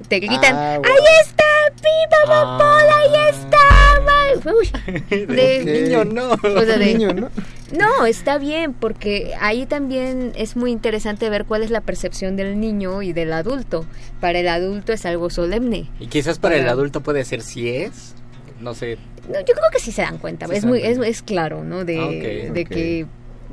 [0.09, 0.95] Te gritan, Ah, bueno.
[0.95, 1.45] ¡ahí está!
[1.77, 2.97] ¡Pipa Amapola!
[2.99, 4.01] ¡Ahí está!
[4.05, 4.53] ma-".
[4.53, 4.71] Uy,
[5.27, 5.67] de- Ok.
[5.67, 6.31] Niño, no.
[6.33, 7.31] o sea, de- Niño, ¿no?
[7.73, 12.59] No, está bien, porque ahí también es muy interesante ver cuál es la percepción del
[12.59, 13.87] niño y del adulto.
[14.21, 15.89] Para el adulto es algo solemne.
[15.99, 18.15] Y quizás para el adulto puede ser si es.
[18.61, 18.99] No sé.
[19.29, 21.85] No, yo creo que sí se dan cuenta, Sí es muy es, claro, ¿no?
[21.85, 23.07] De, Ah, de que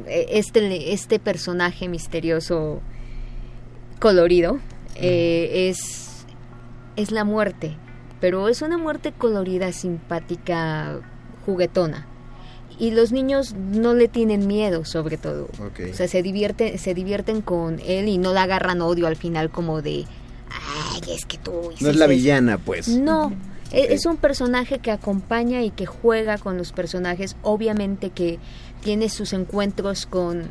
[0.05, 2.81] eh, este este personaje misterioso
[3.99, 4.59] colorido
[4.95, 6.25] eh, es
[6.95, 7.77] es la muerte,
[8.19, 10.99] pero es una muerte colorida, simpática,
[11.45, 12.07] juguetona.
[12.79, 15.47] Y los niños no le tienen miedo, sobre todo.
[15.59, 19.49] O sea, se divierten, se divierten con él y no le agarran odio al final
[19.49, 20.05] como de,
[20.51, 22.09] ay, es que tú No es la eso".
[22.13, 22.87] villana, pues.
[22.87, 23.33] No,
[23.71, 27.35] e- es un personaje que acompaña y que juega con los personajes.
[27.41, 28.37] Obviamente que
[28.83, 30.43] tiene sus encuentros con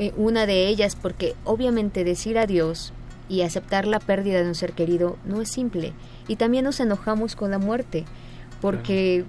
[0.00, 2.92] eh, una de ellas, porque obviamente decir adiós
[3.28, 5.92] y aceptar la pérdida de un ser querido no es simple.
[6.26, 8.06] Y también nos enojamos con la muerte,
[8.60, 9.24] porque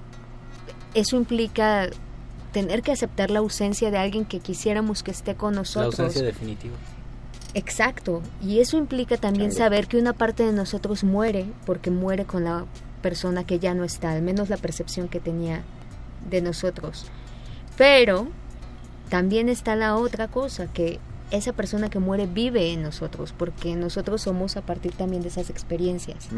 [0.94, 1.90] eso implica
[2.52, 6.00] tener que aceptar la ausencia de alguien que quisiéramos que esté con La nosotros.
[6.00, 6.76] ausencia definitiva.
[7.54, 9.66] Exacto, y eso implica también Claro.
[9.66, 12.66] saber que una parte de nosotros muere porque muere con la
[13.02, 15.62] persona que ya no está, al menos la percepción que tenía
[16.30, 17.06] de nosotros.
[17.78, 18.28] Pero
[19.10, 21.00] también está la otra cosa, que
[21.32, 25.50] esa persona que muere vive en nosotros, porque nosotros somos a partir también de esas
[25.50, 26.30] experiencias.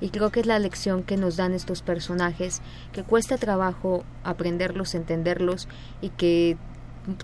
[0.00, 2.60] Y creo que es la lección que nos dan estos personajes,
[2.92, 5.68] que cuesta trabajo aprenderlos, entenderlos
[6.02, 6.56] y que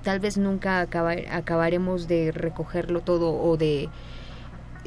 [0.03, 3.89] tal vez nunca acabar- acabaremos de recogerlo todo o de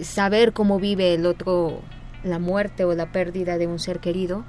[0.01, 1.79] saber cómo vive el otro
[2.23, 4.43] la muerte o la pérdida de un ser querido,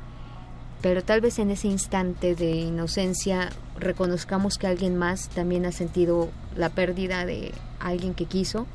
[0.83, 6.29] pero tal vez en ese instante de inocencia reconozcamos que alguien más también ha sentido
[6.57, 8.67] la pérdida de alguien que quiso,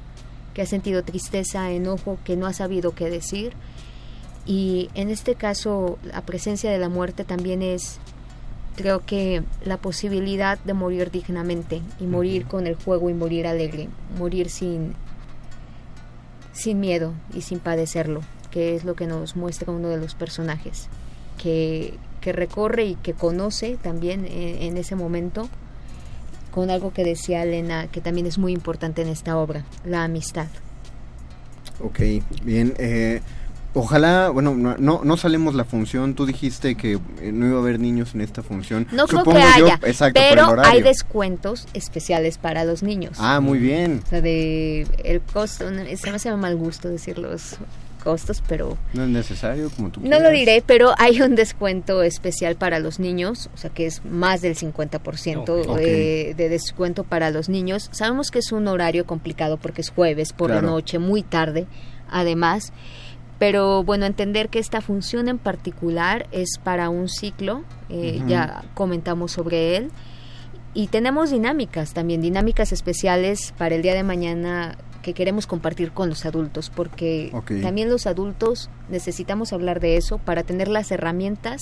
[0.53, 3.53] que ha sentido tristeza, enojo, que no ha sabido qué decir.
[4.45, 7.99] Y en este caso la presencia de la muerte también es
[8.75, 13.89] creo que la posibilidad de morir dignamente y morir con el juego y morir alegre,
[14.17, 14.95] morir sin,
[16.53, 20.87] sin miedo y sin padecerlo, que es lo que nos muestra uno de los personajes,
[21.37, 25.49] que, que recorre y que conoce también en, en ese momento
[26.51, 30.47] con algo que decía Elena, que también es muy importante en esta obra, la amistad.
[31.83, 31.99] Ok,
[32.43, 32.73] bien.
[32.77, 33.21] Eh,
[33.73, 36.13] ojalá, bueno, no, no, salemos la función.
[36.13, 38.85] Tú dijiste que eh, no iba a haber niños en esta función.
[38.91, 43.17] No creo Supongo que yo- haya, exacto, pero hay descuentos especiales para los niños.
[43.19, 44.01] Ah, muy bien.
[44.05, 47.55] O sea, de el costo, se me hace mal gusto decir los
[48.01, 50.23] costos, pero No es necesario, como tú no quieras.
[50.23, 54.41] lo diré, pero hay un descuento especial para los niños, o sea que es más
[54.41, 55.77] del 50% Ok.
[55.77, 57.89] de, de descuento para los niños.
[57.93, 61.65] Sabemos que es un horario complicado porque es jueves por la noche, muy tarde,
[62.09, 62.73] además.
[63.39, 69.31] Pero bueno, entender que esta función en particular es para un ciclo, eh, ya comentamos
[69.31, 69.89] sobre él.
[70.75, 76.09] Y tenemos dinámicas también, dinámicas especiales para el día de mañana que queremos compartir con
[76.09, 81.61] los adultos, porque también los adultos necesitamos hablar de eso para tener las herramientas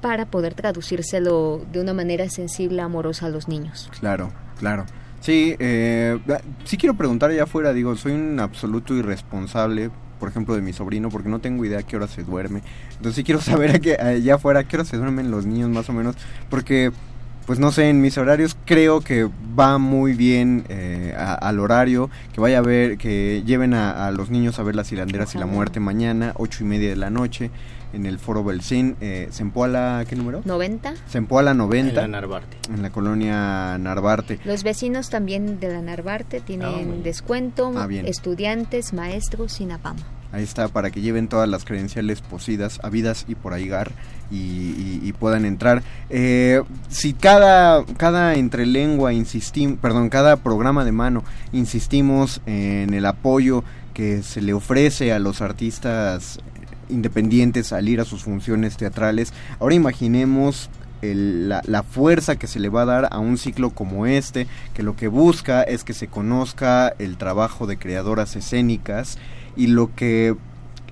[0.00, 3.90] para poder traducírselo de una manera sensible, amorosa a los niños.
[4.00, 4.86] Claro, claro.
[5.20, 6.18] Sí, eh,
[6.64, 11.10] sí quiero preguntar allá afuera, digo, soy un absoluto irresponsable, por ejemplo, de mi sobrino,
[11.10, 12.62] porque no tengo idea a qué hora se duerme.
[12.92, 15.68] Entonces sí quiero saber a qué- allá afuera a qué hora se duermen los niños
[15.68, 16.16] más o menos,
[16.48, 16.92] porque,
[17.46, 22.08] pues no sé, en mis horarios creo que va muy bien eh, a- al horario,
[22.32, 25.38] que vaya a ver, que lleven a, a los niños a ver las hilanderas y
[25.38, 27.50] la muerte mañana, ocho y media de la noche,
[27.92, 30.42] en el Foro Belcín, eh, Zempoala, ¿qué número?
[30.44, 30.94] 90.
[31.08, 31.88] Zempoala 90.
[31.90, 32.56] En la Narvarte.
[32.72, 34.38] En la colonia Narvarte.
[34.44, 38.06] Los vecinos también de la Narvarte tienen Ah, descuento, Ah, bien.
[38.06, 39.98] estudiantes, maestros, Sinapama.
[40.30, 43.90] Ahí está, para que lleven todas las credenciales posidas, habidas y por ahigar
[44.30, 45.82] y, puedan entrar.
[46.08, 53.64] Eh, si cada, cada entrelengua insistimos, perdón, cada programa de mano insistimos en el apoyo
[53.92, 56.38] que se le ofrece a los artistas
[56.88, 60.70] independientes al ir a sus funciones teatrales, ahora imaginemos
[61.02, 64.46] el- la, la fuerza que se le va a dar a un ciclo como este,
[64.74, 69.18] que lo que busca es que se conozca el trabajo de creadoras escénicas
[69.56, 70.34] y lo que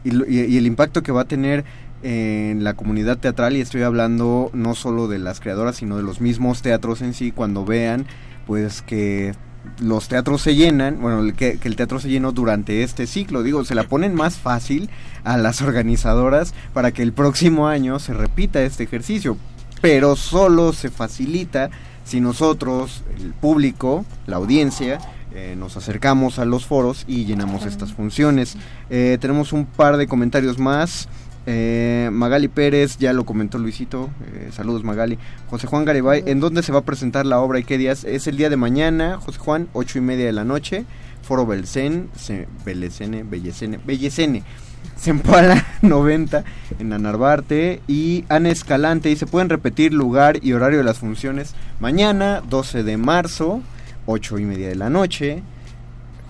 [0.05, 1.65] y el impacto que va a tener
[2.03, 6.21] en la comunidad teatral y estoy hablando no solo de las creadoras sino de los
[6.21, 8.07] mismos teatros en sí cuando vean
[8.47, 9.35] pues que
[9.81, 13.75] los teatros se llenan, bueno, que el teatro se llenó durante este ciclo, digo, se
[13.75, 14.89] la ponen más fácil
[15.25, 19.37] a las organizadoras para que el próximo año se repita este ejercicio,
[19.81, 21.71] pero solo se facilita
[22.05, 24.99] si nosotros, el público, la audiencia,
[25.35, 28.57] eh, nos acercamos a los foros y llenamos estas funciones.
[28.89, 31.09] Eh, tenemos un par de comentarios más.
[31.51, 35.19] Eh, Magali Pérez, ya lo comentó Luisito, eh, saludos Magali.
[35.49, 38.05] José Juan Garibay, ¿en dónde se va a presentar la obra y qué días?
[38.05, 40.85] Es el día de mañana, José Juan, ocho y media de la noche,
[41.23, 44.43] Foro Belcén, se, Belecene, Bellecene, Bellecene,
[44.99, 46.45] Zempoala 90
[46.81, 50.99] en la Narvarte y Ana Escalante, y se pueden repetir lugar y horario de las
[50.99, 53.63] funciones mañana, 12 de marzo,
[54.05, 55.43] ocho y media de la noche,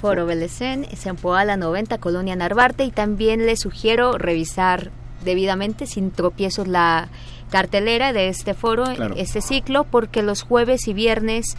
[0.01, 4.93] Foro Belecén, Sempoala 90, Colonia Narvarte y también les sugiero revisar
[5.25, 7.09] debidamente sin tropiezos la
[7.51, 9.15] cartelera de este foro, Claro.
[9.17, 11.57] este ciclo, porque los jueves y viernes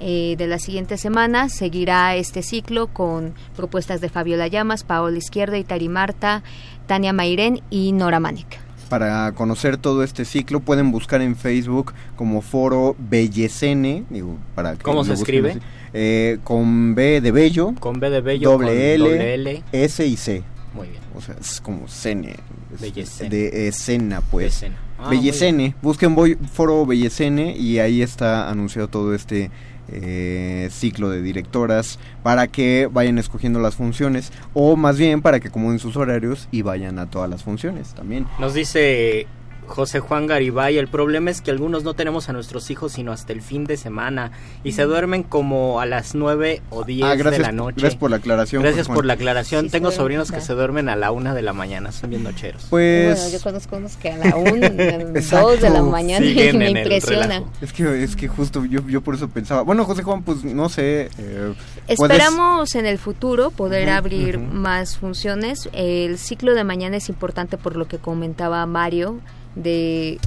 [0.00, 5.58] eh, de la siguiente semana seguirá este ciclo con propuestas de Fabiola Llamas, Paola Izquierda,
[5.58, 6.42] Itari Marta,
[6.86, 8.58] Tania Mairén y Nora Manek.
[8.88, 14.82] Para conocer todo este ciclo pueden buscar en Facebook como Foro Bellecene, digo, para que
[14.82, 15.58] ¿Cómo se escribe?
[15.94, 19.62] Eh, con B de Bello, Con B de Bello, doble con L, doble L.
[19.72, 20.42] S y C.
[20.74, 21.00] Muy bien.
[21.16, 22.36] O sea, es como Cene.
[22.80, 23.30] Bellecene.
[23.30, 24.60] De escena, pues.
[24.62, 24.76] Bellecene.
[24.98, 25.74] Ah, Bellecene.
[25.82, 29.50] Busquen voy- Foro Bellecene y ahí está anunciado todo este
[29.88, 35.48] eh, ciclo de directoras para que vayan escogiendo las funciones o más bien para que
[35.48, 38.26] acomoden sus horarios y vayan a todas las funciones también.
[38.38, 39.26] Nos dice
[39.66, 43.32] José Juan Garibay, el problema es que algunos no tenemos a nuestros hijos sino hasta
[43.32, 44.32] el fin de semana
[44.64, 47.76] y se duermen como a las 9 o 10 Ah, gracias, de la noche.
[47.80, 48.62] gracias por la aclaración.
[48.62, 49.64] Gracias por la aclaración.
[49.66, 52.22] Sí, Tengo sí, sobrinos que se duermen a la una de la mañana, son bien
[52.22, 52.66] nocheros.
[52.70, 53.18] Pues...
[53.18, 57.42] Bueno, yo conozco unos que a la 1, 2 de la mañana y me impresiona.
[57.60, 59.62] Es que, es que justo yo, yo por eso pensaba.
[59.62, 61.08] Bueno, José Juan, pues no sé.
[61.18, 61.54] eh,
[61.86, 65.68] puedes- Esperamos en el futuro poder abrir más funciones.
[65.72, 69.20] El ciclo de mañana es importante por lo que comentaba Mario,
[69.54, 70.18] de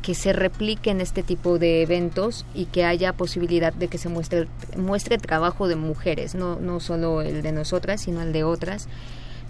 [0.00, 4.46] que se repliquen este tipo de eventos y que haya posibilidad de que se muestre,
[4.76, 8.88] muestre trabajo de mujeres, no, no solo el de nosotras, sino el de otras.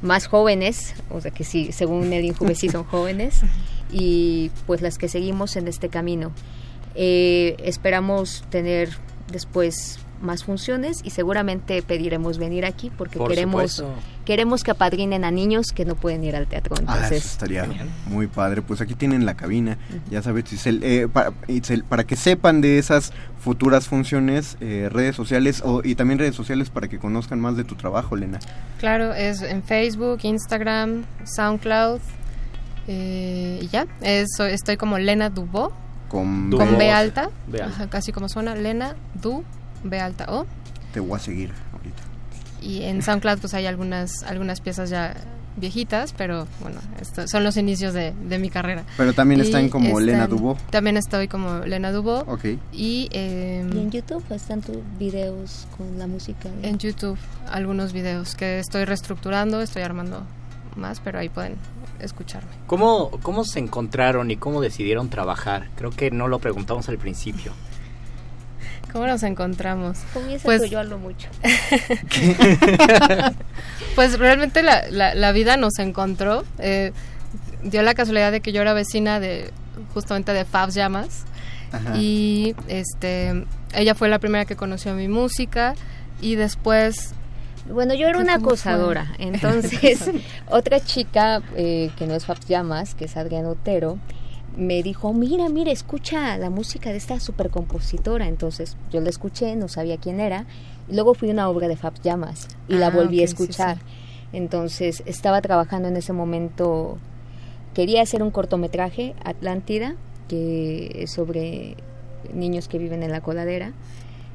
[0.00, 3.42] más jóvenes, o sea que sí, según el Injuve sí son jóvenes,
[3.92, 6.32] y pues las que seguimos en este camino.
[6.94, 8.90] Eh, esperamos tener
[9.30, 13.82] después más funciones y seguramente pediremos venir aquí porque queremos
[14.24, 16.76] queremos que apadrinen a niños que no pueden ir al teatro.
[16.78, 17.66] Ah, Entonces, eso estaría
[18.06, 18.62] muy padre.
[18.62, 19.78] Pues aquí tienen la cabina,
[20.10, 25.16] ya sabes, Itzel, eh, para, Itzel, para que sepan de esas futuras funciones, eh, redes
[25.16, 28.38] sociales o, y también redes sociales para que conozcan más de tu trabajo, Lena.
[28.78, 32.00] Claro, es en Facebook, Instagram, SoundCloud
[32.86, 33.86] eh, y ya.
[34.00, 35.72] Eso, estoy como Lena Dubo.
[36.08, 37.74] Con, con B alta, B alta.
[37.74, 39.44] Ajá, casi como suena, Lena Du
[39.84, 40.46] B alta O.
[40.92, 42.02] Te voy a seguir ahorita.
[42.60, 45.14] Y en SoundCloud pues hay algunas algunas piezas ya
[45.56, 48.84] viejitas, pero bueno, esto, son los inicios de, de mi carrera.
[48.96, 50.56] Pero también Y están como Lena Dubo.
[50.70, 52.20] También estoy como Lena Dubo.
[52.20, 52.44] Ok.
[52.72, 56.48] Y, eh, ¿Y en YouTube están tus videos con la música?
[56.62, 57.18] En YouTube
[57.50, 60.22] algunos videos que estoy reestructurando, estoy armando
[60.76, 61.56] más, pero ahí pueden
[62.00, 62.50] escucharme.
[62.66, 65.68] ¿Cómo, ¿Cómo se encontraron y cómo decidieron trabajar?
[65.76, 67.52] Creo que no lo preguntamos al principio.
[68.92, 69.98] ¿Cómo nos encontramos?
[70.12, 71.28] Comienza Pues- yo hablo mucho.
[73.94, 76.44] pues realmente la, la, la vida nos encontró.
[76.58, 76.92] eh,
[77.62, 79.50] dio la casualidad de que yo era vecina de
[79.94, 81.22] justamente de Fabs Llamas
[81.70, 81.96] Ajá.
[81.96, 85.74] y este ella fue la primera que conoció mi música
[86.20, 87.14] y después
[87.70, 89.12] Bueno, yo era ¿Qué- una acosadora.
[89.18, 90.10] Entonces,
[90.50, 93.98] otra chica eh, que no es Fabs Llamas, que es Adriana Otero,
[94.56, 98.28] me dijo, mira, mira, escucha la música de esta super compositora.
[98.28, 100.46] Entonces, yo la escuché, no sabía quién era.
[100.88, 103.32] Y luego fui a una obra de Fabs Llamas y la Ah, volví a sí,
[103.32, 103.78] escuchar.
[104.32, 106.98] Entonces, estaba trabajando en ese momento,
[107.74, 109.96] quería hacer un cortometraje, Atlántida,
[110.28, 111.76] que es sobre
[112.32, 113.72] niños que viven en la coladera.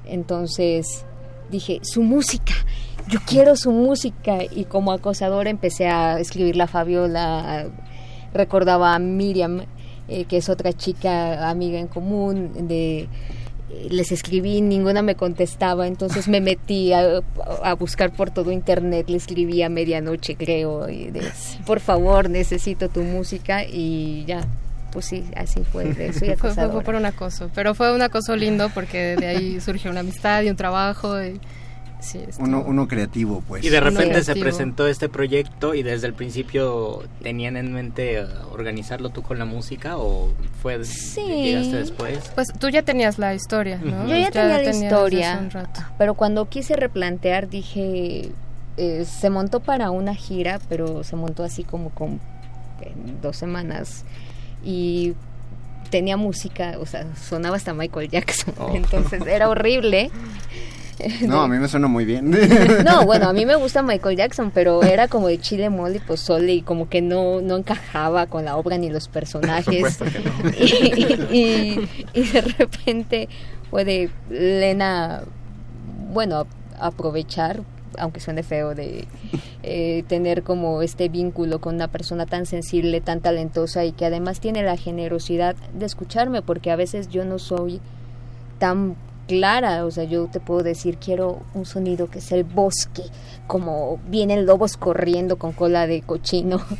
[0.06, 1.06] Entonces,
[1.52, 2.53] dije, su música,
[3.07, 4.39] yo quiero su música.
[4.44, 7.68] Y como acosadora empecé a escribirle a Fabiola,
[8.34, 9.64] recordaba a Miriam,
[10.07, 13.07] eh, que es otra chica amiga en común, de
[13.89, 17.21] les escribí, ninguna me contestaba, entonces me metí a,
[17.63, 21.21] a buscar por todo internet, le escribí a medianoche creo, y de,
[21.65, 24.41] por favor necesito tu música y ya,
[24.93, 28.01] pues sí, así fue, de- soy fue, fue- fue por un acoso, pero fue un
[28.01, 31.39] acoso lindo porque de ahí surgió una amistad y un trabajo y
[31.99, 33.63] sí, Uno, uno creativo, pues.
[33.63, 38.25] Y de repente se presentó este proyecto y desde el principio tenían en mente eh,
[38.51, 40.29] organizarlo tú con la música o
[40.61, 42.31] fue llegaste después.
[42.35, 44.07] Pues tú ya tenías la historia, ¿no?
[44.07, 45.49] Yo ya tenía la historia,
[45.97, 48.31] pero cuando quise replantear dije,
[48.77, 52.19] eh, se montó para una gira, pero se montó así como con
[52.81, 54.03] en dos semanas
[54.63, 55.15] y
[55.89, 58.71] tenía música, o sea, sonaba hasta Michael Jackson, Oh.
[58.75, 60.11] entonces era horrible.
[61.27, 62.31] No, a mí me suena muy bien.
[62.85, 65.99] No, bueno, a mí me gusta Michael Jackson, pero era como de chile, mole y
[65.99, 69.75] pozole y como que no, no encajaba con la obra ni los personajes.
[69.95, 70.49] supuesto que no.
[71.31, 73.29] y, y- y de repente
[73.69, 75.21] fue de Lena,
[76.11, 76.47] bueno,
[76.79, 77.61] aprovechar,
[77.97, 79.05] aunque suene feo, de
[79.63, 84.39] eh, tener como este vínculo con una persona tan sensible, tan talentosa y que además
[84.39, 87.81] tiene la generosidad de escucharme, porque a veces yo no soy
[88.59, 88.95] tan
[89.27, 93.03] clara, o sea, yo te puedo decir, quiero un sonido que sea el bosque,
[93.45, 96.61] como vienen lobos corriendo con cola de cochino.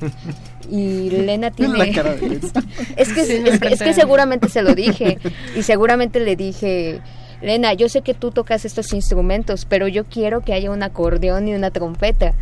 [0.70, 1.78] Y Lena tiene...
[1.78, 2.62] La cara de esta.
[2.98, 5.18] es, que, Sí, es, es que, es seguramente se lo dije.
[5.56, 7.00] Y seguramente le dije,
[7.42, 11.48] Lena, yo sé que tú tocas estos instrumentos, pero yo quiero que haya un acordeón
[11.48, 12.34] y una trompeta.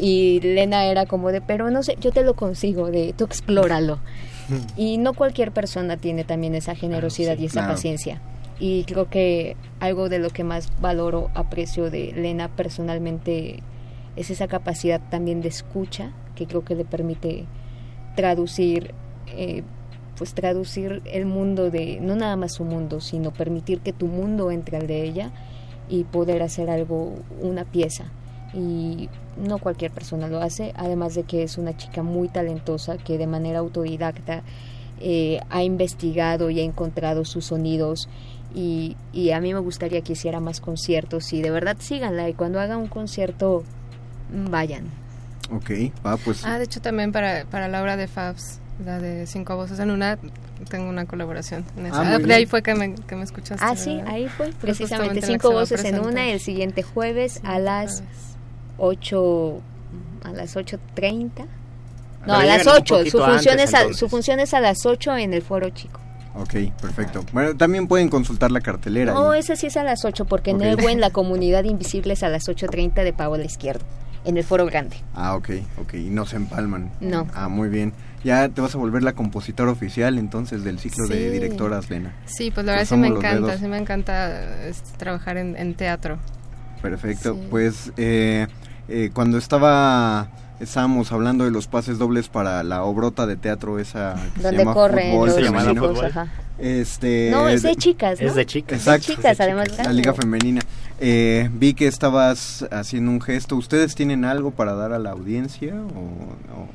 [0.00, 3.98] Y Lena era como de, pero no sé, yo te lo consigo, de tú explóralo.
[4.76, 7.74] Y no cualquier persona tiene también esa generosidad y esa claro.
[7.74, 8.20] paciencia.
[8.62, 13.60] Y creo que algo de lo que más valoro, aprecio de Lena personalmente
[14.14, 17.46] es esa capacidad también de escucha que creo que le permite
[18.14, 18.94] traducir,
[19.26, 19.64] eh,
[20.16, 24.52] pues traducir el mundo de, no nada más su mundo, sino permitir que tu mundo
[24.52, 25.32] entre al de ella
[25.88, 28.04] y poder hacer algo, una pieza.
[28.54, 33.18] Y no cualquier persona lo hace, además de que es una chica muy talentosa que
[33.18, 34.44] de manera autodidacta
[35.04, 38.08] eh, ha investigado y ha encontrado sus sonidos
[38.54, 42.34] y, y a mí me gustaría que hiciera más conciertos y de verdad síganla y
[42.34, 43.64] cuando haga un concierto
[44.32, 44.84] mm, vayan.
[45.50, 45.70] Ok,
[46.04, 46.44] va, pues.
[46.44, 49.90] Ah, de hecho también para, para la obra de Fabs, la de Cinco Voces en
[49.90, 50.18] Una,
[50.68, 52.00] tengo una colaboración en esa.
[52.00, 52.32] Ah, muy de bien.
[52.32, 53.64] ahí fue que me, que me escuchaste.
[53.64, 54.14] Ah, sí, ¿verdad?
[54.14, 58.02] ahí fue, precisamente la cinco voces en una el siguiente jueves a las
[58.78, 59.60] 8
[60.24, 61.46] a las 8:30.
[62.26, 64.60] No, a las llegan un 8, su función, antes, es a, su función es a
[64.60, 66.00] las 8 en el Foro Chico.
[66.34, 67.24] Ok, perfecto.
[67.32, 69.12] Bueno, también pueden consultar la cartelera.
[69.12, 70.62] No, y- ese sí es a las 8 porque Ok.
[70.62, 73.84] en en la comunidad invisible es a las 8:30 de Paola Izquierdo.
[74.24, 74.96] en el foro grande.
[75.16, 75.48] Ah, ok,
[75.80, 75.94] ok.
[75.94, 76.92] Y no se empalman.
[77.00, 77.26] No.
[77.34, 77.92] Ah, muy bien.
[78.22, 82.14] Ya te vas a volver la compositora oficial entonces del ciclo de directoras, Lena.
[82.26, 83.58] Sí, pues la verdad sí me encanta, dedos.
[83.60, 86.18] sí me encanta este, trabajar en, en teatro.
[86.80, 87.34] Perfecto.
[87.34, 87.46] Sí.
[87.50, 88.46] Pues eh,
[88.88, 90.28] eh, cuando estaba
[90.62, 94.58] estábamos hablando de los pases dobles para la obrota de teatro esa que se Donde
[94.58, 95.72] llama corren fútbol los femenino.
[95.92, 96.26] chicos, ajá.
[96.58, 98.26] Este No, es de chicas, ¿no?
[98.28, 98.78] Es de chicas.
[98.78, 99.08] Exacto.
[99.08, 99.68] De chicas, además.
[99.84, 100.60] La liga femenina.
[101.00, 103.56] Eh, vi que estabas haciendo un gesto.
[103.56, 105.78] ¿Ustedes tienen algo para dar a la audiencia o
[106.48, 106.68] no?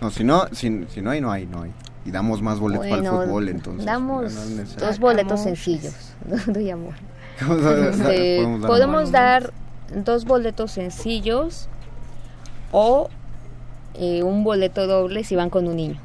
[0.00, 1.72] No, si no, si, si no hay, no hay, no hay.
[2.04, 3.86] Y damos más boletos para el Bueno, fútbol, entonces.
[3.86, 5.94] Damos no dos boletos sencillos.
[6.46, 6.92] Doy amor.
[7.40, 9.12] ¿Cómo da- Este, podemos dar podemos amor?
[9.12, 9.52] dar
[10.04, 11.68] dos boletos sencillos
[12.76, 13.08] o
[13.94, 15.96] eh, un boleto doble si van con un niño.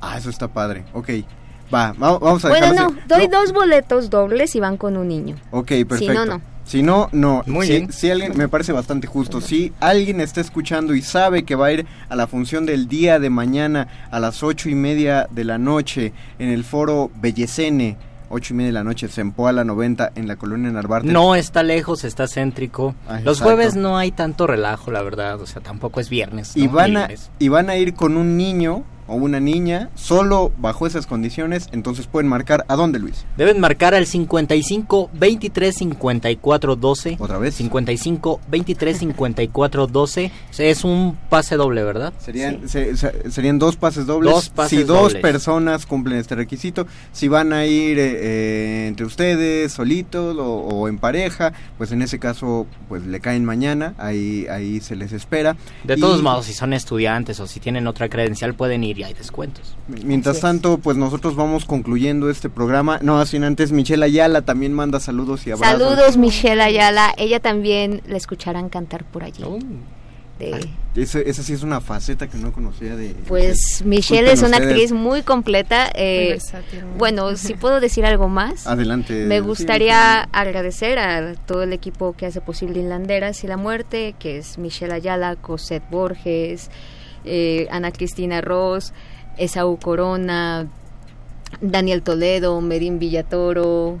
[0.00, 0.84] Ah, eso está padre.
[0.94, 1.10] Ok.
[1.72, 5.08] Va, va- vamos a Bueno, dejarlos no, doy dos boletos dobles si van con un
[5.08, 5.36] niño.
[5.50, 5.96] Ok, perfecto.
[5.98, 6.40] Si no, no.
[6.64, 7.42] Si no, no.
[7.46, 7.92] Muy si, bien.
[7.92, 9.40] si alguien, me parece bastante justo.
[9.40, 13.18] Si alguien está escuchando y sabe que va a ir a la función del día
[13.18, 17.96] de mañana a las ocho y media de la noche en el foro Bellecene,
[18.28, 21.08] ocho y media de la noche, Sempoala 90 en la colonia Narvarte.
[21.08, 22.94] No está lejos, está céntrico.
[23.08, 23.44] Ah, Los exacto.
[23.44, 25.40] jueves no hay tanto relajo, la verdad.
[25.40, 26.56] O sea, tampoco es viernes.
[26.56, 26.72] Y ¿no?
[26.72, 27.08] van, Ni a,
[27.38, 32.06] y van a ir con un niño o una niña, solo bajo esas condiciones, entonces
[32.06, 33.24] pueden marcar a dónde, Luis.
[33.36, 37.16] Deben marcar al 55 23 54 12.
[37.18, 37.54] Otra vez.
[37.54, 40.30] 55 23 54 12.
[40.58, 42.12] Es un pase doble, ¿verdad?
[42.18, 44.32] Serían, se- se- serían dos pases dobles.
[44.32, 45.22] Dos pases si dos dobles.
[45.22, 50.88] personas cumplen este requisito, si van a ir eh, eh, entre ustedes, solitos o, o
[50.88, 55.56] en pareja, pues en ese caso pues le caen mañana, ahí, ahí se les espera.
[55.84, 59.02] De Y todos modos, si son estudiantes o si tienen otra credencial, pueden ir y
[59.02, 59.76] hay descuentos.
[59.88, 62.98] Mientras tanto, pues nosotros vamos concluyendo este programa.
[63.02, 65.78] No, sin antes, Michelle Ayala también manda saludos y abrazos.
[65.80, 67.12] Saludos, Michelle Ayala.
[67.18, 69.42] Ella también la escucharán cantar por allí.
[69.44, 69.58] Oh.
[70.38, 73.14] De- Ese- esa sí es una faceta que no conocía de...
[73.26, 74.70] Pues Michelle Disculpen es una ustedes.
[74.72, 75.88] actriz muy completa.
[75.94, 78.66] eh, Muy versátil, bueno, si puedo decir algo más.
[78.66, 79.24] Adelante.
[79.26, 84.14] Me sí, gustaría agradecer a todo el equipo que hace posible Inlanderas y la Muerte,
[84.18, 86.70] que es Michelle Ayala, Cosette Borges,
[87.26, 88.92] eh, Ana Cristina Ross,
[89.36, 90.68] Esaú Corona,
[91.60, 93.98] Daniel Toledo, Medín Villatoro,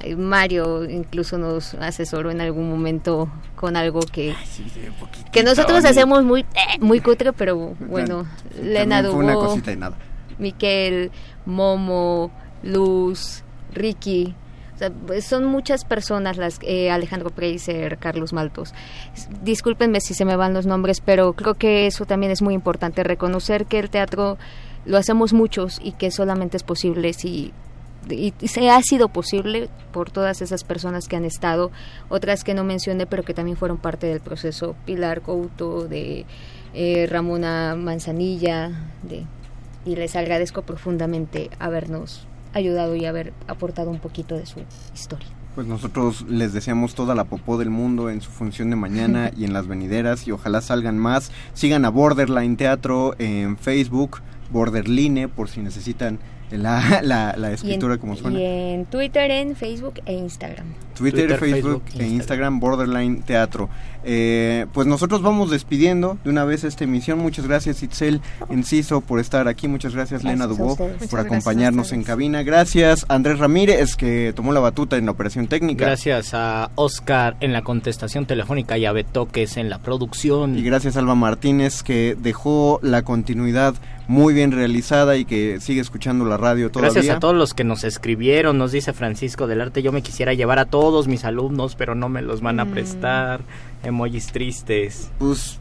[0.00, 4.34] eh, Mario incluso nos asesoró en algún momento con algo que,
[5.32, 8.26] que nosotros hacemos muy eh, muy cutre, pero bueno,
[8.62, 9.96] Lena Dubó, cosita de nada.
[10.38, 11.10] Miquel,
[11.46, 12.30] Momo,
[12.62, 13.42] Luz,
[13.72, 14.34] Ricky.
[14.76, 18.74] O sea, pues, son muchas personas las eh, Alejandro Preiser, Carlos Maltos.
[19.42, 23.02] Discúlpenme si se me van los nombres, pero creo que eso también es muy importante
[23.02, 24.36] reconocer que el teatro
[24.84, 27.52] lo hacemos muchos y que solamente es posible si
[28.08, 31.72] y se ha sido posible por todas esas personas que han estado,
[32.08, 36.24] otras que no mencioné, pero que también fueron parte del proceso, Pilar Couto, de
[36.72, 38.70] eh, Ramona Manzanilla,
[39.02, 39.24] de,
[39.84, 42.25] y les agradezco profundamente habernos
[42.56, 44.60] ayudado y haber aportado un poquito de su
[44.94, 45.28] historia.
[45.54, 49.44] Pues nosotros les deseamos toda la popó del mundo en su función de mañana y
[49.44, 51.30] en las venideras y ojalá salgan más.
[51.54, 54.20] Sigan a Borderline Teatro en Facebook,
[54.50, 56.18] Borderline por si necesitan
[56.50, 58.38] la, la, la en, escritura como suena.
[58.38, 60.66] y en Twitter, en Facebook e Instagram.
[60.96, 63.68] Twitter, Twitter, Facebook, Facebook, e Instagram, Borderline Teatro.
[64.08, 67.18] Eh, pues nosotros vamos despidiendo de una vez esta emisión.
[67.18, 69.66] Muchas gracias Itzel Enciso por estar aquí.
[69.66, 72.44] Muchas gracias, Lena Gracias Dubó por Muchas acompañarnos en cabina.
[72.44, 75.86] Gracias Andrés Ramírez que tomó la batuta en la operación técnica.
[75.86, 80.56] Gracias a Oscar en la contestación telefónica y a Betoques en la producción.
[80.56, 83.74] Y gracias Alba Martínez que dejó la continuidad
[84.08, 86.92] muy bien realizada y que sigue escuchando la radio todavía.
[86.92, 90.32] Gracias a todos los que nos escribieron, nos dice Francisco del Arte, yo me quisiera
[90.34, 92.70] llevar a todos mis alumnos, pero no me los van a Mm.
[92.70, 93.40] prestar.
[93.82, 95.10] Emojis tristes.
[95.18, 95.58] Pues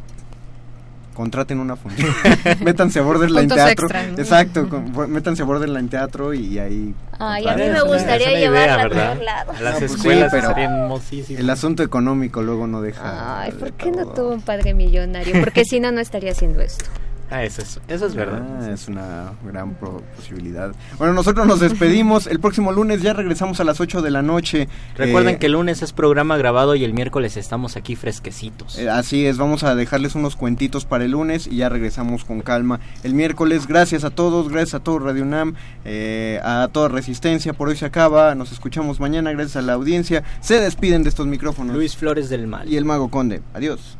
[1.13, 2.09] contraten una función.
[2.65, 3.85] métanse a Borderline Teatro.
[3.87, 4.17] extra, ¿no?
[4.17, 8.31] Exacto, con- métanse a Borderline Teatro y ahí Ay, a mí me gustaría es una
[8.31, 9.55] idea, llevarla a todos lados.
[9.57, 11.39] A las No, pues sí, escuelas pero serían hermosísimas.
[11.39, 13.41] el asunto económico luego no deja.
[13.43, 15.39] Ay, ¿por qué no tuvo un padre millonario?
[15.39, 16.83] Porque si no, no estaría haciendo esto.
[17.31, 18.43] Ah, eso es, eso es verdad.
[18.61, 20.71] Ah, es una gran posibilidad.
[20.97, 22.27] Bueno, nosotros nos despedimos.
[22.27, 24.67] El próximo lunes ya regresamos a las 8 de la noche.
[24.95, 28.77] Recuerden Eh, que el lunes es programa grabado y el miércoles estamos aquí fresquecitos.
[28.77, 32.41] Eh, así es, vamos a dejarles unos cuentitos para el lunes y ya regresamos con
[32.41, 33.67] calma el miércoles.
[33.67, 37.53] Gracias a todos, gracias a todo Radio UNAM, eh, a toda Resistencia.
[37.53, 40.23] Por hoy se acaba, nos escuchamos mañana, gracias a la audiencia.
[40.41, 41.75] Se despiden de estos micrófonos.
[41.75, 42.69] Luis Flores del Mal.
[42.69, 43.41] Y el Mago Conde.
[43.53, 43.97] Adiós.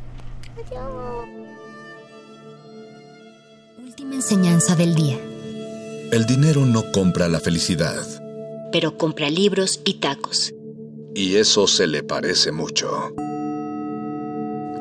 [4.06, 5.18] Última enseñanza del día.
[6.12, 8.06] El dinero no compra la felicidad,
[8.70, 10.52] Pero compra libros y tacos.
[11.12, 12.88] y eso se le parece mucho.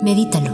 [0.03, 0.53] Medítalo.